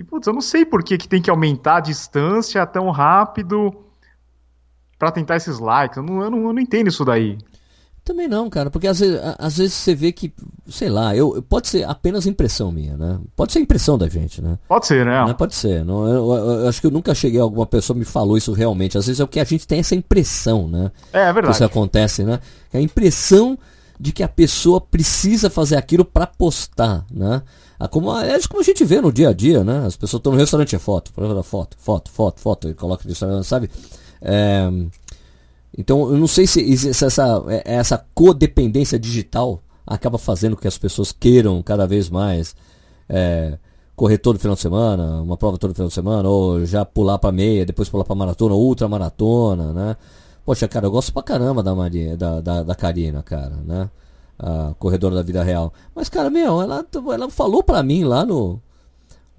E, 0.00 0.02
putz, 0.02 0.26
eu 0.26 0.32
não 0.32 0.40
sei 0.40 0.64
por 0.64 0.82
que, 0.82 0.96
que 0.96 1.06
tem 1.06 1.20
que 1.20 1.28
aumentar 1.28 1.76
a 1.76 1.80
distância 1.80 2.64
tão 2.66 2.88
rápido 2.90 3.70
para 4.98 5.12
tentar 5.12 5.36
esses 5.36 5.58
likes. 5.58 5.98
Eu 5.98 6.02
não, 6.02 6.22
eu, 6.22 6.30
não, 6.30 6.38
eu 6.38 6.52
não 6.54 6.58
entendo 6.58 6.88
isso 6.88 7.04
daí. 7.04 7.36
Também 8.02 8.26
não, 8.26 8.48
cara, 8.48 8.70
porque 8.70 8.86
às 8.86 8.98
vezes, 8.98 9.20
às 9.38 9.58
vezes 9.58 9.74
você 9.74 9.94
vê 9.94 10.10
que, 10.10 10.32
sei 10.70 10.88
lá, 10.88 11.14
eu, 11.14 11.42
pode 11.46 11.68
ser 11.68 11.84
apenas 11.84 12.26
impressão 12.26 12.72
minha, 12.72 12.96
né? 12.96 13.20
Pode 13.36 13.52
ser 13.52 13.60
impressão 13.60 13.98
da 13.98 14.08
gente, 14.08 14.40
né? 14.40 14.58
Pode 14.66 14.86
ser, 14.86 15.04
né? 15.04 15.22
né? 15.22 15.34
Pode 15.34 15.54
ser. 15.54 15.84
Não, 15.84 16.08
eu, 16.08 16.32
eu, 16.32 16.60
eu, 16.62 16.68
acho 16.68 16.80
que 16.80 16.86
eu 16.86 16.90
nunca 16.90 17.14
cheguei, 17.14 17.38
alguma 17.38 17.66
pessoa 17.66 17.94
me 17.94 18.06
falou 18.06 18.38
isso 18.38 18.54
realmente. 18.54 18.96
Às 18.96 19.06
vezes 19.06 19.20
é 19.20 19.24
o 19.24 19.28
que 19.28 19.38
a 19.38 19.44
gente 19.44 19.66
tem 19.66 19.80
essa 19.80 19.94
impressão, 19.94 20.66
né? 20.66 20.90
É, 21.12 21.20
é 21.20 21.24
verdade. 21.24 21.48
Que 21.48 21.52
isso 21.52 21.64
acontece, 21.64 22.24
né? 22.24 22.40
É 22.72 22.78
a 22.78 22.82
impressão 22.82 23.58
de 24.00 24.12
que 24.12 24.22
a 24.22 24.28
pessoa 24.28 24.80
precisa 24.80 25.50
fazer 25.50 25.76
aquilo 25.76 26.06
para 26.06 26.26
postar, 26.26 27.04
né? 27.10 27.42
Ah, 27.78 27.86
como, 27.86 28.16
é 28.18 28.40
como 28.48 28.62
a 28.62 28.64
gente 28.64 28.82
vê 28.82 28.98
no 28.98 29.12
dia 29.12 29.28
a 29.28 29.32
dia, 29.34 29.62
né? 29.62 29.84
As 29.84 29.94
pessoas 29.94 30.20
estão 30.20 30.32
no 30.32 30.38
restaurante, 30.38 30.74
é 30.74 30.78
foto, 30.78 31.12
foto, 31.12 31.76
foto, 31.76 32.10
foto, 32.10 32.40
foto, 32.40 32.68
e 32.70 32.74
coloca 32.74 33.04
no 33.04 33.10
restaurante, 33.10 33.46
sabe? 33.46 33.70
É, 34.22 34.70
então, 35.76 36.10
eu 36.10 36.16
não 36.16 36.26
sei 36.26 36.46
se, 36.46 36.76
se 36.78 37.04
essa, 37.04 37.44
é, 37.48 37.74
essa 37.74 38.02
codependência 38.14 38.98
digital 38.98 39.62
acaba 39.86 40.16
fazendo 40.16 40.56
com 40.56 40.62
que 40.62 40.68
as 40.68 40.78
pessoas 40.78 41.12
queiram 41.12 41.62
cada 41.62 41.86
vez 41.86 42.08
mais 42.08 42.56
é, 43.06 43.58
correr 43.94 44.16
todo 44.16 44.38
final 44.38 44.54
de 44.54 44.62
semana, 44.62 45.20
uma 45.20 45.36
prova 45.36 45.58
todo 45.58 45.74
final 45.74 45.88
de 45.88 45.94
semana, 45.94 46.26
ou 46.26 46.64
já 46.64 46.86
pular 46.86 47.18
para 47.18 47.30
meia, 47.30 47.66
depois 47.66 47.90
pular 47.90 48.04
para 48.04 48.14
maratona, 48.14 48.54
ultra 48.54 48.88
maratona, 48.88 49.74
né? 49.74 49.96
Poxa, 50.44 50.66
cara, 50.66 50.86
eu 50.86 50.90
gosto 50.90 51.12
pra 51.12 51.22
caramba 51.22 51.62
da, 51.62 51.74
Maria, 51.74 52.16
da, 52.16 52.40
da, 52.40 52.62
da 52.62 52.74
Karina, 52.74 53.22
cara, 53.22 53.56
né? 53.64 53.90
A 54.38 54.74
corredora 54.78 55.14
da 55.14 55.22
vida 55.22 55.42
real. 55.42 55.72
Mas, 55.94 56.08
cara, 56.08 56.30
meu, 56.30 56.62
ela, 56.62 56.84
ela 57.12 57.30
falou 57.30 57.62
pra 57.62 57.82
mim 57.82 58.04
lá 58.04 58.24
no. 58.24 58.60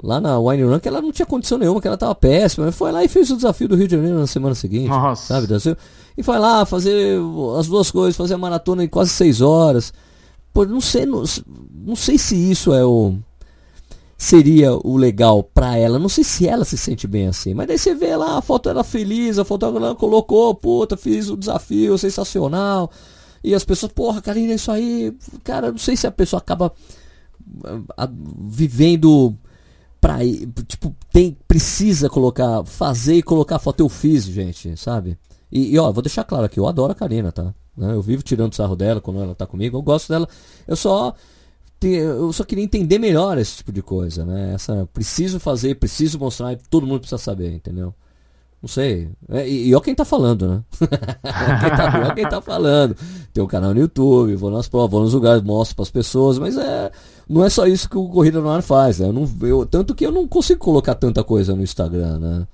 Lá 0.03 0.19
na 0.19 0.39
Wine 0.39 0.63
Run 0.63 0.79
que 0.79 0.87
ela 0.87 0.99
não 0.99 1.11
tinha 1.11 1.27
condição 1.27 1.59
nenhuma, 1.59 1.79
que 1.79 1.87
ela 1.87 1.97
tava 1.97 2.15
péssima. 2.15 2.71
Foi 2.71 2.91
lá 2.91 3.03
e 3.03 3.07
fez 3.07 3.29
o 3.29 3.35
desafio 3.35 3.67
do 3.67 3.75
Rio 3.75 3.87
de 3.87 3.95
Janeiro 3.95 4.19
na 4.19 4.25
semana 4.25 4.55
seguinte. 4.55 4.87
Nossa. 4.87 5.41
Sabe? 5.41 5.77
E 6.17 6.23
foi 6.23 6.39
lá 6.39 6.65
fazer 6.65 7.19
as 7.59 7.67
duas 7.67 7.91
coisas, 7.91 8.15
fazer 8.15 8.33
a 8.33 8.37
maratona 8.37 8.83
em 8.83 8.87
quase 8.87 9.11
seis 9.11 9.41
horas. 9.41 9.93
Pô, 10.51 10.65
não 10.65 10.81
sei, 10.81 11.05
não, 11.05 11.23
não 11.85 11.95
sei 11.95 12.17
se 12.17 12.35
isso 12.35 12.73
é 12.73 12.83
o 12.83 13.15
seria 14.21 14.71
o 14.71 14.97
legal 14.97 15.41
para 15.41 15.75
ela. 15.75 15.97
Não 15.97 16.07
sei 16.07 16.23
se 16.23 16.47
ela 16.47 16.63
se 16.63 16.77
sente 16.77 17.07
bem 17.07 17.25
assim. 17.25 17.55
Mas 17.55 17.67
daí 17.67 17.79
você 17.79 17.95
vê 17.95 18.15
lá 18.15 18.37
a 18.37 18.41
foto 18.41 18.69
dela 18.69 18.83
feliz, 18.83 19.39
a 19.39 19.43
fotógrafa 19.43 19.95
colocou, 19.95 20.53
puta, 20.53 20.95
fiz 20.95 21.27
o 21.27 21.35
desafio, 21.35 21.97
sensacional. 21.97 22.91
E 23.43 23.55
as 23.55 23.65
pessoas, 23.65 23.91
porra, 23.91 24.21
Karina, 24.21 24.53
isso 24.53 24.71
aí. 24.71 25.11
Cara, 25.43 25.71
não 25.71 25.79
sei 25.79 25.97
se 25.97 26.05
a 26.05 26.11
pessoa 26.11 26.39
acaba 26.39 26.71
a, 27.97 28.03
a, 28.03 28.09
vivendo 28.41 29.35
pra 29.99 30.19
tipo, 30.67 30.95
tem, 31.11 31.35
precisa 31.47 32.07
colocar, 32.07 32.63
fazer 32.63 33.15
e 33.15 33.23
colocar 33.23 33.55
a 33.55 33.59
foto. 33.59 33.79
Eu 33.79 33.89
fiz, 33.89 34.25
gente, 34.25 34.77
sabe? 34.77 35.17
E, 35.51 35.73
e 35.73 35.79
ó, 35.79 35.91
vou 35.91 36.03
deixar 36.03 36.23
claro 36.25 36.45
aqui, 36.45 36.59
eu 36.59 36.67
adoro 36.67 36.91
a 36.91 36.95
Karina, 36.95 37.31
tá? 37.31 37.51
Eu 37.75 38.03
vivo 38.03 38.21
tirando 38.21 38.53
sarro 38.53 38.75
dela 38.75 39.01
quando 39.01 39.19
ela 39.19 39.33
tá 39.33 39.47
comigo, 39.47 39.77
eu 39.77 39.81
gosto 39.81 40.09
dela. 40.09 40.29
Eu 40.67 40.75
só 40.75 41.15
eu 41.87 42.31
só 42.33 42.43
queria 42.43 42.63
entender 42.63 42.99
melhor 42.99 43.37
esse 43.37 43.57
tipo 43.57 43.71
de 43.71 43.81
coisa, 43.81 44.25
né? 44.25 44.53
Essa, 44.53 44.87
preciso 44.93 45.39
fazer, 45.39 45.75
preciso 45.75 46.19
mostrar, 46.19 46.55
todo 46.69 46.85
mundo 46.85 46.99
precisa 46.99 47.17
saber, 47.17 47.53
entendeu? 47.53 47.93
Não 48.61 48.67
sei. 48.67 49.09
É, 49.27 49.47
e, 49.47 49.73
e 49.73 49.81
quem 49.81 49.95
tá 49.95 50.05
falando, 50.05 50.47
né? 50.47 50.63
quem 50.79 51.69
tá, 51.69 52.15
quem 52.15 52.29
tá 52.29 52.41
falando. 52.41 52.95
Tem 53.33 53.43
um 53.43 53.47
canal 53.47 53.73
no 53.73 53.79
YouTube, 53.79 54.35
vou 54.35 54.51
nas 54.51 54.67
provas, 54.67 54.91
vou 54.91 55.01
nos 55.01 55.13
lugares, 55.13 55.41
mostro 55.43 55.75
para 55.75 55.83
as 55.83 55.89
pessoas, 55.89 56.37
mas 56.37 56.55
é, 56.55 56.91
não 57.27 57.43
é 57.43 57.49
só 57.49 57.65
isso 57.65 57.89
que 57.89 57.97
o 57.97 58.07
Corrida 58.07 58.39
no 58.39 58.49
Ar 58.49 58.61
faz, 58.61 58.99
né? 58.99 59.07
Eu 59.07 59.13
não, 59.13 59.29
eu, 59.41 59.65
tanto 59.65 59.95
que 59.95 60.05
eu 60.05 60.11
não 60.11 60.27
consigo 60.27 60.59
colocar 60.59 60.93
tanta 60.93 61.23
coisa 61.23 61.55
no 61.55 61.63
Instagram, 61.63 62.19
né? 62.19 62.47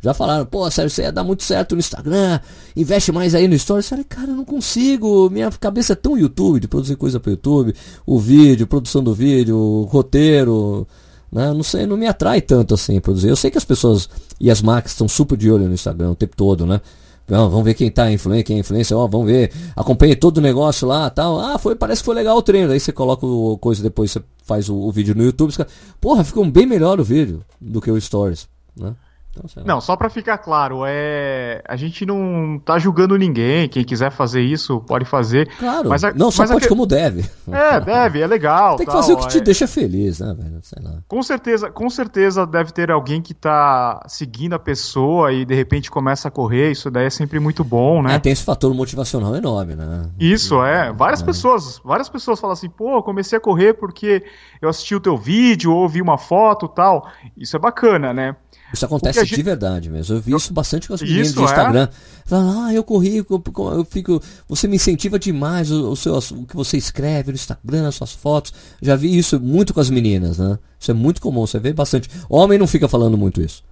Já 0.00 0.12
falaram, 0.12 0.44
pô, 0.44 0.68
Sérgio, 0.70 0.90
você 0.90 1.02
ia 1.02 1.12
dar 1.12 1.22
muito 1.22 1.44
certo 1.44 1.76
no 1.76 1.78
Instagram, 1.78 2.40
investe 2.76 3.12
mais 3.12 3.34
aí 3.34 3.46
no 3.46 3.56
Stories. 3.56 3.86
Eu 3.86 3.90
falei, 3.90 4.04
cara, 4.04 4.30
eu 4.30 4.36
não 4.36 4.44
consigo, 4.44 5.30
minha 5.30 5.50
cabeça 5.52 5.92
é 5.92 5.96
tão 5.96 6.18
YouTube, 6.18 6.58
de 6.58 6.66
produzir 6.66 6.96
coisa 6.96 7.20
para 7.20 7.30
YouTube, 7.30 7.72
o 8.04 8.18
vídeo, 8.18 8.66
produção 8.66 9.02
do 9.02 9.14
vídeo, 9.14 9.82
roteiro, 9.90 10.88
né? 11.30 11.52
Não 11.52 11.62
sei, 11.62 11.86
não 11.86 11.96
me 11.96 12.06
atrai 12.08 12.40
tanto 12.40 12.74
assim 12.74 13.00
produzir. 13.00 13.28
Eu 13.28 13.36
sei 13.36 13.50
que 13.50 13.58
as 13.58 13.64
pessoas 13.64 14.08
e 14.40 14.50
as 14.50 14.60
marcas 14.60 14.90
estão 14.90 15.06
super 15.06 15.38
de 15.38 15.50
olho 15.50 15.68
no 15.68 15.74
Instagram 15.74 16.10
o 16.10 16.16
tempo 16.16 16.36
todo, 16.36 16.66
né? 16.66 16.80
Não, 17.28 17.48
vamos 17.48 17.64
ver 17.64 17.74
quem 17.74 17.90
tá 17.90 18.10
influente, 18.10 18.44
quem 18.44 18.56
é 18.56 18.60
influência, 18.60 18.96
ó, 18.96 19.06
vamos 19.06 19.26
ver, 19.28 19.52
acompanhe 19.76 20.16
todo 20.16 20.38
o 20.38 20.40
negócio 20.40 20.86
lá, 20.86 21.08
tal. 21.08 21.38
Ah, 21.38 21.58
foi, 21.58 21.76
parece 21.76 22.02
que 22.02 22.06
foi 22.06 22.14
legal 22.16 22.36
o 22.36 22.42
treino. 22.42 22.72
Aí 22.72 22.80
você 22.80 22.92
coloca 22.92 23.24
o 23.24 23.56
coisa 23.58 23.82
depois 23.82 24.10
você 24.10 24.22
faz 24.44 24.68
o, 24.68 24.74
o 24.74 24.90
vídeo 24.90 25.14
no 25.14 25.22
YouTube, 25.22 25.52
você, 25.52 25.64
porra, 26.00 26.24
ficou 26.24 26.44
bem 26.44 26.66
melhor 26.66 26.98
o 27.00 27.04
vídeo 27.04 27.42
do 27.60 27.80
que 27.80 27.90
o 27.90 28.00
Stories, 28.00 28.48
né? 28.76 28.94
Então, 29.34 29.64
não, 29.64 29.80
só 29.80 29.96
para 29.96 30.10
ficar 30.10 30.36
claro, 30.38 30.82
é 30.86 31.62
a 31.66 31.74
gente 31.74 32.04
não 32.04 32.60
tá 32.62 32.78
julgando 32.78 33.16
ninguém. 33.16 33.66
Quem 33.68 33.82
quiser 33.82 34.10
fazer 34.10 34.42
isso 34.42 34.80
pode 34.80 35.06
fazer. 35.06 35.48
Claro. 35.58 35.88
Mas 35.88 36.04
a, 36.04 36.12
não 36.12 36.30
só 36.30 36.46
pode 36.46 36.68
como 36.68 36.84
deve. 36.84 37.24
É, 37.50 37.80
deve, 37.80 38.20
é 38.20 38.26
legal. 38.26 38.76
Tem 38.76 38.86
que 38.86 38.92
tal, 38.92 39.00
fazer 39.00 39.14
o 39.14 39.16
que 39.16 39.24
é... 39.24 39.28
te 39.28 39.40
deixa 39.40 39.66
feliz, 39.66 40.20
né, 40.20 40.34
velho? 40.38 40.60
Sei 40.62 40.82
lá. 40.82 40.98
Com 41.08 41.22
certeza, 41.22 41.70
com 41.70 41.88
certeza 41.88 42.46
deve 42.46 42.72
ter 42.72 42.90
alguém 42.90 43.22
que 43.22 43.32
tá 43.32 44.04
seguindo 44.06 44.52
a 44.52 44.58
pessoa 44.58 45.32
e 45.32 45.44
de 45.44 45.54
repente 45.54 45.90
começa 45.90 46.28
a 46.28 46.30
correr. 46.30 46.70
Isso 46.70 46.90
daí 46.90 47.06
é 47.06 47.10
sempre 47.10 47.40
muito 47.40 47.64
bom, 47.64 48.02
né? 48.02 48.16
É, 48.16 48.18
tem 48.18 48.32
esse 48.32 48.44
fator 48.44 48.72
motivacional 48.74 49.34
enorme, 49.34 49.74
né? 49.74 50.10
Isso 50.20 50.62
é. 50.62 50.92
Várias 50.92 51.22
é. 51.22 51.24
pessoas, 51.24 51.80
várias 51.82 52.08
pessoas 52.08 52.38
falam 52.38 52.52
assim, 52.52 52.68
pô, 52.68 53.02
comecei 53.02 53.38
a 53.38 53.40
correr 53.40 53.74
porque 53.74 54.22
eu 54.60 54.68
assisti 54.68 54.94
o 54.94 55.00
teu 55.00 55.16
vídeo, 55.16 55.72
ou 55.72 55.88
vi 55.88 56.02
uma 56.02 56.18
foto, 56.18 56.68
tal. 56.68 57.08
Isso 57.36 57.56
é 57.56 57.58
bacana, 57.58 58.12
né? 58.12 58.36
Isso 58.72 58.84
acontece 58.84 59.20
gente... 59.20 59.34
de 59.34 59.42
verdade 59.42 59.90
mesmo. 59.90 60.16
Eu 60.16 60.20
vi 60.20 60.34
isso 60.34 60.52
bastante 60.52 60.88
com 60.88 60.94
as 60.94 61.02
meninas 61.02 61.32
do 61.32 61.42
Instagram. 61.42 61.84
É? 61.84 61.88
Falam, 62.24 62.64
ah, 62.64 62.74
eu 62.74 62.82
corri, 62.82 63.18
eu, 63.18 63.26
eu, 63.28 63.84
fico. 63.84 64.22
Você 64.48 64.66
me 64.66 64.76
incentiva 64.76 65.18
demais 65.18 65.70
o, 65.70 65.90
o, 65.90 65.96
seu, 65.96 66.16
o 66.16 66.46
que 66.46 66.56
você 66.56 66.76
escreve 66.76 67.32
no 67.32 67.36
Instagram, 67.36 67.88
as 67.88 67.94
suas 67.94 68.12
fotos. 68.12 68.52
Já 68.80 68.96
vi 68.96 69.16
isso 69.16 69.38
muito 69.38 69.74
com 69.74 69.80
as 69.80 69.90
meninas, 69.90 70.38
né? 70.38 70.58
Isso 70.78 70.90
é 70.90 70.94
muito 70.94 71.20
comum, 71.20 71.46
você 71.46 71.58
vê 71.58 71.72
bastante. 71.72 72.08
Homem 72.28 72.58
não 72.58 72.66
fica 72.66 72.88
falando 72.88 73.18
muito 73.18 73.42
isso. 73.42 73.62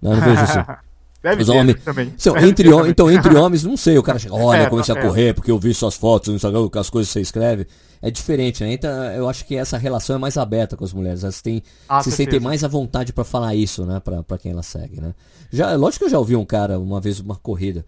Né? 0.00 0.12
Eu 0.12 0.16
não 0.16 0.24
vejo 0.24 0.44
isso. 0.44 0.58
Deve 1.26 1.42
Os 1.42 1.48
homens, 1.48 1.82
também. 1.82 2.14
São, 2.16 2.36
entre, 2.36 2.68
então, 2.88 3.10
entre 3.10 3.34
homens, 3.34 3.64
não 3.64 3.76
sei, 3.76 3.98
o 3.98 4.02
cara 4.02 4.16
chega, 4.16 4.32
olha, 4.32 4.62
é, 4.62 4.70
comecei 4.70 4.94
a 4.94 5.02
correr 5.02 5.34
porque 5.34 5.50
eu 5.50 5.58
vi 5.58 5.74
suas 5.74 5.96
fotos 5.96 6.28
no 6.28 6.36
Instagram, 6.36 6.68
as 6.74 6.88
coisas 6.88 7.08
que 7.08 7.14
você 7.14 7.20
escreve. 7.20 7.66
É 8.00 8.12
diferente, 8.12 8.62
né? 8.62 8.72
Então, 8.72 8.90
eu 9.06 9.28
acho 9.28 9.44
que 9.44 9.56
essa 9.56 9.76
relação 9.76 10.14
é 10.14 10.18
mais 10.20 10.36
aberta 10.36 10.76
com 10.76 10.84
as 10.84 10.92
mulheres. 10.92 11.24
Elas 11.24 11.42
têm, 11.42 11.64
ah, 11.88 12.00
se 12.00 12.12
sentem 12.12 12.38
mais 12.38 12.62
à 12.62 12.68
vontade 12.68 13.12
para 13.12 13.24
falar 13.24 13.56
isso, 13.56 13.84
né? 13.84 13.98
Pra, 13.98 14.22
pra 14.22 14.38
quem 14.38 14.52
elas 14.52 14.66
segue, 14.66 15.00
né? 15.00 15.14
Já, 15.50 15.74
lógico 15.74 16.04
que 16.04 16.04
eu 16.04 16.10
já 16.10 16.18
ouvi 16.18 16.36
um 16.36 16.44
cara, 16.44 16.78
uma 16.78 17.00
vez, 17.00 17.18
uma 17.18 17.34
corrida. 17.34 17.84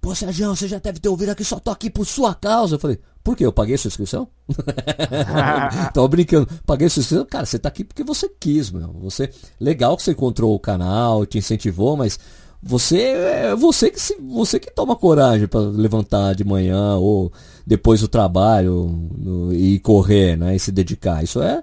Pô, 0.00 0.14
Sérgio, 0.14 0.48
você 0.48 0.66
já 0.66 0.78
deve 0.78 0.98
ter 0.98 1.10
ouvido 1.10 1.28
aqui, 1.28 1.44
só 1.44 1.60
tô 1.60 1.70
aqui 1.70 1.90
por 1.90 2.06
sua 2.06 2.34
causa. 2.34 2.76
Eu 2.76 2.80
falei, 2.80 2.98
por 3.22 3.36
quê? 3.36 3.44
Eu 3.44 3.52
paguei 3.52 3.76
sua 3.76 3.88
inscrição? 3.88 4.26
Tava 5.92 6.08
brincando. 6.08 6.48
Paguei 6.64 6.88
sua 6.88 7.02
inscrição? 7.02 7.26
Cara, 7.26 7.44
você 7.44 7.58
tá 7.58 7.68
aqui 7.68 7.84
porque 7.84 8.02
você 8.02 8.28
quis, 8.40 8.70
meu. 8.70 8.92
Você, 9.02 9.30
legal 9.60 9.96
que 9.96 10.02
você 10.02 10.12
encontrou 10.12 10.54
o 10.54 10.58
canal, 10.58 11.26
te 11.26 11.36
incentivou, 11.36 11.98
mas 11.98 12.18
você 12.62 12.98
é 12.98 13.56
você 13.56 13.90
que 13.90 14.00
se, 14.00 14.16
você 14.20 14.60
que 14.60 14.70
toma 14.70 14.94
coragem 14.94 15.46
para 15.46 15.60
levantar 15.60 16.34
de 16.34 16.44
manhã 16.44 16.96
ou 16.96 17.32
depois 17.66 18.00
do 18.00 18.08
trabalho 18.08 19.08
no, 19.16 19.52
e 19.52 19.78
correr, 19.78 20.36
né, 20.36 20.54
e 20.54 20.58
se 20.58 20.70
dedicar. 20.70 21.22
Isso 21.22 21.42
é 21.42 21.62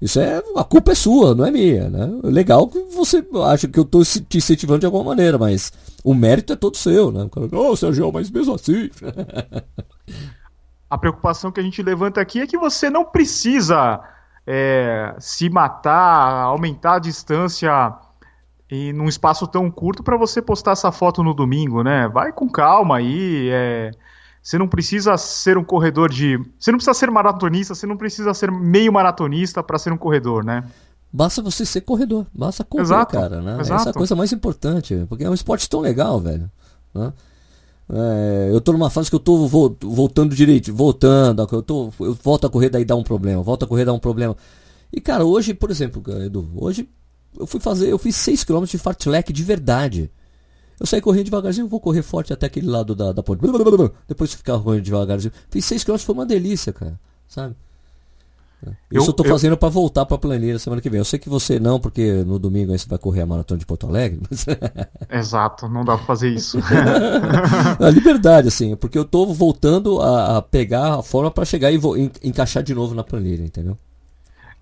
isso 0.00 0.20
é 0.20 0.42
a 0.54 0.62
culpa 0.62 0.92
é 0.92 0.94
sua, 0.94 1.34
não 1.34 1.46
é 1.46 1.50
minha, 1.50 1.88
né? 1.88 2.06
Legal 2.22 2.68
que 2.68 2.78
você 2.94 3.26
acha 3.46 3.66
que 3.66 3.78
eu 3.78 3.82
estou 3.82 4.04
te 4.04 4.36
incentivando 4.36 4.80
de 4.80 4.86
alguma 4.86 5.04
maneira, 5.04 5.38
mas 5.38 5.72
o 6.04 6.14
mérito 6.14 6.52
é 6.52 6.56
todo 6.56 6.76
seu, 6.76 7.10
né? 7.10 7.28
Ô, 7.52 7.70
oh, 7.70 7.76
Sérgio, 7.76 8.12
mas 8.12 8.30
mesmo 8.30 8.54
assim. 8.54 8.90
a 10.88 10.98
preocupação 10.98 11.50
que 11.50 11.60
a 11.60 11.62
gente 11.62 11.82
levanta 11.82 12.20
aqui 12.20 12.40
é 12.40 12.46
que 12.46 12.58
você 12.58 12.90
não 12.90 13.06
precisa 13.06 14.00
é, 14.46 15.14
se 15.18 15.48
matar, 15.48 16.44
aumentar 16.44 16.96
a 16.96 17.00
distância 17.00 17.92
e 18.70 18.92
num 18.92 19.08
espaço 19.08 19.46
tão 19.46 19.70
curto 19.70 20.02
para 20.02 20.16
você 20.16 20.42
postar 20.42 20.72
essa 20.72 20.90
foto 20.90 21.22
no 21.22 21.32
domingo, 21.32 21.82
né? 21.82 22.08
Vai 22.08 22.32
com 22.32 22.48
calma 22.48 22.96
aí. 22.98 23.48
É... 23.50 23.92
você 24.42 24.58
não 24.58 24.66
precisa 24.68 25.16
ser 25.16 25.56
um 25.56 25.64
corredor 25.64 26.10
de. 26.10 26.38
Você 26.58 26.70
não 26.72 26.78
precisa 26.78 26.94
ser 26.94 27.10
maratonista, 27.10 27.74
você 27.74 27.86
não 27.86 27.96
precisa 27.96 28.34
ser 28.34 28.50
meio 28.50 28.92
maratonista 28.92 29.62
para 29.62 29.78
ser 29.78 29.92
um 29.92 29.98
corredor, 29.98 30.44
né? 30.44 30.64
Basta 31.12 31.40
você 31.40 31.64
ser 31.64 31.82
corredor, 31.82 32.26
basta 32.34 32.64
correr, 32.64 32.82
Exato. 32.82 33.12
cara, 33.12 33.40
né? 33.40 33.58
Exato. 33.60 33.80
Essa 33.80 33.88
é 33.88 33.90
a 33.90 33.94
coisa 33.94 34.16
mais 34.16 34.32
importante, 34.32 35.06
porque 35.08 35.24
é 35.24 35.30
um 35.30 35.34
esporte 35.34 35.68
tão 35.70 35.80
legal, 35.80 36.20
velho. 36.20 36.50
Né? 36.92 37.12
É, 37.88 38.50
eu 38.52 38.60
tô 38.60 38.72
numa 38.72 38.90
fase 38.90 39.08
que 39.08 39.14
eu 39.14 39.20
tô 39.20 39.46
voltando 39.46 40.34
direito, 40.34 40.74
voltando, 40.74 41.46
eu, 41.50 41.62
tô, 41.62 41.92
eu 42.00 42.12
volto 42.14 42.46
a 42.46 42.50
correr, 42.50 42.68
daí 42.68 42.84
dá 42.84 42.96
um 42.96 43.04
problema, 43.04 43.42
volto 43.42 43.64
a 43.64 43.68
correr, 43.68 43.84
dá 43.84 43.92
um 43.92 43.98
problema. 43.98 44.36
E 44.92 45.00
cara, 45.00 45.24
hoje, 45.24 45.54
por 45.54 45.70
exemplo, 45.70 46.02
Edu, 46.22 46.50
hoje 46.56 46.88
eu 47.38 47.46
fui 47.46 47.60
fazer, 47.60 47.88
eu 47.90 47.98
fiz 47.98 48.16
6 48.16 48.44
km 48.44 48.64
de 48.64 48.78
fartlek 48.78 49.32
de 49.32 49.42
verdade. 49.42 50.10
Eu 50.78 50.86
saí 50.86 51.00
correndo 51.00 51.24
devagarzinho, 51.24 51.68
vou 51.68 51.80
correr 51.80 52.02
forte 52.02 52.32
até 52.32 52.46
aquele 52.46 52.66
lado 52.66 52.94
da, 52.94 53.12
da 53.12 53.22
ponte. 53.22 53.40
Depois 54.06 54.34
ficar 54.34 54.58
correndo 54.58 54.84
devagarzinho. 54.84 55.32
Fiz 55.48 55.64
6 55.64 55.84
km, 55.84 55.96
foi 55.98 56.14
uma 56.14 56.26
delícia, 56.26 56.72
cara. 56.72 57.00
Sabe? 57.26 57.56
Isso 58.90 59.04
eu, 59.04 59.06
eu 59.06 59.12
tô 59.12 59.24
fazendo 59.24 59.56
para 59.56 59.68
voltar 59.68 60.06
para 60.06 60.16
a 60.16 60.18
planilha 60.18 60.58
semana 60.58 60.80
que 60.80 60.88
vem. 60.88 60.98
Eu 60.98 61.04
sei 61.04 61.18
que 61.18 61.28
você 61.28 61.60
não, 61.60 61.78
porque 61.78 62.24
no 62.24 62.38
domingo 62.38 62.72
aí 62.72 62.78
você 62.78 62.88
vai 62.88 62.98
correr 62.98 63.22
a 63.22 63.26
maratona 63.26 63.58
de 63.58 63.66
Porto 63.66 63.86
Alegre. 63.86 64.20
Mas... 64.28 64.46
Exato, 65.10 65.68
não 65.68 65.84
dá 65.84 65.96
para 65.96 66.06
fazer 66.06 66.30
isso. 66.30 66.58
a 67.78 67.90
liberdade, 67.90 68.48
assim, 68.48 68.74
porque 68.76 68.98
eu 68.98 69.04
tô 69.04 69.26
voltando 69.26 70.00
a, 70.00 70.38
a 70.38 70.42
pegar 70.42 70.98
a 70.98 71.02
forma 71.02 71.30
para 71.30 71.44
chegar 71.44 71.70
e 71.70 71.78
vou, 71.78 71.96
en, 71.96 72.10
encaixar 72.22 72.62
de 72.62 72.74
novo 72.74 72.94
na 72.94 73.04
planilha, 73.04 73.44
entendeu? 73.44 73.78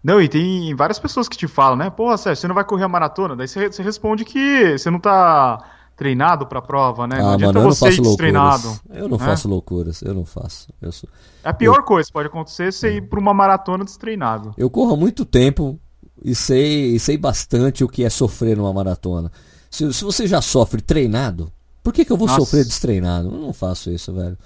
Não, 0.05 0.20
e 0.20 0.28
tem 0.28 0.74
várias 0.74 0.98
pessoas 0.98 1.26
que 1.26 1.36
te 1.36 1.48
falam, 1.48 1.76
né? 1.76 1.88
Porra, 1.88 2.18
Sérgio, 2.18 2.42
você 2.42 2.48
não 2.48 2.55
vai 2.55 2.64
correr 2.64 2.84
a 2.84 2.88
maratona? 2.88 3.34
Daí 3.34 3.48
você, 3.48 3.72
você 3.72 3.82
responde 3.82 4.22
que 4.22 4.76
você 4.76 4.90
não 4.90 5.00
tá 5.00 5.64
treinado 5.96 6.46
para 6.46 6.59
a 6.59 6.62
prova, 6.62 7.07
né? 7.07 7.16
Ah, 7.18 7.22
não 7.22 7.32
adianta 7.32 7.59
mano, 7.59 7.74
você 7.74 7.88
ir 7.88 8.02
destreinado. 8.02 8.78
Eu 8.90 9.09
não 9.09 9.16
né? 9.16 9.24
faço 9.24 9.48
loucuras, 9.48 10.02
eu 10.02 10.12
não 10.12 10.26
faço. 10.26 10.68
Eu 10.82 10.92
sou... 10.92 11.09
É 11.42 11.48
a 11.48 11.55
pior 11.55 11.78
eu... 11.78 11.82
coisa 11.84 12.07
que 12.07 12.12
pode 12.12 12.28
acontecer 12.28 12.70
você 12.70 12.88
é. 12.88 12.96
ir 12.96 13.09
para 13.09 13.18
uma 13.18 13.32
maratona 13.32 13.82
destreinado. 13.82 14.52
Eu 14.59 14.68
corro 14.68 14.92
há 14.92 14.96
muito 14.96 15.24
tempo 15.24 15.80
e 16.22 16.34
sei, 16.34 16.96
e 16.96 17.00
sei 17.00 17.16
bastante 17.16 17.82
o 17.82 17.88
que 17.88 18.05
é 18.05 18.11
sofrer 18.11 18.59
numa 18.59 18.74
maratona. 18.74 19.32
Se, 19.70 19.90
se 19.90 20.05
você 20.05 20.26
já 20.26 20.42
sofre 20.42 20.82
treinado, 20.82 21.50
por 21.82 21.94
que, 21.94 22.05
que 22.05 22.12
eu 22.12 22.16
vou 22.18 22.26
Nossa. 22.26 22.40
sofrer 22.40 22.64
destreinado? 22.64 23.28
Eu 23.28 23.40
não 23.40 23.55
faço 23.55 23.90
isso, 23.90 24.12
velho. 24.12 24.36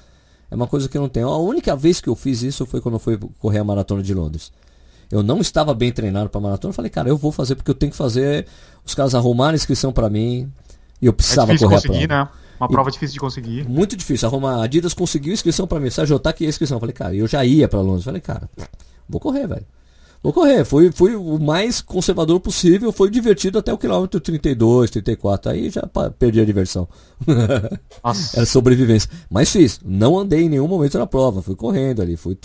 É 0.50 0.54
uma 0.54 0.68
coisa 0.68 0.88
que 0.88 0.96
eu 0.96 1.02
não 1.02 1.08
tenho. 1.08 1.28
A 1.28 1.38
única 1.38 1.74
vez 1.74 2.00
que 2.00 2.08
eu 2.08 2.14
fiz 2.14 2.42
isso 2.42 2.64
foi 2.64 2.80
quando 2.80 2.94
eu 2.94 3.00
fui 3.00 3.18
correr 3.40 3.58
a 3.58 3.64
maratona 3.64 4.02
de 4.04 4.14
Londres. 4.14 4.52
Eu 5.10 5.22
não 5.22 5.40
estava 5.40 5.72
bem 5.72 5.90
treinado 5.90 6.28
para 6.28 6.40
maratona. 6.40 6.70
Eu 6.70 6.74
falei, 6.74 6.90
cara, 6.90 7.08
eu 7.08 7.16
vou 7.16 7.32
fazer 7.32 7.54
porque 7.54 7.70
eu 7.70 7.74
tenho 7.74 7.90
que 7.90 7.96
fazer. 7.96 8.46
Os 8.84 8.94
caras 8.94 9.14
arrumaram 9.14 9.54
inscrição 9.54 9.92
para 9.92 10.10
mim. 10.10 10.50
E 11.00 11.06
eu 11.06 11.12
precisava 11.12 11.52
é 11.52 11.58
correr 11.58 11.76
a 11.76 11.80
prova. 11.80 12.06
Né? 12.06 12.28
Uma 12.60 12.68
prova 12.68 12.90
e, 12.90 12.92
difícil 12.92 13.14
de 13.14 13.20
conseguir. 13.20 13.68
Muito 13.68 13.96
difícil. 13.96 14.28
Arrumar. 14.28 14.56
A 14.56 14.64
Adidas 14.64 14.92
conseguiu 14.92 15.32
inscrição 15.32 15.66
para 15.66 15.80
mim. 15.80 15.90
Sérgio, 15.90 16.18
tá 16.18 16.30
aqui 16.30 16.44
a 16.44 16.48
inscrição. 16.48 16.76
Eu 16.76 16.80
falei, 16.80 16.92
cara, 16.92 17.14
eu 17.14 17.26
já 17.26 17.44
ia 17.44 17.68
para 17.68 17.80
Londres. 17.80 18.00
Eu 18.00 18.10
falei, 18.10 18.20
cara, 18.20 18.50
vou 19.08 19.20
correr, 19.20 19.46
velho. 19.46 19.64
Vou 20.22 20.32
correr. 20.32 20.64
Fui, 20.64 20.90
fui 20.90 21.14
o 21.14 21.38
mais 21.38 21.80
conservador 21.80 22.40
possível. 22.40 22.92
Foi 22.92 23.08
divertido 23.08 23.58
até 23.58 23.72
o 23.72 23.78
quilômetro 23.78 24.20
32, 24.20 24.90
34. 24.90 25.52
Aí 25.52 25.70
já 25.70 25.88
perdi 26.18 26.40
a 26.40 26.44
diversão. 26.44 26.88
Era 28.34 28.44
sobrevivência. 28.44 29.08
Mas 29.30 29.50
fiz. 29.50 29.80
Não 29.84 30.18
andei 30.18 30.42
em 30.42 30.48
nenhum 30.48 30.68
momento 30.68 30.98
na 30.98 31.06
prova. 31.06 31.40
Fui 31.40 31.54
correndo 31.54 32.02
ali. 32.02 32.16
Fui 32.16 32.36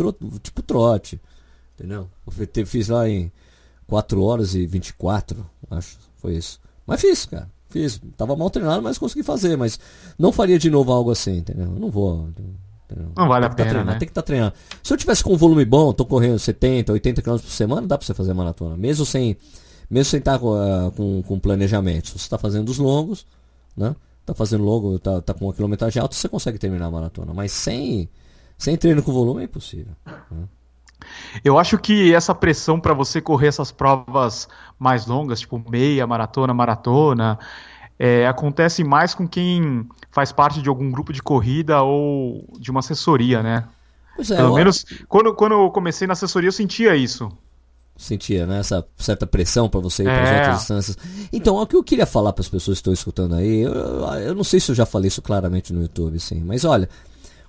tipo 0.41 0.61
trote. 0.61 1.20
Entendeu? 1.76 2.10
Eu 2.26 2.66
fiz 2.66 2.90
lá 2.90 3.08
em 3.10 3.32
4 3.88 4.22
horas 4.22 4.56
e 4.56 4.66
24. 4.66 5.46
Acho. 5.70 5.98
Foi 6.16 6.36
isso. 6.36 6.60
Mas 6.86 7.02
fiz, 7.02 7.26
cara. 7.26 7.50
Fiz. 7.70 8.02
Tava 8.16 8.36
mal 8.36 8.50
treinado, 8.50 8.82
mas 8.82 8.98
consegui 8.98 9.24
fazer. 9.24 9.58
Mas 9.58 9.80
não 10.18 10.32
faria 10.32 10.60
de 10.60 10.70
novo 10.70 10.92
algo 10.92 11.12
assim, 11.12 11.38
entendeu? 11.38 11.66
Eu 11.66 11.80
não 11.80 11.90
vou. 11.90 12.30
Entendeu? 12.30 13.12
Não 13.16 13.28
vale 13.28 13.46
a 13.46 13.50
tá 13.50 13.56
pena, 13.56 13.84
né? 13.84 13.92
Tem 13.94 14.08
que 14.08 14.12
estar 14.12 14.22
tá 14.22 14.26
treinando. 14.26 14.54
Se 14.82 14.94
eu 14.94 14.98
tivesse 14.98 15.24
com 15.24 15.34
um 15.34 15.38
volume 15.38 15.66
bom, 15.66 15.92
tô 15.94 16.06
correndo 16.06 16.38
70, 16.38 16.94
80 16.94 17.22
km 17.22 17.32
por 17.32 17.42
semana, 17.42 17.88
dá 17.88 17.98
pra 17.98 18.06
você 18.06 18.14
fazer 18.14 18.34
maratona. 18.34 18.78
Mesmo 18.78 19.06
sem 19.06 19.38
mesmo 19.90 20.10
sem 20.10 20.20
estar 20.20 20.40
com, 20.40 20.54
uh, 20.54 20.92
com, 20.92 21.22
com 21.24 21.40
planejamento. 21.40 22.08
Se 22.08 22.14
você 22.14 22.26
está 22.26 22.38
fazendo 22.38 22.70
os 22.70 22.78
longos, 22.78 23.26
né? 23.76 23.96
Tá 24.26 24.34
fazendo 24.34 24.64
longo, 24.64 24.98
tá, 25.00 25.22
tá 25.22 25.34
com 25.34 25.46
uma 25.46 25.54
quilometragem 25.54 26.02
alta, 26.02 26.16
você 26.16 26.30
consegue 26.30 26.58
terminar 26.58 26.86
a 26.86 26.92
maratona. 26.92 27.34
Mas 27.34 27.52
sem, 27.52 28.10
sem 28.58 28.78
treino 28.78 29.04
com 29.04 29.12
volume 29.12 29.42
é 29.42 29.44
impossível. 29.46 29.94
Né? 30.32 30.48
Eu 31.44 31.60
acho 31.60 31.78
que 31.78 32.14
essa 32.14 32.34
pressão 32.34 32.80
para 32.80 32.94
você 32.94 33.20
correr 33.20 33.48
essas 33.48 33.72
provas 33.72 34.48
mais 34.80 35.06
longas, 35.06 35.41
tipo 35.41 35.62
meia, 35.70 36.08
maratona, 36.08 36.54
maratona, 36.54 37.38
é, 38.00 38.26
acontece 38.28 38.84
mais 38.84 39.14
com 39.14 39.28
quem 39.28 39.88
faz 40.10 40.32
parte 40.32 40.62
de 40.62 40.70
algum 40.70 40.89
grupo 40.89 41.12
de 41.12 41.22
corrida 41.22 41.82
ou 41.82 42.48
de 42.60 42.72
uma 42.72 42.80
assessoria, 42.80 43.44
né? 43.44 43.66
Pois 44.16 44.32
é, 44.32 44.38
Pelo 44.38 44.50
eu... 44.50 44.54
menos 44.56 44.86
quando, 45.08 45.34
quando 45.34 45.54
eu 45.54 45.70
comecei 45.72 46.08
na 46.08 46.14
assessoria 46.14 46.48
eu 46.48 46.54
sentia 46.54 46.96
isso. 46.96 47.30
Sentia, 47.96 48.48
né? 48.48 48.60
Essa 48.60 48.86
certa 48.98 49.28
pressão 49.28 49.70
para 49.70 49.80
você 49.80 50.04
ir 50.04 50.06
para 50.06 50.24
as 50.24 50.30
é. 50.30 50.38
outras 50.38 50.62
instâncias. 50.62 50.98
Então, 51.32 51.56
o 51.56 51.68
que 51.68 51.76
eu 51.76 51.84
queria 51.84 52.08
falar 52.08 52.34
para 52.34 52.41
as 52.41 52.50
pessoas 52.50 52.78
que 52.78 52.82
estão 52.82 52.94
escutando 52.94 53.36
aí, 53.36 53.62
eu, 53.62 53.74
eu 54.20 54.34
não 54.34 54.44
sei 54.44 54.60
se 54.60 54.72
eu 54.72 54.76
já 54.76 54.86
falei 54.86 55.10
isso 55.10 55.22
claramente 55.22 55.72
no 55.72 55.82
YouTube, 55.82 56.20
sim, 56.20 56.41
mas 56.44 56.66
olha, 56.66 56.89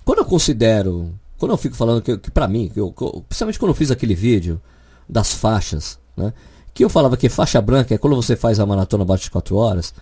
quando 0.03 0.19
eu 0.19 0.25
considero 0.25 1.11
quando 1.37 1.51
eu 1.51 1.57
fico 1.57 1.75
falando 1.75 2.01
que, 2.01 2.17
que 2.17 2.31
para 2.31 2.47
mim, 2.47 2.69
que 2.73 2.79
eu, 2.79 2.93
principalmente 3.27 3.59
quando 3.59 3.69
eu 3.69 3.75
fiz 3.75 3.91
aquele 3.91 4.15
vídeo 4.15 4.61
das 5.07 5.33
faixas, 5.33 5.99
né? 6.15 6.33
Que 6.73 6.83
eu 6.83 6.89
falava 6.89 7.15
que 7.15 7.29
faixa 7.29 7.61
branca 7.61 7.95
é 7.95 7.97
quando 7.97 8.15
você 8.15 8.35
faz 8.35 8.59
a 8.59 8.65
maratona 8.65 9.03
abaixo 9.03 9.25
de 9.25 9.31
4 9.31 9.55
horas. 9.55 9.93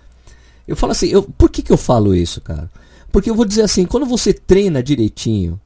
Eu 0.68 0.76
falo 0.76 0.92
assim, 0.92 1.08
eu, 1.08 1.24
por 1.24 1.50
que, 1.50 1.62
que 1.62 1.72
eu 1.72 1.78
falo 1.78 2.16
isso, 2.16 2.42
cara? 2.42 2.70
Porque 3.12 3.30
eu 3.30 3.36
vou 3.36 3.46
dizer 3.46 3.62
assim, 3.62 3.86
quando 3.86 4.06
você 4.06 4.34
treina 4.34 4.82
direitinho, 4.82 5.60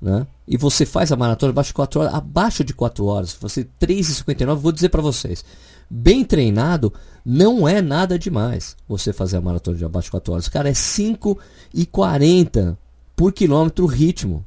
né? 0.00 0.26
E 0.46 0.56
você 0.56 0.86
faz 0.86 1.10
a 1.10 1.16
maratona 1.16 1.50
abaixo 1.50 1.70
de 1.70 1.74
4 1.74 2.00
horas, 2.00 2.14
abaixo 2.14 2.64
de 2.64 2.72
4 2.72 3.04
horas, 3.04 3.36
você 3.38 3.66
3,59, 3.80 4.54
vou 4.54 4.72
dizer 4.72 4.88
para 4.88 5.02
vocês, 5.02 5.44
bem 5.90 6.24
treinado, 6.24 6.92
não 7.24 7.66
é 7.66 7.82
nada 7.82 8.18
demais 8.18 8.76
você 8.88 9.12
fazer 9.12 9.36
a 9.36 9.40
maratona 9.40 9.76
de 9.76 9.84
abaixo 9.84 10.06
de 10.06 10.12
4 10.12 10.32
horas. 10.32 10.48
Cara, 10.48 10.68
é 10.68 10.72
5,40 10.72 12.76
por 13.16 13.32
quilômetro 13.32 13.86
ritmo. 13.86 14.45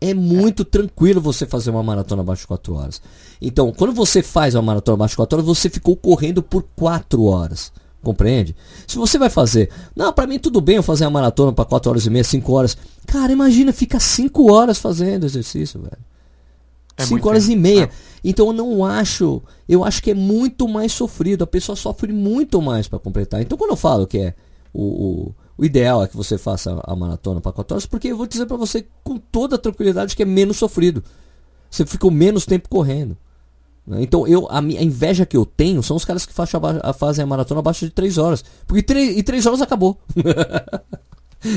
É 0.00 0.14
muito 0.14 0.64
tranquilo 0.64 1.20
você 1.20 1.44
fazer 1.44 1.70
uma 1.70 1.82
maratona 1.82 2.22
abaixo 2.22 2.42
de 2.42 2.48
4 2.48 2.74
horas. 2.74 3.02
Então, 3.40 3.72
quando 3.72 3.92
você 3.92 4.22
faz 4.22 4.54
uma 4.54 4.62
maratona 4.62 4.94
abaixo 4.94 5.12
de 5.12 5.16
4 5.18 5.38
horas, 5.38 5.46
você 5.46 5.68
ficou 5.68 5.94
correndo 5.96 6.42
por 6.42 6.64
4 6.74 7.22
horas. 7.24 7.70
Compreende? 8.02 8.56
Se 8.86 8.96
você 8.96 9.18
vai 9.18 9.28
fazer, 9.28 9.70
não, 9.94 10.10
para 10.10 10.26
mim 10.26 10.38
tudo 10.38 10.60
bem 10.60 10.76
eu 10.76 10.82
fazer 10.82 11.04
uma 11.04 11.10
maratona 11.10 11.52
para 11.52 11.66
4 11.66 11.90
horas 11.90 12.06
e 12.06 12.10
meia, 12.10 12.24
5 12.24 12.52
horas. 12.52 12.76
Cara, 13.06 13.30
imagina, 13.30 13.72
fica 13.72 14.00
5 14.00 14.50
horas 14.50 14.78
fazendo 14.78 15.26
exercício, 15.26 15.78
velho. 15.80 15.98
5 16.98 17.26
é 17.26 17.30
horas 17.30 17.46
tempo. 17.46 17.58
e 17.58 17.60
meia. 17.60 17.84
É. 17.84 17.90
Então 18.24 18.46
eu 18.48 18.52
não 18.52 18.84
acho, 18.84 19.42
eu 19.68 19.84
acho 19.84 20.02
que 20.02 20.10
é 20.10 20.14
muito 20.14 20.66
mais 20.66 20.92
sofrido. 20.92 21.44
A 21.44 21.46
pessoa 21.46 21.76
sofre 21.76 22.12
muito 22.12 22.60
mais 22.62 22.88
para 22.88 22.98
completar. 22.98 23.42
Então 23.42 23.56
quando 23.56 23.70
eu 23.70 23.76
falo 23.76 24.06
que 24.06 24.18
é 24.18 24.34
o, 24.72 24.82
o 24.82 25.34
o 25.60 25.64
ideal 25.64 26.02
é 26.02 26.08
que 26.08 26.16
você 26.16 26.38
faça 26.38 26.80
a 26.84 26.96
maratona 26.96 27.38
para 27.38 27.52
4 27.52 27.74
horas, 27.74 27.86
porque 27.86 28.08
eu 28.08 28.16
vou 28.16 28.26
dizer 28.26 28.46
para 28.46 28.56
você 28.56 28.86
com 29.04 29.18
toda 29.18 29.58
tranquilidade 29.58 30.16
que 30.16 30.22
é 30.22 30.26
menos 30.26 30.56
sofrido. 30.56 31.04
Você 31.68 31.84
ficou 31.84 32.10
menos 32.10 32.46
tempo 32.46 32.66
correndo. 32.66 33.14
Né? 33.86 33.98
Então, 34.00 34.26
eu, 34.26 34.48
a, 34.50 34.62
minha, 34.62 34.80
a 34.80 34.82
inveja 34.82 35.26
que 35.26 35.36
eu 35.36 35.44
tenho 35.44 35.82
são 35.82 35.98
os 35.98 36.04
caras 36.06 36.24
que 36.24 36.32
fazem 36.32 36.58
a, 36.82 36.94
fazem 36.94 37.22
a 37.22 37.26
maratona 37.26 37.60
abaixo 37.60 37.84
de 37.84 37.90
3 37.90 38.16
horas. 38.16 38.42
Porque 38.66 38.82
3, 38.82 39.18
e 39.18 39.22
3 39.22 39.44
horas 39.44 39.60
acabou. 39.60 40.00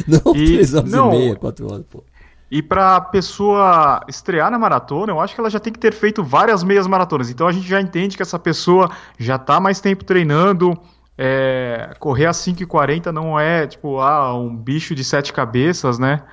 não 0.05 0.35
e, 0.35 0.47
3 0.47 0.73
horas 0.73 0.91
não, 0.91 1.13
e 1.13 1.17
meia, 1.17 1.35
4 1.37 1.71
horas, 1.71 1.85
pô. 1.89 2.03
E 2.51 2.61
para 2.61 2.97
a 2.97 3.01
pessoa 3.01 4.01
estrear 4.09 4.51
na 4.51 4.59
maratona, 4.59 5.13
eu 5.13 5.21
acho 5.21 5.33
que 5.33 5.39
ela 5.39 5.49
já 5.49 5.61
tem 5.61 5.71
que 5.71 5.79
ter 5.79 5.93
feito 5.93 6.21
várias 6.21 6.61
meias 6.61 6.85
maratonas. 6.85 7.29
Então 7.29 7.47
a 7.47 7.53
gente 7.53 7.67
já 7.67 7.79
entende 7.79 8.17
que 8.17 8.21
essa 8.21 8.37
pessoa 8.37 8.91
já 9.17 9.37
está 9.37 9.61
mais 9.61 9.79
tempo 9.79 10.03
treinando, 10.03 10.77
é, 11.17 11.93
correr 11.99 12.25
a 12.25 12.31
5,40 12.31 13.11
não 13.11 13.39
é 13.39 13.67
tipo 13.67 13.99
ah, 13.99 14.35
um 14.35 14.55
bicho 14.55 14.95
de 14.95 15.03
sete 15.03 15.31
cabeças, 15.31 15.99
né? 15.99 16.23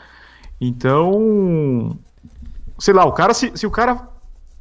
Então, 0.61 1.99
sei 2.79 2.95
lá, 2.95 3.05
o 3.05 3.13
cara 3.13 3.35
se, 3.35 3.53
se 3.55 3.67
o 3.67 3.71
cara 3.71 4.09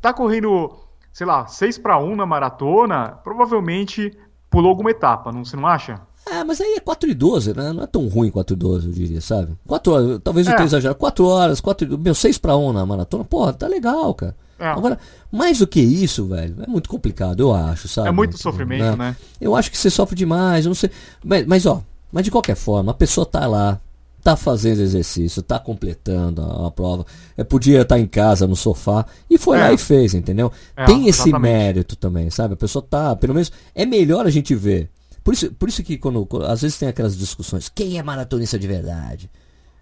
tá 0.01 0.13
correndo, 0.13 0.77
sei 1.11 1.27
lá, 1.27 1.45
6 1.45 1.77
para 1.77 1.99
1 1.99 2.15
na 2.15 2.25
maratona, 2.25 3.19
provavelmente 3.23 4.17
pulou 4.49 4.69
alguma 4.69 4.91
etapa, 4.91 5.31
não 5.31 5.43
você 5.43 5.55
não 5.55 5.67
acha? 5.67 6.01
É, 6.27 6.43
mas 6.43 6.61
aí 6.61 6.75
é 6.75 6.79
4 6.79 7.09
e 7.09 7.13
12, 7.13 7.55
né? 7.55 7.73
Não 7.73 7.83
é 7.83 7.87
tão 7.87 8.07
ruim 8.07 8.29
4 8.29 8.53
e 8.53 8.57
12, 8.57 8.87
eu 8.87 8.93
diria, 8.93 9.21
sabe? 9.21 9.57
4 9.67 9.91
horas, 9.91 10.21
talvez 10.23 10.47
eu 10.47 10.53
é. 10.53 10.55
tenha 10.55 10.67
exagerado. 10.67 10.99
4 10.99 11.25
horas, 11.25 11.61
4 11.61 11.97
meu, 11.97 12.13
6 12.13 12.37
para 12.37 12.55
1 12.55 12.73
na 12.73 12.85
maratona, 12.85 13.23
porra, 13.23 13.53
tá 13.53 13.67
legal, 13.67 14.13
cara. 14.13 14.35
É. 14.59 14.67
Agora, 14.67 14.99
mais 15.31 15.59
do 15.59 15.67
que 15.67 15.79
isso, 15.79 16.25
velho, 16.25 16.55
é 16.61 16.67
muito 16.67 16.89
complicado, 16.89 17.39
eu 17.39 17.53
acho, 17.53 17.87
sabe? 17.87 18.09
É 18.09 18.11
muito 18.11 18.37
sofrimento, 18.37 18.97
né? 18.97 19.09
né? 19.09 19.15
Eu 19.39 19.55
acho 19.55 19.71
que 19.71 19.77
você 19.77 19.89
sofre 19.89 20.15
demais, 20.15 20.65
eu 20.65 20.69
não 20.69 20.75
sei. 20.75 20.91
Mas, 21.23 21.45
mas, 21.45 21.65
ó, 21.65 21.81
mas 22.11 22.25
de 22.25 22.31
qualquer 22.31 22.55
forma, 22.55 22.91
a 22.91 22.95
pessoa 22.95 23.25
tá 23.25 23.47
lá, 23.47 23.79
tá 24.21 24.35
fazendo 24.35 24.81
exercício, 24.81 25.41
tá 25.41 25.57
completando 25.57 26.41
a, 26.41 26.67
a 26.67 26.71
prova. 26.71 27.05
É, 27.37 27.43
podia 27.43 27.81
estar 27.81 27.95
tá 27.95 27.99
em 27.99 28.07
casa, 28.07 28.45
no 28.45 28.55
sofá, 28.55 29.05
e 29.29 29.37
foi 29.37 29.57
é. 29.57 29.61
lá 29.61 29.73
e 29.73 29.77
fez, 29.77 30.13
entendeu? 30.13 30.51
É, 30.75 30.85
Tem 30.85 31.07
esse 31.07 31.21
exatamente. 31.21 31.41
mérito 31.41 31.95
também, 31.95 32.29
sabe? 32.29 32.53
A 32.53 32.57
pessoa 32.57 32.85
tá, 32.87 33.15
pelo 33.15 33.33
menos, 33.33 33.51
é 33.73 33.85
melhor 33.85 34.25
a 34.25 34.29
gente 34.29 34.53
ver. 34.53 34.89
Por 35.23 35.33
isso, 35.33 35.51
por 35.53 35.69
isso 35.69 35.83
que 35.83 35.97
quando, 35.97 36.27
às 36.45 36.61
vezes 36.61 36.77
tem 36.77 36.89
aquelas 36.89 37.17
discussões, 37.17 37.69
quem 37.73 37.97
é 37.97 38.03
maratonista 38.03 38.57
de 38.57 38.67
verdade? 38.67 39.29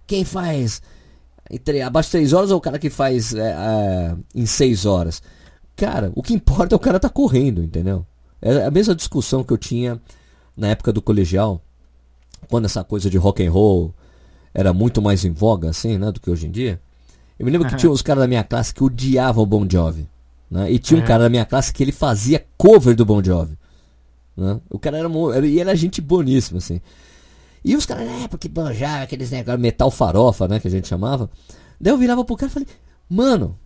Quem 0.06 0.24
faz 0.24 0.82
Entre, 1.50 1.82
abaixo 1.82 2.10
de 2.10 2.12
3 2.14 2.34
horas 2.34 2.52
ou 2.52 2.58
o 2.58 2.62
cara 2.62 2.78
que 2.78 2.90
faz 2.90 3.34
é, 3.34 3.52
é, 3.52 4.16
em 4.36 4.46
6 4.46 4.86
horas? 4.86 5.22
Cara, 5.76 6.12
o 6.16 6.24
que 6.24 6.34
importa 6.34 6.76
é 6.76 6.78
o 6.78 6.80
cara 6.80 7.00
tá 7.00 7.10
correndo, 7.10 7.64
entendeu? 7.64 8.06
É 8.42 8.66
a 8.66 8.72
mesma 8.72 8.96
discussão 8.96 9.44
que 9.44 9.54
eu 9.54 9.58
tinha 9.58 10.02
na 10.56 10.70
época 10.70 10.92
do 10.92 11.02
colegial, 11.02 11.62
quando 12.50 12.66
essa 12.66 12.84
coisa 12.84 13.10
de 13.10 13.18
rock 13.18 13.46
and 13.46 13.52
roll 13.52 13.94
era 14.54 14.74
muito 14.74 15.02
mais 15.02 15.24
em 15.24 15.32
voga, 15.32 15.70
assim, 15.70 15.98
né, 15.98 16.12
do 16.12 16.20
que 16.20 16.30
hoje 16.30 16.48
em 16.48 16.52
dia. 16.52 16.82
Eu 17.38 17.46
me 17.46 17.52
lembro 17.52 17.68
que 17.68 17.76
tinha 17.76 17.92
uns 17.92 18.02
caras 18.02 18.24
da 18.24 18.28
minha 18.28 18.44
classe 18.44 18.74
que 18.74 18.84
odiavam 18.84 19.44
o 19.44 19.46
Bon 19.46 19.68
Jovi. 19.70 20.10
Né? 20.50 20.72
E 20.72 20.80
tinha 20.80 21.00
um 21.00 21.06
cara 21.06 21.24
da 21.24 21.30
minha 21.30 21.46
classe 21.46 21.72
que 21.72 21.84
ele 21.84 21.92
fazia 21.92 22.44
cover 22.58 22.96
do 22.96 23.06
Bon 23.06 23.24
Jovi. 23.24 23.56
Né? 24.36 24.60
O 24.70 24.80
cara 24.80 24.98
era, 24.98 25.10
era, 25.36 25.46
e 25.46 25.60
era 25.60 25.76
gente 25.76 26.02
boníssima, 26.02 26.58
assim. 26.58 26.82
E 27.68 27.76
os 27.76 27.86
caras, 27.86 28.08
é, 28.08 28.30
porque 28.30 28.50
Jovi, 28.50 28.86
aqueles 28.86 29.30
negócios, 29.30 29.60
metal 29.60 29.92
farofa, 29.92 30.48
né, 30.48 30.58
que 30.58 30.70
a 30.70 30.72
gente 30.72 30.88
chamava. 30.88 31.30
Daí 31.78 31.92
eu 31.92 31.98
virava 31.98 32.24
pro 32.24 32.38
cara 32.38 32.50
e 32.50 32.54
falei, 32.54 32.68
mano, 33.10 33.60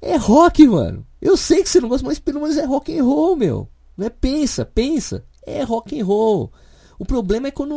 é 0.00 0.16
rock, 0.16 0.66
mano. 0.66 1.06
Eu 1.20 1.36
sei 1.36 1.62
que 1.62 1.68
você 1.68 1.82
não 1.82 1.90
gosta, 1.90 2.06
mas 2.06 2.18
pelo 2.18 2.40
menos 2.40 2.56
é 2.56 2.64
rock 2.64 2.98
and 2.98 3.04
roll, 3.04 3.36
meu. 3.36 3.68
Não 3.94 4.06
é 4.06 4.08
pensa, 4.08 4.64
pensa. 4.64 5.22
É 5.46 5.62
rock 5.62 6.00
and 6.00 6.02
roll. 6.02 6.50
O 6.98 7.04
problema 7.04 7.48
é 7.48 7.50
quando. 7.50 7.74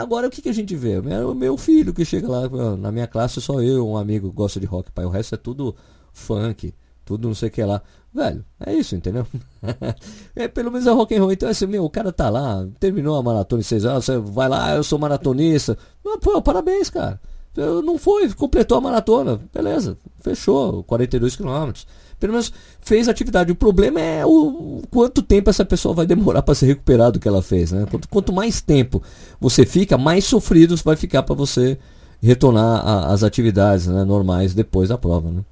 Agora 0.00 0.26
o 0.26 0.30
que, 0.30 0.40
que 0.40 0.48
a 0.48 0.54
gente 0.54 0.74
vê? 0.74 0.98
O 0.98 1.34
meu 1.34 1.58
filho 1.58 1.92
que 1.92 2.02
chega 2.02 2.26
lá, 2.26 2.48
na 2.78 2.90
minha 2.90 3.06
classe 3.06 3.42
só 3.42 3.60
eu, 3.60 3.86
um 3.86 3.98
amigo 3.98 4.32
gosta 4.32 4.58
de 4.58 4.64
rock, 4.64 4.90
pai. 4.90 5.04
O 5.04 5.10
resto 5.10 5.34
é 5.34 5.38
tudo 5.38 5.76
funk, 6.14 6.72
tudo 7.04 7.28
não 7.28 7.34
sei 7.34 7.50
o 7.50 7.52
que 7.52 7.62
lá. 7.62 7.82
Velho, 8.14 8.44
é 8.64 8.72
isso, 8.72 8.94
entendeu? 8.94 9.26
é 10.36 10.46
pelo 10.46 10.70
menos 10.70 10.86
é 10.86 10.90
rock 10.90 11.16
and 11.16 11.20
roll. 11.20 11.32
Então 11.32 11.48
assim, 11.48 11.66
meu, 11.66 11.84
o 11.84 11.90
cara 11.90 12.12
tá 12.12 12.30
lá, 12.30 12.64
terminou 12.78 13.16
a 13.16 13.22
maratona 13.22 13.60
em 13.60 13.64
seis 13.64 13.84
anos, 13.84 14.04
você 14.04 14.18
vai 14.18 14.48
lá, 14.48 14.66
ah, 14.66 14.76
eu 14.76 14.84
sou 14.84 14.98
maratonista. 14.98 15.76
Pô, 16.22 16.40
parabéns, 16.40 16.88
cara. 16.88 17.20
Não 17.56 17.98
foi, 17.98 18.28
completou 18.30 18.78
a 18.78 18.80
maratona. 18.80 19.40
Beleza, 19.52 19.96
fechou, 20.20 20.84
42 20.84 21.36
quilômetros. 21.36 21.86
Pelo 22.18 22.32
menos 22.32 22.52
fez 22.80 23.08
atividade. 23.08 23.52
O 23.52 23.56
problema 23.56 24.00
é 24.00 24.24
o 24.24 24.82
quanto 24.90 25.22
tempo 25.22 25.50
essa 25.50 25.64
pessoa 25.64 25.94
vai 25.94 26.06
demorar 26.06 26.42
para 26.42 26.54
se 26.54 26.66
recuperar 26.66 27.12
do 27.12 27.18
que 27.18 27.28
ela 27.28 27.42
fez. 27.42 27.72
Né? 27.72 27.86
Quanto, 27.90 28.08
quanto 28.08 28.32
mais 28.32 28.60
tempo 28.60 29.02
você 29.40 29.66
fica, 29.66 29.98
mais 29.98 30.24
sofrido 30.24 30.76
vai 30.84 30.96
ficar 30.96 31.22
para 31.22 31.34
você 31.34 31.78
retornar 32.22 33.10
às 33.10 33.22
atividades 33.22 33.86
né, 33.86 34.04
normais 34.04 34.54
depois 34.54 34.88
da 34.88 34.98
prova. 34.98 35.30
Né? 35.30 35.42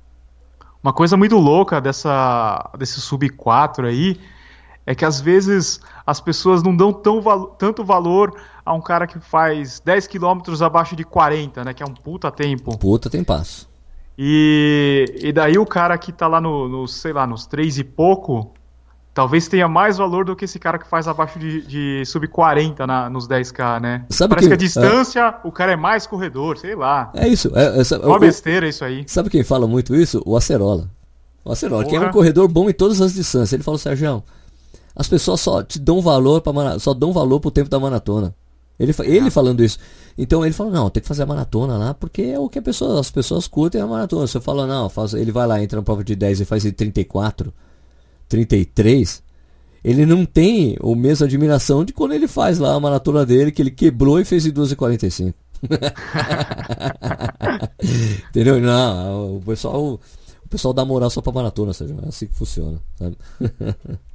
Uma 0.83 0.93
coisa 0.93 1.17
muito 1.17 1.37
louca 1.37 1.81
dessa, 1.81 2.71
desse 2.77 3.01
sub 3.01 3.29
4 3.29 3.87
aí 3.87 4.19
é 4.85 4.95
que 4.95 5.05
às 5.05 5.21
vezes 5.21 5.81
as 6.05 6.21
pessoas 6.21 6.63
não 6.63 6.75
dão 6.75 6.93
tão, 6.93 7.23
tanto 7.57 7.85
valor 7.85 8.35
a 8.65 8.73
um 8.75 8.81
cara 8.81 9.07
que 9.07 9.21
faz 9.21 9.81
10 9.81 10.09
km 10.09 10.41
abaixo 10.61 10.97
de 10.97 11.05
40, 11.05 11.65
né? 11.65 11.73
Que 11.73 11.83
é 11.83 11.87
um 11.87 11.95
puta 11.95 12.31
tempo. 12.33 12.77
Puta 12.77 13.09
tem 13.09 13.23
passo. 13.23 13.71
E, 14.19 15.21
e 15.23 15.33
daí 15.33 15.57
o 15.57 15.65
cara 15.65 15.97
que 15.97 16.13
tá 16.13 16.27
lá 16.27 16.41
no, 16.41 16.69
no, 16.69 16.89
sei 16.89 17.13
lá, 17.13 17.27
nos 17.27 17.47
3 17.47 17.79
e 17.79 17.85
pouco, 17.85 18.53
talvez 19.15 19.49
tenha 19.49 19.69
mais 19.69 19.99
valor 19.99 20.25
do 20.25 20.35
que 20.35 20.45
esse 20.45 20.59
cara 20.59 20.79
que 20.79 20.87
faz 20.87 21.07
abaixo 21.07 21.39
de, 21.39 21.63
de 21.63 22.05
sub 22.07 22.27
40 22.27 22.87
na, 22.87 23.11
nos 23.11 23.29
10k, 23.29 23.81
né? 23.81 24.05
Sabe 24.09 24.31
Parece 24.31 24.49
que, 24.49 24.51
que 24.51 24.55
a 24.55 24.67
distância, 24.67 25.21
é... 25.21 25.47
o 25.47 25.53
cara 25.53 25.73
é 25.73 25.77
mais 25.77 26.07
corredor, 26.07 26.59
sei 26.59 26.75
lá. 26.75 27.11
É 27.15 27.29
isso. 27.29 27.51
É, 27.55 27.81
é, 27.81 28.07
Uma 28.07 28.19
besteira 28.19 28.69
isso 28.69 28.85
aí. 28.85 29.05
Sabe 29.07 29.31
quem 29.31 29.45
fala 29.45 29.67
muito 29.67 29.95
isso? 29.95 30.23
O 30.25 30.37
Acerola. 30.37 30.89
O 31.45 31.53
Acerola, 31.53 31.85
Porra. 31.85 31.99
que 31.99 32.05
é 32.05 32.09
um 32.09 32.13
corredor 32.13 32.49
bom 32.49 32.71
em 32.71 32.73
todas 32.73 33.01
as 33.01 33.15
distâncias. 33.15 33.53
Ele 33.53 33.63
falou, 33.63 33.79
Sérgio, 33.79 34.23
as 34.95 35.09
pessoas 35.09 35.41
só 35.41 35.63
te 35.63 35.79
dão 35.79 36.01
valor 36.01 36.41
para 36.41 36.79
só 36.79 36.95
dão 36.95 37.13
valor 37.13 37.41
pro 37.41 37.51
tempo 37.51 37.69
da 37.69 37.81
maratona. 37.81 38.35
Ele, 38.79 38.95
ele 39.05 39.31
falando 39.31 39.63
isso. 39.63 39.79
Então 40.17 40.45
ele 40.45 40.53
falou, 40.53 40.73
não, 40.73 40.91
tem 40.91 41.01
que 41.03 41.09
fazer 41.09 41.23
a 41.23 41.27
maratona 41.27 41.77
lá, 41.77 41.95
porque 41.95 42.23
é 42.23 42.39
o 42.39 42.49
que 42.49 42.61
pessoa, 42.61 43.01
as 43.01 43.11
pessoas 43.11 43.47
curtem 43.47 43.81
a 43.81 43.87
maratona. 43.87 44.27
Você 44.27 44.41
fala, 44.41 44.67
não, 44.67 44.89
faz, 44.89 45.15
ele 45.15 45.33
vai 45.33 45.47
lá, 45.47 45.63
entra 45.63 45.79
na 45.79 45.83
prova 45.83 46.03
de 46.03 46.15
10 46.15 46.41
e 46.41 46.45
faz 46.45 46.65
em 46.65 46.73
34, 46.73 47.53
33. 48.33 49.23
Ele 49.85 50.07
não 50.07 50.25
tem 50.25 50.77
o 50.81 50.95
mesmo 50.95 51.27
admiração 51.27 51.85
de 51.85 51.93
quando 51.93 52.13
ele 52.13 52.27
faz 52.27 52.59
lá 52.59 52.75
a 52.75 52.81
maratona 52.81 53.27
dele, 53.27 53.53
que 53.53 53.61
ele 53.61 53.71
quebrou 53.71 54.19
e 54.19 54.25
fez 54.25 54.47
em 54.47 54.53
12h45. 54.53 55.35
Entendeu? 58.31 58.59
Não, 58.59 59.37
o 59.37 59.43
pessoal, 59.43 60.01
o 60.45 60.49
pessoal 60.49 60.73
dá 60.73 60.83
moral 60.83 61.11
só 61.11 61.21
pra 61.21 61.33
maratona, 61.33 61.75
seja, 61.75 61.95
é 62.05 62.09
assim 62.09 62.27
que 62.27 62.35
funciona, 62.35 62.81
sabe? 62.99 63.17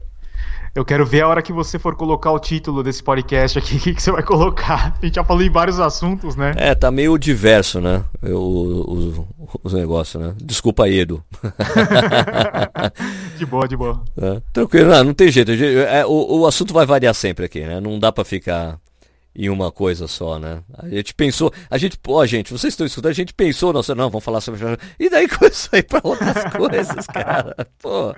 Eu 0.75 0.85
quero 0.85 1.05
ver 1.05 1.21
a 1.21 1.27
hora 1.27 1.41
que 1.41 1.51
você 1.51 1.79
for 1.79 1.95
colocar 1.95 2.31
o 2.31 2.39
título 2.39 2.83
desse 2.83 3.01
podcast 3.01 3.57
aqui, 3.57 3.75
o 3.77 3.79
que, 3.79 3.93
que, 3.95 4.01
você 4.01 4.11
vai 4.11 4.23
colocar. 4.23 4.95
A 5.01 5.05
gente 5.05 5.15
já 5.15 5.23
falou 5.23 5.41
em 5.41 5.49
vários 5.49 5.79
assuntos, 5.79 6.35
né? 6.35 6.53
É, 6.55 6.75
tá 6.75 6.91
meio 6.91 7.17
diverso, 7.17 7.81
né? 7.81 8.03
os, 8.21 9.19
os 9.63 9.73
negócios, 9.73 10.21
né? 10.21 10.35
Desculpa 10.37 10.85
aí, 10.85 10.99
Edu. 10.99 11.23
de 13.37 13.45
boa, 13.45 13.67
de 13.67 13.75
boa. 13.75 14.03
É, 14.21 14.41
tranquilo, 14.53 14.89
não, 14.89 15.03
não 15.05 15.13
tem 15.13 15.31
jeito. 15.31 15.51
É, 15.51 16.05
o, 16.05 16.41
o 16.41 16.47
assunto 16.47 16.73
vai 16.73 16.85
variar 16.85 17.13
sempre 17.13 17.45
aqui, 17.45 17.61
né? 17.61 17.79
Não 17.79 17.97
dá 17.99 18.11
para 18.11 18.23
ficar 18.23 18.79
em 19.37 19.49
uma 19.49 19.71
coisa 19.71 20.07
só, 20.07 20.39
né? 20.39 20.63
A 20.73 20.89
gente 20.89 21.13
pensou, 21.13 21.53
a 21.69 21.77
gente, 21.77 21.99
ó, 22.07 22.25
gente, 22.25 22.51
vocês 22.51 22.73
estão 22.73 22.87
escutando, 22.87 23.11
a 23.11 23.15
gente 23.15 23.33
pensou, 23.35 23.71
nossa, 23.71 23.93
não, 23.93 24.09
vamos 24.09 24.23
falar 24.23 24.41
sobre. 24.41 24.59
E 24.99 25.09
daí 25.09 25.27
começou 25.29 25.69
a 25.73 25.77
ir 25.77 25.83
pra 25.83 26.01
outras 26.03 26.43
coisas, 26.45 27.05
cara. 27.05 27.55
Pô, 27.79 28.15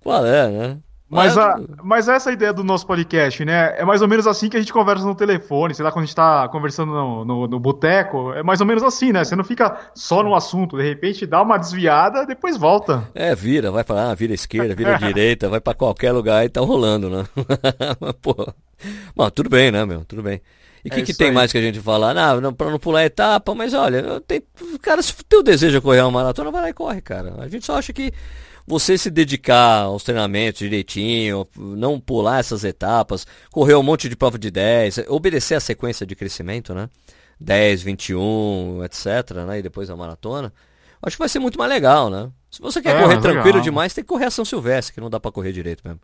qual 0.00 0.26
é, 0.26 0.48
né? 0.50 0.78
Mas, 1.12 1.36
a, 1.36 1.60
mas 1.82 2.08
essa 2.08 2.30
é 2.30 2.32
a 2.32 2.34
ideia 2.34 2.52
do 2.54 2.64
nosso 2.64 2.86
podcast, 2.86 3.44
né? 3.44 3.74
É 3.76 3.84
mais 3.84 4.00
ou 4.00 4.08
menos 4.08 4.26
assim 4.26 4.48
que 4.48 4.56
a 4.56 4.60
gente 4.60 4.72
conversa 4.72 5.04
no 5.04 5.14
telefone, 5.14 5.74
sei 5.74 5.84
lá, 5.84 5.92
quando 5.92 6.04
a 6.04 6.06
gente 6.06 6.16
tá 6.16 6.48
conversando 6.48 6.90
no, 6.90 7.22
no, 7.22 7.46
no 7.46 7.60
boteco, 7.60 8.32
é 8.32 8.42
mais 8.42 8.62
ou 8.62 8.66
menos 8.66 8.82
assim, 8.82 9.12
né? 9.12 9.22
Você 9.22 9.36
não 9.36 9.44
fica 9.44 9.76
só 9.94 10.22
no 10.22 10.34
assunto, 10.34 10.78
de 10.78 10.82
repente 10.82 11.26
dá 11.26 11.42
uma 11.42 11.58
desviada, 11.58 12.24
depois 12.24 12.56
volta. 12.56 13.06
É, 13.14 13.34
vira, 13.34 13.70
vai 13.70 13.84
pra 13.84 13.94
lá, 13.94 14.14
vira 14.14 14.32
esquerda, 14.32 14.74
vira 14.74 14.96
direita, 14.98 15.50
vai 15.50 15.60
para 15.60 15.74
qualquer 15.74 16.12
lugar 16.12 16.46
e 16.46 16.48
tá 16.48 16.62
rolando, 16.62 17.10
né? 17.10 17.26
Pô. 18.22 18.34
Bom, 19.14 19.28
tudo 19.28 19.50
bem, 19.50 19.70
né, 19.70 19.84
meu? 19.84 20.06
Tudo 20.06 20.22
bem. 20.22 20.40
E 20.82 20.88
o 20.88 20.92
é 20.92 20.96
que, 20.96 21.02
que 21.02 21.14
tem 21.14 21.28
aí. 21.28 21.34
mais 21.34 21.52
que 21.52 21.58
a 21.58 21.62
gente 21.62 21.78
falar? 21.78 22.14
Não, 22.14 22.40
não, 22.40 22.54
pra 22.54 22.70
não 22.70 22.78
pular 22.78 23.04
etapa, 23.04 23.54
mas 23.54 23.74
olha, 23.74 24.18
tem, 24.26 24.42
cara, 24.80 25.02
se 25.02 25.14
teu 25.28 25.42
desejo 25.42 25.76
é 25.76 25.80
correr 25.80 26.00
uma 26.00 26.10
maratona, 26.10 26.50
vai 26.50 26.62
lá 26.62 26.70
e 26.70 26.72
corre, 26.72 27.02
cara. 27.02 27.34
A 27.38 27.48
gente 27.48 27.66
só 27.66 27.76
acha 27.76 27.92
que 27.92 28.12
você 28.66 28.96
se 28.96 29.10
dedicar 29.10 29.82
aos 29.82 30.02
treinamentos 30.02 30.60
direitinho, 30.60 31.46
não 31.56 31.98
pular 31.98 32.38
essas 32.38 32.64
etapas, 32.64 33.26
correr 33.50 33.74
um 33.74 33.82
monte 33.82 34.08
de 34.08 34.16
prova 34.16 34.38
de 34.38 34.50
10, 34.50 35.04
obedecer 35.08 35.54
a 35.54 35.60
sequência 35.60 36.06
de 36.06 36.14
crescimento, 36.14 36.74
né? 36.74 36.88
10, 37.40 37.82
21, 37.82 38.84
etc, 38.84 39.36
né? 39.46 39.58
E 39.58 39.62
depois 39.62 39.90
a 39.90 39.96
maratona. 39.96 40.52
Acho 41.02 41.16
que 41.16 41.20
vai 41.20 41.28
ser 41.28 41.40
muito 41.40 41.58
mais 41.58 41.70
legal, 41.70 42.08
né? 42.08 42.30
Se 42.50 42.62
você 42.62 42.80
quer 42.80 42.96
é, 42.96 43.02
correr 43.02 43.20
tranquilo 43.20 43.46
legal. 43.46 43.62
demais, 43.62 43.92
tem 43.92 44.04
que 44.04 44.08
correr 44.08 44.26
a 44.26 44.30
São 44.30 44.44
Silvestre, 44.44 44.94
que 44.94 45.00
não 45.00 45.10
dá 45.10 45.18
para 45.18 45.32
correr 45.32 45.52
direito 45.52 45.82
mesmo. 45.84 46.00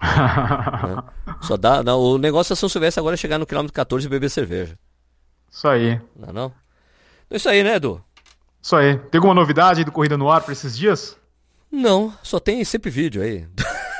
né? 0.00 1.02
Só 1.42 1.56
dá, 1.56 1.82
não, 1.82 2.00
o 2.00 2.18
negócio 2.18 2.52
da 2.54 2.56
São 2.56 2.68
Silvestre 2.68 3.00
agora 3.00 3.14
é 3.14 3.16
chegar 3.18 3.38
no 3.38 3.46
quilômetro 3.46 3.74
14 3.74 4.06
e 4.06 4.10
beber 4.10 4.30
cerveja. 4.30 4.78
Isso 5.50 5.68
aí. 5.68 6.00
Não, 6.16 6.30
é 6.30 6.32
não? 6.32 6.52
Então, 7.26 7.36
isso 7.36 7.48
aí, 7.48 7.62
né, 7.62 7.76
Edu? 7.76 8.02
Isso 8.62 8.74
aí. 8.74 8.96
Tem 8.96 9.18
alguma 9.18 9.34
novidade 9.34 9.84
do 9.84 9.92
Corrida 9.92 10.16
no 10.16 10.30
Ar 10.30 10.40
para 10.40 10.52
esses 10.52 10.76
dias? 10.76 11.16
Não, 11.72 12.14
só 12.22 12.38
tem 12.38 12.62
sempre 12.66 12.90
vídeo 12.90 13.22
aí. 13.22 13.48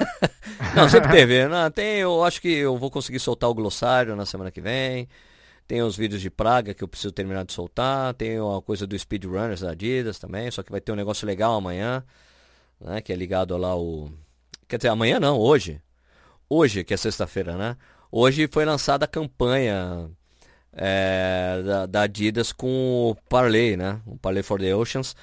não, 0.77 0.87
sempre 0.91 1.11
teve. 1.11 1.49
Não, 1.49 1.71
tem, 1.71 2.01
eu 2.01 2.23
acho 2.23 2.39
que 2.39 2.49
eu 2.49 2.77
vou 2.77 2.91
conseguir 2.91 3.19
soltar 3.19 3.49
o 3.49 3.55
glossário 3.55 4.15
na 4.15 4.27
semana 4.27 4.51
que 4.51 4.61
vem. 4.61 5.09
Tem 5.67 5.81
os 5.81 5.97
vídeos 5.97 6.21
de 6.21 6.29
Praga 6.29 6.75
que 6.75 6.85
eu 6.85 6.89
preciso 6.89 7.13
terminar 7.13 7.47
de 7.47 7.53
soltar. 7.55 8.13
Tem 8.13 8.37
a 8.37 8.61
coisa 8.61 8.87
do 8.87 8.99
Speedrunners 8.99 9.61
da 9.61 9.71
Adidas 9.71 10.19
também. 10.19 10.51
Só 10.51 10.63
que 10.63 10.71
vai 10.71 10.83
ter 10.83 10.93
um 10.93 10.97
negócio 10.97 11.27
legal 11.27 11.55
amanhã. 11.55 12.05
Né, 12.79 13.01
que 13.01 13.11
é 13.11 13.17
ligado 13.17 13.57
lá 13.57 13.75
o. 13.75 14.13
Quer 14.69 14.77
dizer, 14.77 14.89
amanhã 14.89 15.19
não, 15.19 15.39
hoje. 15.39 15.81
Hoje, 16.51 16.85
que 16.85 16.93
é 16.93 16.97
sexta-feira, 16.97 17.57
né? 17.57 17.77
Hoje 18.11 18.47
foi 18.53 18.67
lançada 18.67 19.07
a 19.07 19.09
campanha 19.09 20.11
é, 20.75 21.63
da, 21.65 21.87
da, 21.87 22.03
Adidas 22.03 22.53
com 22.53 23.11
o 23.11 23.15
Parley, 23.31 23.77
né? 23.79 23.99
O 24.05 24.19
Parley 24.19 24.43
for 24.43 24.61
the 24.61 24.75
Oceans 24.75 25.17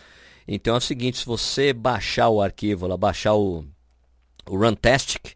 então 0.51 0.73
é 0.73 0.77
o 0.79 0.81
seguinte, 0.81 1.19
se 1.19 1.25
você 1.27 1.71
baixar 1.71 2.27
o 2.27 2.41
arquivo, 2.41 2.87
lá, 2.87 2.97
baixar 2.97 3.35
o, 3.35 3.63
o 4.49 4.57
Runtastic, 4.57 5.35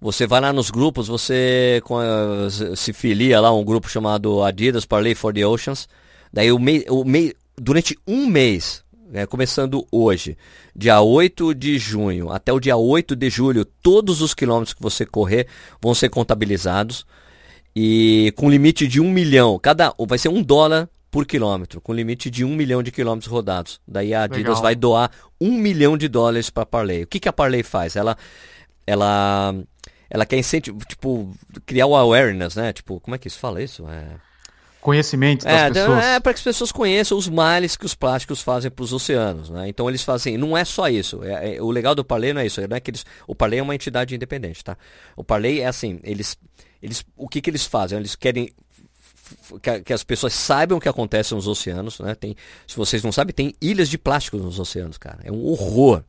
você 0.00 0.26
vai 0.26 0.40
lá 0.40 0.54
nos 0.54 0.70
grupos, 0.70 1.06
você 1.06 1.82
se 2.74 2.94
filia 2.94 3.40
lá 3.42 3.48
a 3.48 3.52
um 3.52 3.62
grupo 3.62 3.90
chamado 3.90 4.42
Adidas 4.42 4.86
Parley 4.86 5.14
for 5.14 5.34
the 5.34 5.46
Oceans. 5.46 5.86
Daí 6.32 6.50
o 6.50 6.58
mês, 6.58 6.84
o 6.88 7.04
mês, 7.04 7.34
durante 7.56 7.94
um 8.06 8.26
mês, 8.26 8.82
é, 9.12 9.26
começando 9.26 9.86
hoje, 9.92 10.34
dia 10.74 10.98
8 10.98 11.54
de 11.54 11.76
junho 11.78 12.30
até 12.30 12.50
o 12.50 12.58
dia 12.58 12.76
8 12.76 13.14
de 13.14 13.28
julho, 13.28 13.66
todos 13.66 14.22
os 14.22 14.32
quilômetros 14.32 14.72
que 14.72 14.80
você 14.80 15.04
correr 15.04 15.46
vão 15.78 15.94
ser 15.94 16.08
contabilizados. 16.08 17.04
E 17.76 18.32
com 18.34 18.48
limite 18.48 18.88
de 18.88 18.98
um 18.98 19.12
milhão, 19.12 19.58
cada 19.58 19.94
vai 20.06 20.18
ser 20.18 20.30
um 20.30 20.42
dólar 20.42 20.88
por 21.10 21.26
quilômetro, 21.26 21.80
com 21.80 21.92
limite 21.92 22.30
de 22.30 22.44
um 22.44 22.54
milhão 22.54 22.82
de 22.82 22.92
quilômetros 22.92 23.30
rodados. 23.30 23.80
Daí 23.86 24.12
a 24.12 24.24
Adidas 24.24 24.44
Legal. 24.44 24.62
vai 24.62 24.74
doar 24.74 25.10
um 25.40 25.52
milhão 25.52 25.96
de 25.96 26.08
dólares 26.08 26.50
para 26.50 26.64
a 26.64 26.66
Parley. 26.66 27.04
O 27.04 27.06
que, 27.06 27.18
que 27.18 27.28
a 27.28 27.32
Parley 27.32 27.62
faz? 27.62 27.96
Ela, 27.96 28.16
ela, 28.86 29.54
ela 30.10 30.26
quer 30.26 30.36
incentivar, 30.36 30.80
tipo, 30.86 31.34
criar 31.64 31.86
o 31.86 31.96
awareness, 31.96 32.56
né? 32.56 32.72
Tipo, 32.72 33.00
como 33.00 33.14
é 33.14 33.18
que 33.18 33.26
isso 33.26 33.38
fala 33.38 33.62
isso? 33.62 33.88
É... 33.88 34.16
conhecimento 34.82 35.44
das 35.44 35.54
é, 35.54 35.70
pessoas. 35.70 36.04
É, 36.04 36.20
para 36.20 36.32
que 36.34 36.38
as 36.38 36.44
pessoas 36.44 36.72
conheçam 36.72 37.16
os 37.16 37.28
males 37.28 37.74
que 37.74 37.86
os 37.86 37.94
plásticos 37.94 38.42
fazem 38.42 38.70
para 38.70 38.82
os 38.82 38.92
oceanos. 38.92 39.48
Né? 39.48 39.66
Então 39.68 39.88
eles 39.88 40.02
fazem. 40.02 40.36
Não 40.36 40.56
é 40.56 40.64
só 40.64 40.90
isso. 40.90 41.24
É, 41.24 41.56
é, 41.56 41.62
o 41.62 41.70
legal 41.70 41.94
do 41.94 42.04
Parley 42.04 42.34
não 42.34 42.42
é 42.42 42.46
isso. 42.46 42.60
Não 42.68 42.76
é 42.76 42.80
que 42.80 42.90
eles, 42.90 43.06
o 43.26 43.34
Parley 43.34 43.60
é 43.60 43.62
uma 43.62 43.74
entidade 43.74 44.14
independente, 44.14 44.62
tá? 44.62 44.76
O 45.16 45.24
Parley 45.24 45.60
é 45.60 45.66
assim, 45.66 46.00
eles. 46.02 46.36
eles 46.82 47.02
o 47.16 47.26
que, 47.26 47.40
que 47.40 47.48
eles 47.48 47.64
fazem? 47.64 47.98
Eles 47.98 48.14
querem 48.14 48.50
que, 49.62 49.80
que, 49.80 49.92
as 49.92 50.02
pessoas 50.02 50.32
saibam 50.34 50.78
o 50.78 50.80
que 50.80 50.88
acontece 50.88 51.34
nos 51.34 51.46
oceanos, 51.46 52.00
né? 52.00 52.14
Tem, 52.14 52.36
se 52.66 52.76
vocês 52.76 53.02
não 53.02 53.12
sabem, 53.12 53.34
tem 53.34 53.54
ilhas 53.60 53.88
de 53.88 53.98
plástico 53.98 54.36
nos 54.36 54.58
oceanos, 54.58 54.98
cara. 54.98 55.18
É 55.24 55.32
um 55.32 55.44
horror. 55.44 56.02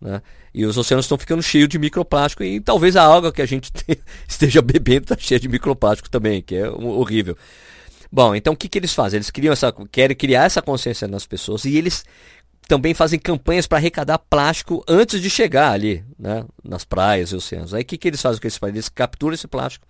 Né? 0.00 0.22
E 0.54 0.64
os 0.64 0.76
oceanos 0.76 1.06
estão 1.06 1.18
ficando 1.18 1.42
cheios 1.42 1.68
de 1.68 1.78
microplástico 1.78 2.44
e 2.44 2.60
talvez 2.60 2.96
a 2.96 3.04
água 3.04 3.32
que 3.32 3.42
a 3.42 3.46
gente 3.46 3.70
esteja 4.28 4.62
bebendo 4.62 5.04
está 5.04 5.16
cheia 5.18 5.40
de 5.40 5.48
microplástico 5.48 6.08
também, 6.08 6.40
que 6.40 6.54
é 6.54 6.68
horrível. 6.68 7.36
Bom, 8.10 8.34
então 8.34 8.54
o 8.54 8.56
que, 8.56 8.68
que 8.68 8.78
eles 8.78 8.94
fazem? 8.94 9.18
Eles 9.18 9.30
criam 9.30 9.52
essa, 9.52 9.72
querem 9.90 10.16
criar 10.16 10.44
essa 10.44 10.62
consciência 10.62 11.06
nas 11.06 11.26
pessoas 11.26 11.64
e 11.64 11.76
eles 11.76 12.04
também 12.66 12.94
fazem 12.94 13.18
campanhas 13.18 13.66
para 13.66 13.78
arrecadar 13.78 14.18
plástico 14.18 14.84
antes 14.86 15.20
de 15.20 15.30
chegar 15.30 15.72
ali, 15.72 16.04
né, 16.18 16.44
nas 16.62 16.84
praias 16.84 17.30
e 17.30 17.36
oceanos. 17.36 17.74
Aí 17.74 17.82
o 17.82 17.84
que, 17.84 17.98
que 17.98 18.08
eles 18.08 18.20
fazem 18.20 18.40
com 18.40 18.46
esse 18.46 18.60
plástico? 18.60 18.76
Eles 18.76 18.88
capturam 18.88 19.34
esse 19.34 19.48
plástico 19.48 19.87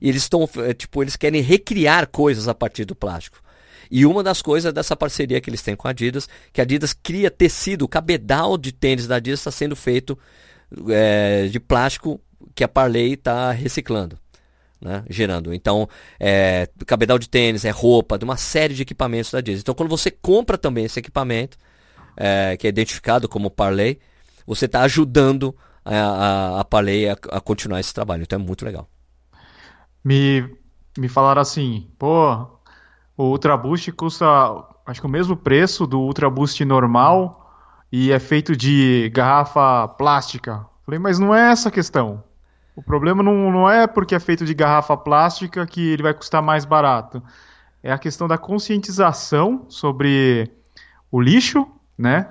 e 0.00 0.08
eles 0.08 0.22
estão, 0.22 0.48
é, 0.58 0.74
tipo, 0.74 1.02
eles 1.02 1.16
querem 1.16 1.40
recriar 1.40 2.08
coisas 2.08 2.48
a 2.48 2.54
partir 2.54 2.84
do 2.84 2.94
plástico. 2.94 3.40
E 3.90 4.04
uma 4.04 4.22
das 4.22 4.42
coisas 4.42 4.72
dessa 4.72 4.94
parceria 4.94 5.40
que 5.40 5.48
eles 5.48 5.62
têm 5.62 5.74
com 5.74 5.88
a 5.88 5.92
Adidas, 5.92 6.28
que 6.52 6.60
a 6.60 6.64
Adidas 6.64 6.92
cria 6.92 7.30
tecido, 7.30 7.82
o 7.82 7.88
cabedal 7.88 8.58
de 8.58 8.72
tênis 8.72 9.06
da 9.06 9.16
Adidas 9.16 9.40
está 9.40 9.50
sendo 9.50 9.74
feito 9.74 10.18
é, 10.90 11.46
de 11.46 11.58
plástico 11.58 12.20
que 12.54 12.62
a 12.62 12.68
Parley 12.68 13.14
está 13.14 13.50
reciclando 13.50 14.18
né, 14.80 15.04
gerando. 15.08 15.52
Então, 15.52 15.88
é, 16.18 16.68
cabedal 16.86 17.18
de 17.18 17.28
tênis, 17.28 17.64
é 17.64 17.70
roupa, 17.70 18.18
de 18.18 18.24
uma 18.24 18.36
série 18.36 18.74
de 18.74 18.82
equipamentos 18.82 19.30
da 19.30 19.40
Disney. 19.40 19.60
Então, 19.60 19.74
quando 19.74 19.90
você 19.90 20.10
compra 20.10 20.56
também 20.56 20.84
esse 20.84 20.98
equipamento, 20.98 21.56
é, 22.16 22.56
que 22.56 22.66
é 22.66 22.70
identificado 22.70 23.28
como 23.28 23.50
Parley, 23.50 23.98
você 24.46 24.66
está 24.66 24.82
ajudando 24.82 25.54
a, 25.84 25.96
a, 25.96 26.60
a 26.60 26.64
Parley 26.64 27.08
a, 27.08 27.16
a, 27.30 27.40
continuar 27.40 27.80
esse 27.80 27.92
trabalho. 27.92 28.22
Então, 28.22 28.38
é 28.38 28.42
muito 28.42 28.64
legal. 28.64 28.88
Me, 30.04 30.56
me 30.96 31.08
falaram 31.08 31.42
assim, 31.42 31.88
pô, 31.98 32.46
o 33.16 33.24
Ultra 33.24 33.56
Boost 33.56 33.90
custa, 33.92 34.26
acho 34.86 35.00
que 35.00 35.06
o 35.06 35.10
mesmo 35.10 35.36
preço 35.36 35.86
do 35.86 36.00
Ultra 36.00 36.30
Boost 36.30 36.64
normal 36.64 37.52
e 37.90 38.12
é 38.12 38.18
feito 38.18 38.56
de 38.56 39.10
garrafa 39.14 39.88
plástica. 39.88 40.66
Falei, 40.84 40.98
mas 40.98 41.18
não 41.18 41.34
é 41.34 41.50
essa 41.50 41.68
a 41.68 41.72
questão. 41.72 42.22
O 42.76 42.82
problema 42.82 43.22
não, 43.22 43.50
não 43.50 43.68
é 43.68 43.86
porque 43.86 44.14
é 44.14 44.20
feito 44.20 44.44
de 44.44 44.54
garrafa 44.54 44.96
plástica 44.96 45.66
que 45.66 45.88
ele 45.88 46.02
vai 46.02 46.14
custar 46.14 46.40
mais 46.40 46.64
barato. 46.64 47.22
É 47.82 47.90
a 47.90 47.98
questão 47.98 48.28
da 48.28 48.38
conscientização 48.38 49.66
sobre 49.68 50.50
o 51.10 51.20
lixo, 51.20 51.66
né? 51.96 52.28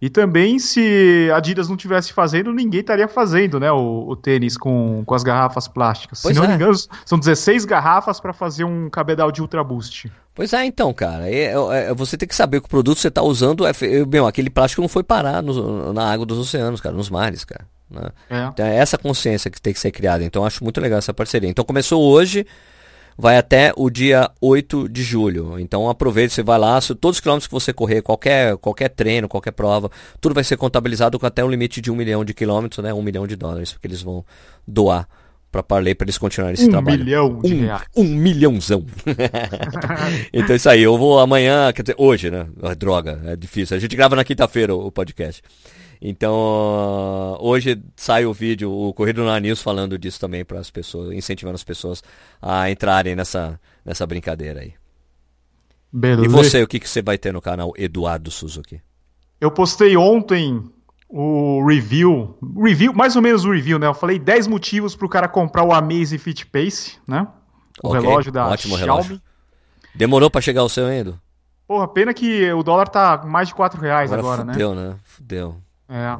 E 0.00 0.08
também, 0.08 0.60
se 0.60 1.28
a 1.32 1.38
Adidas 1.38 1.68
não 1.68 1.76
tivesse 1.76 2.12
fazendo, 2.12 2.52
ninguém 2.52 2.80
estaria 2.80 3.08
fazendo, 3.08 3.58
né? 3.58 3.70
O, 3.72 4.06
o 4.08 4.14
tênis 4.14 4.56
com, 4.56 5.02
com 5.04 5.14
as 5.14 5.24
garrafas 5.24 5.66
plásticas. 5.66 6.22
Pois 6.22 6.36
se 6.36 6.40
não 6.40 6.46
é. 6.46 6.50
me 6.50 6.54
engano, 6.54 6.74
são 7.04 7.18
16 7.18 7.64
garrafas 7.64 8.20
para 8.20 8.32
fazer 8.32 8.62
um 8.62 8.88
cabedal 8.88 9.32
de 9.32 9.42
Ultra 9.42 9.64
Boost. 9.64 10.10
Pois 10.32 10.52
é, 10.52 10.64
então, 10.64 10.94
cara. 10.94 11.28
É, 11.28 11.46
é, 11.46 11.90
é, 11.90 11.94
você 11.94 12.16
tem 12.16 12.28
que 12.28 12.34
saber 12.34 12.60
que 12.60 12.66
o 12.66 12.70
produto 12.70 12.94
que 12.94 13.02
você 13.02 13.08
está 13.08 13.22
usando 13.22 13.66
é. 13.66 13.72
Meu, 14.08 14.24
aquele 14.24 14.50
plástico 14.50 14.80
não 14.80 14.88
foi 14.88 15.02
parar 15.02 15.42
no, 15.42 15.92
na 15.92 16.12
água 16.12 16.24
dos 16.24 16.38
oceanos, 16.38 16.80
cara, 16.80 16.94
nos 16.94 17.10
mares, 17.10 17.44
cara. 17.44 17.66
Né? 17.90 18.08
É. 18.30 18.44
Então 18.44 18.64
é 18.64 18.76
essa 18.76 18.96
consciência 18.96 19.50
que 19.50 19.60
tem 19.60 19.72
que 19.72 19.80
ser 19.80 19.90
criada. 19.90 20.22
Então 20.22 20.44
acho 20.44 20.62
muito 20.62 20.80
legal 20.80 21.00
essa 21.00 21.12
parceria. 21.12 21.50
Então 21.50 21.64
começou 21.64 22.00
hoje, 22.00 22.46
vai 23.18 23.36
até 23.36 23.72
o 23.76 23.90
dia 23.90 24.30
8 24.40 24.88
de 24.88 25.02
julho. 25.02 25.58
Então 25.58 25.90
aproveite, 25.90 26.32
você 26.32 26.42
vai 26.42 26.56
lá, 26.56 26.78
todos 27.00 27.16
os 27.16 27.20
quilômetros 27.20 27.48
que 27.48 27.52
você 27.52 27.72
correr, 27.72 28.00
qualquer, 28.00 28.56
qualquer 28.58 28.88
treino, 28.90 29.28
qualquer 29.28 29.50
prova, 29.50 29.90
tudo 30.20 30.34
vai 30.34 30.44
ser 30.44 30.56
contabilizado 30.56 31.18
com 31.18 31.26
até 31.26 31.44
um 31.44 31.50
limite 31.50 31.80
de 31.80 31.90
um 31.90 31.96
milhão 31.96 32.24
de 32.24 32.32
quilômetros, 32.32 32.82
né? 32.82 32.94
Um 32.94 33.02
milhão 33.02 33.26
de 33.26 33.34
dólares, 33.34 33.72
porque 33.72 33.88
eles 33.88 34.00
vão 34.00 34.24
doar 34.66 35.08
para 35.50 35.62
Parley 35.62 35.94
para 35.94 36.04
eles 36.04 36.18
continuarem 36.18 36.54
esse 36.54 36.68
um 36.68 36.70
trabalho. 36.70 37.04
Milhão 37.04 37.40
de 37.40 37.54
um 37.54 37.60
reais. 37.60 37.82
Um 37.96 38.04
milhãozão. 38.04 38.86
então 40.32 40.52
é 40.52 40.56
isso 40.56 40.68
aí, 40.68 40.82
eu 40.82 40.96
vou 40.96 41.18
amanhã, 41.18 41.72
quer 41.72 41.82
dizer, 41.82 41.96
hoje, 41.98 42.30
né? 42.30 42.46
Droga, 42.78 43.20
é 43.24 43.34
difícil. 43.34 43.76
A 43.76 43.80
gente 43.80 43.96
grava 43.96 44.14
na 44.14 44.22
quinta-feira 44.22 44.74
o 44.74 44.92
podcast. 44.92 45.42
Então, 46.00 47.36
hoje 47.40 47.82
sai 47.96 48.24
o 48.24 48.32
vídeo, 48.32 48.70
o 48.70 48.92
Corrido 48.94 49.24
na 49.24 49.38
News 49.40 49.60
falando 49.60 49.98
disso 49.98 50.20
também 50.20 50.44
para 50.44 50.60
as 50.60 50.70
pessoas, 50.70 51.12
incentivando 51.12 51.56
as 51.56 51.64
pessoas 51.64 52.02
a 52.40 52.70
entrarem 52.70 53.16
nessa, 53.16 53.60
nessa 53.84 54.06
brincadeira 54.06 54.60
aí. 54.60 54.74
Beleza. 55.92 56.24
E 56.24 56.28
você, 56.28 56.62
o 56.62 56.68
que, 56.68 56.78
que 56.78 56.88
você 56.88 57.02
vai 57.02 57.18
ter 57.18 57.32
no 57.32 57.40
canal 57.40 57.72
Eduardo 57.76 58.30
Suzuki? 58.30 58.80
Eu 59.40 59.50
postei 59.50 59.96
ontem 59.96 60.62
o 61.08 61.64
review, 61.66 62.36
review, 62.62 62.92
mais 62.92 63.16
ou 63.16 63.22
menos 63.22 63.44
o 63.44 63.50
review, 63.50 63.78
né? 63.78 63.86
Eu 63.86 63.94
falei 63.94 64.18
10 64.18 64.46
motivos 64.46 64.94
para 64.94 65.06
o 65.06 65.08
cara 65.08 65.26
comprar 65.26 65.64
o 65.64 65.72
Amaze 65.72 66.18
Fit 66.18 66.46
Pace, 66.46 66.98
né? 67.06 67.26
O 67.82 67.88
okay, 67.88 68.00
relógio 68.00 68.30
da 68.30 68.48
ótimo 68.48 68.76
Xiaomi. 68.76 69.02
Relógio. 69.02 69.22
Demorou 69.94 70.30
para 70.30 70.40
chegar 70.40 70.62
o 70.62 70.68
seu 70.68 70.86
ainda? 70.86 71.18
Porra, 71.66 71.88
pena 71.88 72.12
que 72.12 72.52
o 72.52 72.62
dólar 72.62 72.88
tá 72.88 73.22
mais 73.24 73.48
de 73.48 73.54
4 73.54 73.80
reais 73.80 74.12
agora, 74.12 74.42
agora 74.42 74.52
fudeu, 74.52 74.74
né? 74.74 74.82
Fudeu, 75.02 75.48
né? 75.48 75.52
Fudeu. 75.52 75.67
É. 75.88 76.18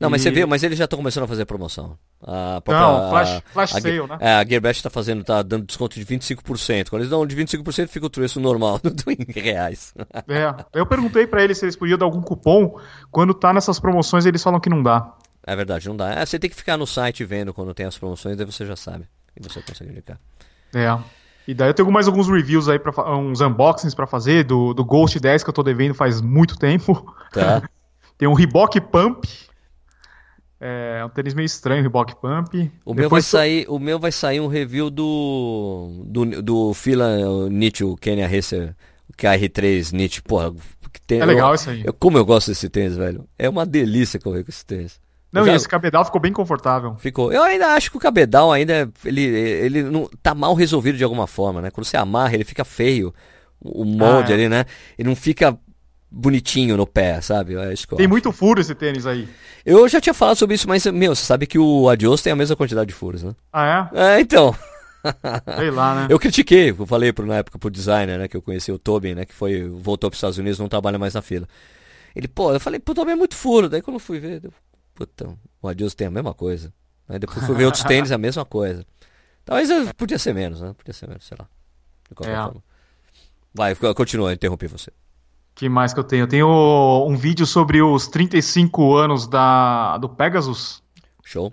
Não, 0.00 0.08
mas 0.08 0.22
você 0.22 0.30
vê, 0.30 0.46
mas 0.46 0.62
eles 0.62 0.78
já 0.78 0.84
estão 0.84 0.96
começando 0.96 1.24
a 1.24 1.26
fazer 1.26 1.44
promoção. 1.44 1.98
A 2.22 2.60
própria, 2.60 2.86
Não, 2.86 3.10
flash, 3.10 3.42
flash 3.52 3.74
a, 3.74 3.80
sale, 3.80 3.98
a, 3.98 4.06
né? 4.06 4.18
É, 4.20 4.34
a 4.34 4.44
Gearbest 4.44 4.78
está 4.78 4.90
fazendo, 4.90 5.24
tá 5.24 5.42
dando 5.42 5.66
desconto 5.66 5.98
de 5.98 6.06
25%. 6.06 6.88
Quando 6.88 7.02
eles 7.02 7.10
dão 7.10 7.26
de 7.26 7.36
25%, 7.36 7.88
fica 7.88 8.06
o 8.06 8.10
preço 8.10 8.38
normal, 8.38 8.80
em 9.08 9.40
reais. 9.40 9.92
É, 10.28 10.54
eu 10.72 10.86
perguntei 10.86 11.26
para 11.26 11.42
eles 11.42 11.58
se 11.58 11.64
eles 11.64 11.74
podiam 11.74 11.98
dar 11.98 12.06
algum 12.06 12.22
cupom. 12.22 12.78
Quando 13.10 13.34
tá 13.34 13.52
nessas 13.52 13.80
promoções, 13.80 14.24
eles 14.24 14.42
falam 14.42 14.60
que 14.60 14.70
não 14.70 14.82
dá. 14.82 15.14
É 15.44 15.56
verdade, 15.56 15.88
não 15.88 15.96
dá. 15.96 16.12
É, 16.12 16.24
você 16.24 16.38
tem 16.38 16.48
que 16.48 16.56
ficar 16.56 16.76
no 16.76 16.86
site 16.86 17.24
vendo 17.24 17.52
quando 17.52 17.74
tem 17.74 17.86
as 17.86 17.98
promoções, 17.98 18.36
daí 18.36 18.46
você 18.46 18.64
já 18.64 18.76
sabe. 18.76 19.04
E 19.36 19.42
você 19.42 19.60
consegue 19.62 19.90
indicar. 19.90 20.18
É. 20.74 20.96
E 21.46 21.54
daí 21.54 21.70
eu 21.70 21.74
tenho 21.74 21.90
mais 21.90 22.06
alguns 22.06 22.28
reviews 22.28 22.68
aí, 22.68 22.78
pra, 22.78 22.92
uns 23.16 23.40
unboxings 23.40 23.94
para 23.94 24.06
fazer 24.06 24.44
do, 24.44 24.74
do 24.74 24.84
Ghost 24.84 25.18
10 25.18 25.42
que 25.42 25.48
eu 25.48 25.54
tô 25.54 25.62
devendo 25.62 25.94
faz 25.94 26.20
muito 26.20 26.56
tempo. 26.56 27.14
Tá. 27.32 27.62
Tem 28.18 28.28
um 28.28 28.34
Reebok 28.34 28.80
Pump. 28.80 29.24
É 30.60 31.04
um 31.04 31.08
tênis 31.08 31.34
meio 31.34 31.46
estranho, 31.46 31.82
Reebok 31.82 32.16
Pump. 32.16 32.70
O 32.84 32.92
meu, 32.92 33.08
vai 33.08 33.22
sair, 33.22 33.64
o 33.68 33.78
meu 33.78 33.98
vai 34.00 34.10
sair 34.10 34.40
um 34.40 34.48
review 34.48 34.90
do 34.90 36.02
do, 36.04 36.42
do 36.42 36.74
Fila 36.74 37.48
Nietzsche, 37.48 37.84
o 37.84 37.96
Kenya 37.96 38.26
Racer, 38.26 38.74
o 39.08 39.12
KR3 39.12 39.92
Nietzsche. 39.92 40.20
Porra, 40.20 40.52
tem, 41.06 41.20
é 41.20 41.24
legal 41.24 41.50
eu, 41.50 41.54
isso 41.54 41.70
aí. 41.70 41.82
Eu, 41.86 41.94
como 41.94 42.18
eu 42.18 42.24
gosto 42.24 42.48
desse 42.48 42.68
tênis, 42.68 42.96
velho. 42.96 43.24
É 43.38 43.48
uma 43.48 43.64
delícia 43.64 44.18
correr 44.18 44.42
com 44.42 44.50
esse 44.50 44.66
tênis. 44.66 45.00
Não, 45.32 45.44
já... 45.44 45.52
e 45.52 45.54
esse 45.54 45.68
cabedal 45.68 46.04
ficou 46.04 46.20
bem 46.20 46.32
confortável. 46.32 46.96
Ficou. 46.96 47.32
Eu 47.32 47.42
ainda 47.44 47.68
acho 47.68 47.90
que 47.90 47.96
o 47.96 48.00
cabedal 48.00 48.50
ainda 48.50 48.90
ele, 49.04 49.22
ele 49.22 49.82
não 49.84 50.10
tá 50.22 50.34
mal 50.34 50.54
resolvido 50.54 50.98
de 50.98 51.04
alguma 51.04 51.28
forma, 51.28 51.62
né? 51.62 51.70
Quando 51.70 51.86
você 51.86 51.96
amarra, 51.96 52.34
ele 52.34 52.44
fica 52.44 52.64
feio. 52.64 53.14
O 53.60 53.84
molde 53.84 54.32
ah, 54.32 54.34
é. 54.36 54.38
ali, 54.38 54.48
né? 54.48 54.64
Ele 54.98 55.08
não 55.08 55.16
fica 55.16 55.58
bonitinho 56.10 56.76
no 56.76 56.86
pé, 56.86 57.20
sabe? 57.20 57.54
Tem 57.96 58.08
muito 58.08 58.32
furo 58.32 58.60
esse 58.60 58.74
tênis 58.74 59.06
aí. 59.06 59.28
Eu 59.64 59.88
já 59.88 60.00
tinha 60.00 60.14
falado 60.14 60.36
sobre 60.36 60.54
isso, 60.54 60.68
mas, 60.68 60.86
meu, 60.86 61.14
você 61.14 61.24
sabe 61.24 61.46
que 61.46 61.58
o 61.58 61.88
Adios 61.88 62.22
tem 62.22 62.32
a 62.32 62.36
mesma 62.36 62.56
quantidade 62.56 62.88
de 62.88 62.94
furos, 62.94 63.22
né? 63.22 63.34
Ah, 63.52 63.90
é? 63.92 64.16
É, 64.16 64.20
então. 64.20 64.54
Sei 65.58 65.70
lá, 65.70 65.94
né? 65.94 66.06
Eu 66.10 66.18
critiquei, 66.18 66.70
eu 66.70 66.86
falei 66.86 67.12
pro, 67.12 67.26
na 67.26 67.36
época 67.36 67.58
pro 67.58 67.70
designer, 67.70 68.18
né, 68.18 68.28
que 68.28 68.36
eu 68.36 68.42
conheci 68.42 68.72
o 68.72 68.78
Tobin, 68.78 69.14
né, 69.14 69.24
que 69.24 69.34
foi, 69.34 69.68
voltou 69.68 70.10
pros 70.10 70.18
Estados 70.18 70.38
Unidos, 70.38 70.58
não 70.58 70.68
trabalha 70.68 70.98
mais 70.98 71.14
na 71.14 71.22
fila. 71.22 71.46
Ele, 72.16 72.26
pô, 72.26 72.52
eu 72.52 72.60
falei, 72.60 72.80
pô, 72.80 72.94
Tobin 72.94 73.12
é 73.12 73.16
muito 73.16 73.36
furo. 73.36 73.68
Daí 73.68 73.82
quando 73.82 73.96
eu 73.96 74.00
fui 74.00 74.18
ver, 74.18 74.44
eu, 74.44 74.52
puta, 74.94 75.28
o 75.62 75.68
Adios 75.68 75.94
tem 75.94 76.06
a 76.06 76.10
mesma 76.10 76.34
coisa. 76.34 76.72
Aí 77.08 77.18
depois 77.18 77.44
fui 77.44 77.54
ver 77.54 77.66
outros 77.66 77.84
tênis, 77.84 78.10
a 78.10 78.18
mesma 78.18 78.44
coisa. 78.44 78.84
Talvez 79.44 79.70
podia 79.92 80.18
ser 80.18 80.34
menos, 80.34 80.60
né? 80.60 80.74
Podia 80.76 80.92
ser 80.92 81.06
menos, 81.06 81.26
sei 81.26 81.36
lá. 81.38 81.48
De 82.08 82.14
qualquer 82.14 82.34
é. 82.36 82.42
forma. 82.42 82.62
Vai, 83.54 83.74
continua, 83.94 84.32
interrompi 84.32 84.66
você 84.66 84.90
que 85.58 85.68
mais 85.68 85.92
que 85.92 85.98
eu 85.98 86.04
tenho? 86.04 86.22
Eu 86.22 86.28
tenho 86.28 87.06
um 87.08 87.16
vídeo 87.16 87.44
sobre 87.44 87.82
os 87.82 88.06
35 88.06 88.94
anos 88.94 89.26
da, 89.26 89.98
do 89.98 90.08
Pegasus. 90.08 90.80
Show. 91.24 91.50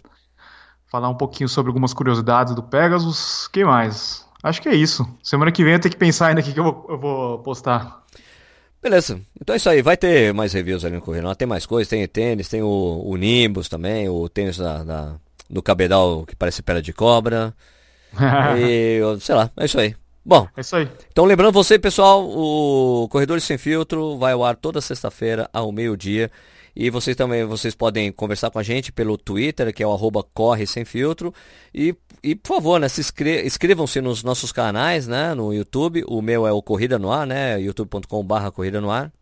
Falar 0.86 1.10
um 1.10 1.16
pouquinho 1.16 1.50
sobre 1.50 1.72
algumas 1.72 1.92
curiosidades 1.92 2.54
do 2.54 2.62
Pegasus. 2.62 3.48
que 3.48 3.66
mais? 3.66 4.24
Acho 4.44 4.62
que 4.62 4.70
é 4.70 4.76
isso. 4.76 5.08
Semana 5.24 5.52
que 5.52 5.64
vem 5.64 5.74
eu 5.74 5.80
tenho 5.80 5.92
que 5.92 5.98
pensar 5.98 6.28
ainda 6.28 6.42
o 6.42 6.44
que 6.44 6.58
eu 6.58 6.64
vou, 6.64 6.86
eu 6.88 7.00
vou 7.00 7.40
postar. 7.40 8.04
Beleza. 8.80 9.20
Então 9.42 9.56
é 9.56 9.58
isso 9.58 9.70
aí. 9.72 9.82
Vai 9.82 9.98
ter 9.98 10.32
mais 10.36 10.54
reviews 10.54 10.86
ali 10.86 10.94
no 10.94 11.02
Correio. 11.02 11.36
Tem 11.36 11.48
mais 11.48 11.66
coisas. 11.66 11.90
Tem 11.90 12.08
tênis, 12.08 12.48
tem 12.48 12.62
o, 12.62 13.02
o 13.04 13.18
Nimbus 13.18 13.68
também. 13.68 14.08
O 14.08 14.30
tênis 14.30 14.58
da, 14.58 14.84
da, 14.84 15.16
do 15.50 15.64
cabedal 15.64 16.28
que 16.28 16.36
parece 16.36 16.62
pele 16.62 16.84
de 16.84 16.94
cobra. 16.94 17.56
e 18.56 19.02
sei 19.20 19.34
lá. 19.34 19.50
É 19.58 19.66
isso 19.66 19.80
aí. 19.80 19.96
Bom, 20.26 20.48
é 20.58 20.62
isso 20.62 20.76
aí. 20.76 20.90
Então, 21.12 21.24
lembrando 21.24 21.54
você, 21.54 21.78
pessoal, 21.78 22.28
o 22.28 23.08
Corredores 23.10 23.44
Sem 23.44 23.60
Filtro 23.60 24.18
vai 24.18 24.34
ao 24.34 24.44
ar 24.44 24.56
toda 24.56 24.82
sexta-feira 24.82 25.48
ao 25.54 25.72
meio-dia. 25.72 26.32
E 26.76 26.90
vocês 26.90 27.16
também 27.16 27.46
vocês 27.46 27.76
podem 27.76 28.12
conversar 28.12 28.50
com 28.50 28.58
a 28.58 28.64
gente 28.64 28.92
pelo 28.92 29.18
Twitter, 29.18 29.74
que 29.74 29.84
é 29.84 29.88
o 29.88 29.94
arroba 29.94 30.24
corre 30.34 30.66
sem 30.66 30.84
filtro. 30.84 31.32
E, 31.74 31.96
e 32.24 32.36
por 32.36 32.56
favor, 32.56 32.80
né, 32.80 32.90
se 32.90 33.00
inscre 33.00 33.46
inscrevam-se 33.46 34.02
nos 34.02 34.24
nossos 34.24 34.52
canais, 34.52 35.08
né? 35.08 35.34
No 35.36 35.54
YouTube. 35.54 36.04
O 36.08 36.22
meu 36.22 36.46
é 36.46 36.52
o 36.52 36.62
Corrida 36.62 36.98
no 36.98 37.12
Ar, 37.12 37.28
né? 37.28 37.62
youtube.com.br 37.62 38.50
Corrida 38.52 38.82
no 38.82 38.90
Ar. 38.90 39.14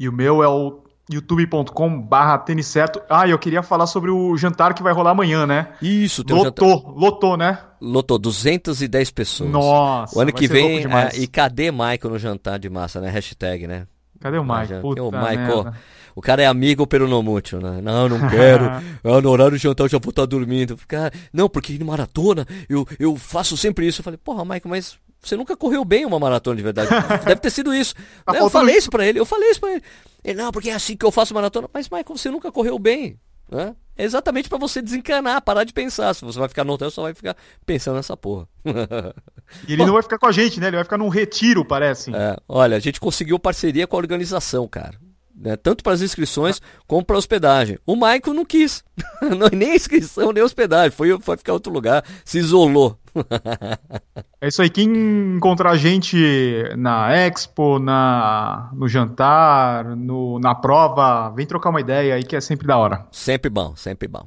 E 0.00 0.08
o 0.08 0.12
meu 0.12 0.42
é 0.42 0.48
o 0.48 0.82
youtube.com 1.10 2.00
barra 2.00 2.44
certo. 2.62 3.00
Ah, 3.08 3.26
eu 3.28 3.38
queria 3.38 3.62
falar 3.62 3.86
sobre 3.86 4.10
o 4.10 4.36
jantar 4.36 4.74
que 4.74 4.82
vai 4.82 4.92
rolar 4.92 5.10
amanhã, 5.12 5.46
né? 5.46 5.68
Isso, 5.80 6.24
tem 6.24 6.36
lotou, 6.36 6.68
um 6.68 6.70
jantar... 6.70 6.92
lotou, 6.94 7.36
né? 7.36 7.58
Lotou 7.80 8.18
210 8.18 9.10
pessoas. 9.10 9.50
Nossa, 9.50 10.18
o 10.18 10.20
ano 10.20 10.32
que 10.32 10.48
vem, 10.48 10.84
é, 10.84 11.16
e 11.16 11.26
cadê 11.26 11.70
Michael 11.70 12.10
no 12.10 12.18
jantar 12.18 12.58
de 12.58 12.68
massa, 12.68 13.00
né? 13.00 13.08
Hashtag, 13.08 13.66
né? 13.66 13.86
Cadê 14.20 14.38
o 14.38 14.42
Michael? 14.42 14.80
Puta 14.80 15.02
o 15.02 15.10
Michael. 15.10 15.72
O 16.14 16.20
cara 16.20 16.42
é 16.42 16.46
amigo 16.46 16.84
pelo 16.86 17.06
Nomútil, 17.06 17.60
né? 17.60 17.80
Não, 17.80 18.08
não 18.08 18.28
quero. 18.28 18.64
ah, 19.04 19.20
no 19.22 19.30
horário 19.30 19.56
de 19.56 19.62
jantar 19.62 19.84
eu 19.84 19.88
já 19.88 19.98
vou 19.98 20.10
estar 20.10 20.26
dormindo. 20.26 20.76
Cara, 20.88 21.12
não, 21.32 21.48
porque 21.48 21.78
no 21.78 21.86
maratona 21.86 22.44
eu, 22.68 22.86
eu 22.98 23.14
faço 23.14 23.56
sempre 23.56 23.86
isso. 23.86 24.00
Eu 24.00 24.04
falei, 24.04 24.18
porra, 24.18 24.42
Michael, 24.44 24.62
mas 24.66 24.98
você 25.20 25.36
nunca 25.36 25.56
correu 25.56 25.84
bem 25.84 26.06
uma 26.06 26.18
maratona 26.18 26.56
de 26.56 26.62
verdade. 26.62 26.90
Deve 27.24 27.40
ter 27.40 27.50
sido 27.50 27.74
isso. 27.74 27.94
Tá 28.24 28.36
eu 28.36 28.48
falei 28.48 28.76
isso 28.76 28.90
pra 28.90 29.06
ele, 29.06 29.18
eu 29.18 29.24
falei 29.26 29.50
isso 29.50 29.60
pra 29.60 29.72
ele. 29.72 29.82
Ele, 30.24 30.42
não, 30.42 30.52
porque 30.52 30.70
é 30.70 30.74
assim 30.74 30.96
que 30.96 31.04
eu 31.04 31.10
faço 31.10 31.34
maratona. 31.34 31.68
Mas, 31.72 31.88
Michael, 31.88 32.16
você 32.16 32.30
nunca 32.30 32.52
correu 32.52 32.78
bem. 32.78 33.18
Né? 33.50 33.74
É 33.96 34.04
exatamente 34.04 34.48
para 34.48 34.58
você 34.58 34.82
desencanar, 34.82 35.42
parar 35.42 35.64
de 35.64 35.72
pensar. 35.72 36.14
Se 36.14 36.24
você 36.24 36.38
vai 36.38 36.48
ficar 36.48 36.64
no 36.64 36.74
hotel, 36.74 36.90
só 36.90 37.02
vai 37.02 37.14
ficar 37.14 37.36
pensando 37.64 37.96
nessa 37.96 38.16
porra. 38.16 38.46
e 39.66 39.72
ele 39.72 39.78
Bom, 39.78 39.86
não 39.86 39.94
vai 39.94 40.02
ficar 40.02 40.18
com 40.18 40.26
a 40.26 40.32
gente, 40.32 40.60
né? 40.60 40.68
Ele 40.68 40.76
vai 40.76 40.84
ficar 40.84 40.98
num 40.98 41.08
retiro, 41.08 41.64
parece. 41.64 42.14
É, 42.14 42.36
olha, 42.48 42.76
a 42.76 42.80
gente 42.80 43.00
conseguiu 43.00 43.38
parceria 43.38 43.86
com 43.86 43.96
a 43.96 43.98
organização, 43.98 44.68
cara. 44.68 44.98
Né? 45.40 45.56
Tanto 45.56 45.84
para 45.84 45.92
as 45.92 46.02
inscrições 46.02 46.60
como 46.86 47.04
para 47.04 47.14
a 47.14 47.18
hospedagem. 47.18 47.78
O 47.86 47.94
Michael 47.94 48.34
não 48.34 48.44
quis. 48.44 48.82
nem 49.52 49.76
inscrição, 49.76 50.32
nem 50.32 50.42
hospedagem. 50.42 50.90
Foi, 50.90 51.16
foi 51.20 51.36
ficar 51.36 51.52
em 51.52 51.54
outro 51.54 51.72
lugar, 51.72 52.04
se 52.24 52.38
isolou. 52.38 52.98
é 54.40 54.48
isso 54.48 54.60
aí. 54.60 54.68
Quem 54.68 55.36
encontrar 55.36 55.70
a 55.70 55.76
gente 55.76 56.16
na 56.76 57.14
Expo, 57.16 57.78
na, 57.78 58.68
no 58.74 58.88
jantar, 58.88 59.96
no, 59.96 60.40
na 60.40 60.56
prova, 60.56 61.30
vem 61.30 61.46
trocar 61.46 61.70
uma 61.70 61.80
ideia 61.80 62.16
aí 62.16 62.24
que 62.24 62.34
é 62.34 62.40
sempre 62.40 62.66
da 62.66 62.76
hora. 62.76 63.06
Sempre 63.12 63.48
bom, 63.48 63.76
sempre 63.76 64.08
bom. 64.08 64.26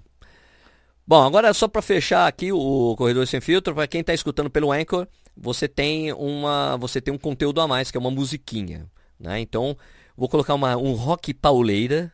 Bom, 1.05 1.25
agora 1.25 1.53
só 1.53 1.67
para 1.67 1.81
fechar 1.81 2.25
aqui 2.25 2.53
o 2.53 2.95
Corredor 2.97 3.27
Sem 3.27 3.41
Filtro, 3.41 3.75
para 3.75 3.87
quem 3.87 3.99
está 3.99 4.13
escutando 4.13 4.49
pelo 4.49 4.71
Anchor, 4.71 5.05
você 5.35 5.67
tem 5.67 6.13
uma, 6.13 6.77
você 6.77 7.01
tem 7.01 7.13
um 7.13 7.17
conteúdo 7.17 7.59
a 7.59 7.67
mais 7.67 7.91
que 7.91 7.97
é 7.97 7.99
uma 7.99 8.11
musiquinha, 8.11 8.85
né? 9.19 9.41
Então 9.41 9.75
Vou 10.15 10.29
colocar 10.29 10.53
uma, 10.53 10.75
um 10.77 10.93
rock 10.93 11.33
pauleira. 11.33 12.11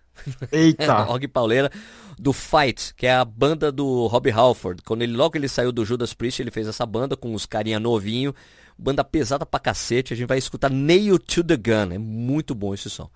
Eita! 0.52 1.02
rock 1.04 1.28
pauleira 1.28 1.72
do 2.18 2.34
Fight, 2.34 2.94
que 2.96 3.06
é 3.06 3.14
a 3.14 3.24
banda 3.24 3.72
do 3.72 4.08
Rob 4.08 4.30
Halford. 4.32 4.82
Quando 4.84 5.04
ele 5.04 5.16
logo 5.16 5.38
ele 5.38 5.48
saiu 5.48 5.72
do 5.72 5.86
Judas 5.86 6.14
Priest, 6.14 6.42
ele 6.42 6.52
fez 6.52 6.68
essa 6.68 6.86
banda 6.86 7.16
com 7.16 7.34
os 7.34 7.46
carinha 7.46 7.80
novinho, 7.80 8.34
banda 8.78 9.04
pesada 9.04 9.46
pra 9.46 9.60
cacete. 9.60 10.14
A 10.14 10.18
gente 10.18 10.28
vai 10.28 10.38
escutar 10.38 10.70
Nail 10.70 11.20
to 11.20 11.44
the 11.44 11.56
Gun. 11.56 11.94
É 11.94 11.98
muito 11.98 12.56
bom 12.56 12.74
esse 12.74 12.90
som. 12.90 13.10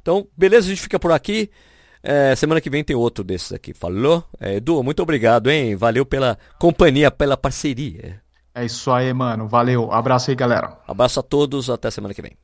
Então, 0.00 0.26
beleza, 0.36 0.66
a 0.66 0.70
gente 0.70 0.82
fica 0.82 0.98
por 0.98 1.12
aqui. 1.12 1.50
É, 2.02 2.34
semana 2.34 2.60
que 2.60 2.68
vem 2.68 2.82
tem 2.82 2.96
outro 2.96 3.22
desses 3.22 3.52
aqui. 3.52 3.72
Falou? 3.72 4.24
É, 4.40 4.56
Edu, 4.56 4.82
muito 4.82 5.02
obrigado, 5.02 5.48
hein? 5.48 5.76
Valeu 5.76 6.04
pela 6.04 6.36
companhia, 6.58 7.10
pela 7.10 7.36
parceria. 7.36 8.20
É 8.54 8.64
isso 8.64 8.90
aí, 8.90 9.12
mano. 9.14 9.48
Valeu. 9.48 9.90
Abraço 9.92 10.30
aí, 10.30 10.36
galera. 10.36 10.78
Abraço 10.86 11.20
a 11.20 11.22
todos. 11.22 11.70
Até 11.70 11.90
semana 11.90 12.12
que 12.12 12.20
vem. 12.20 12.36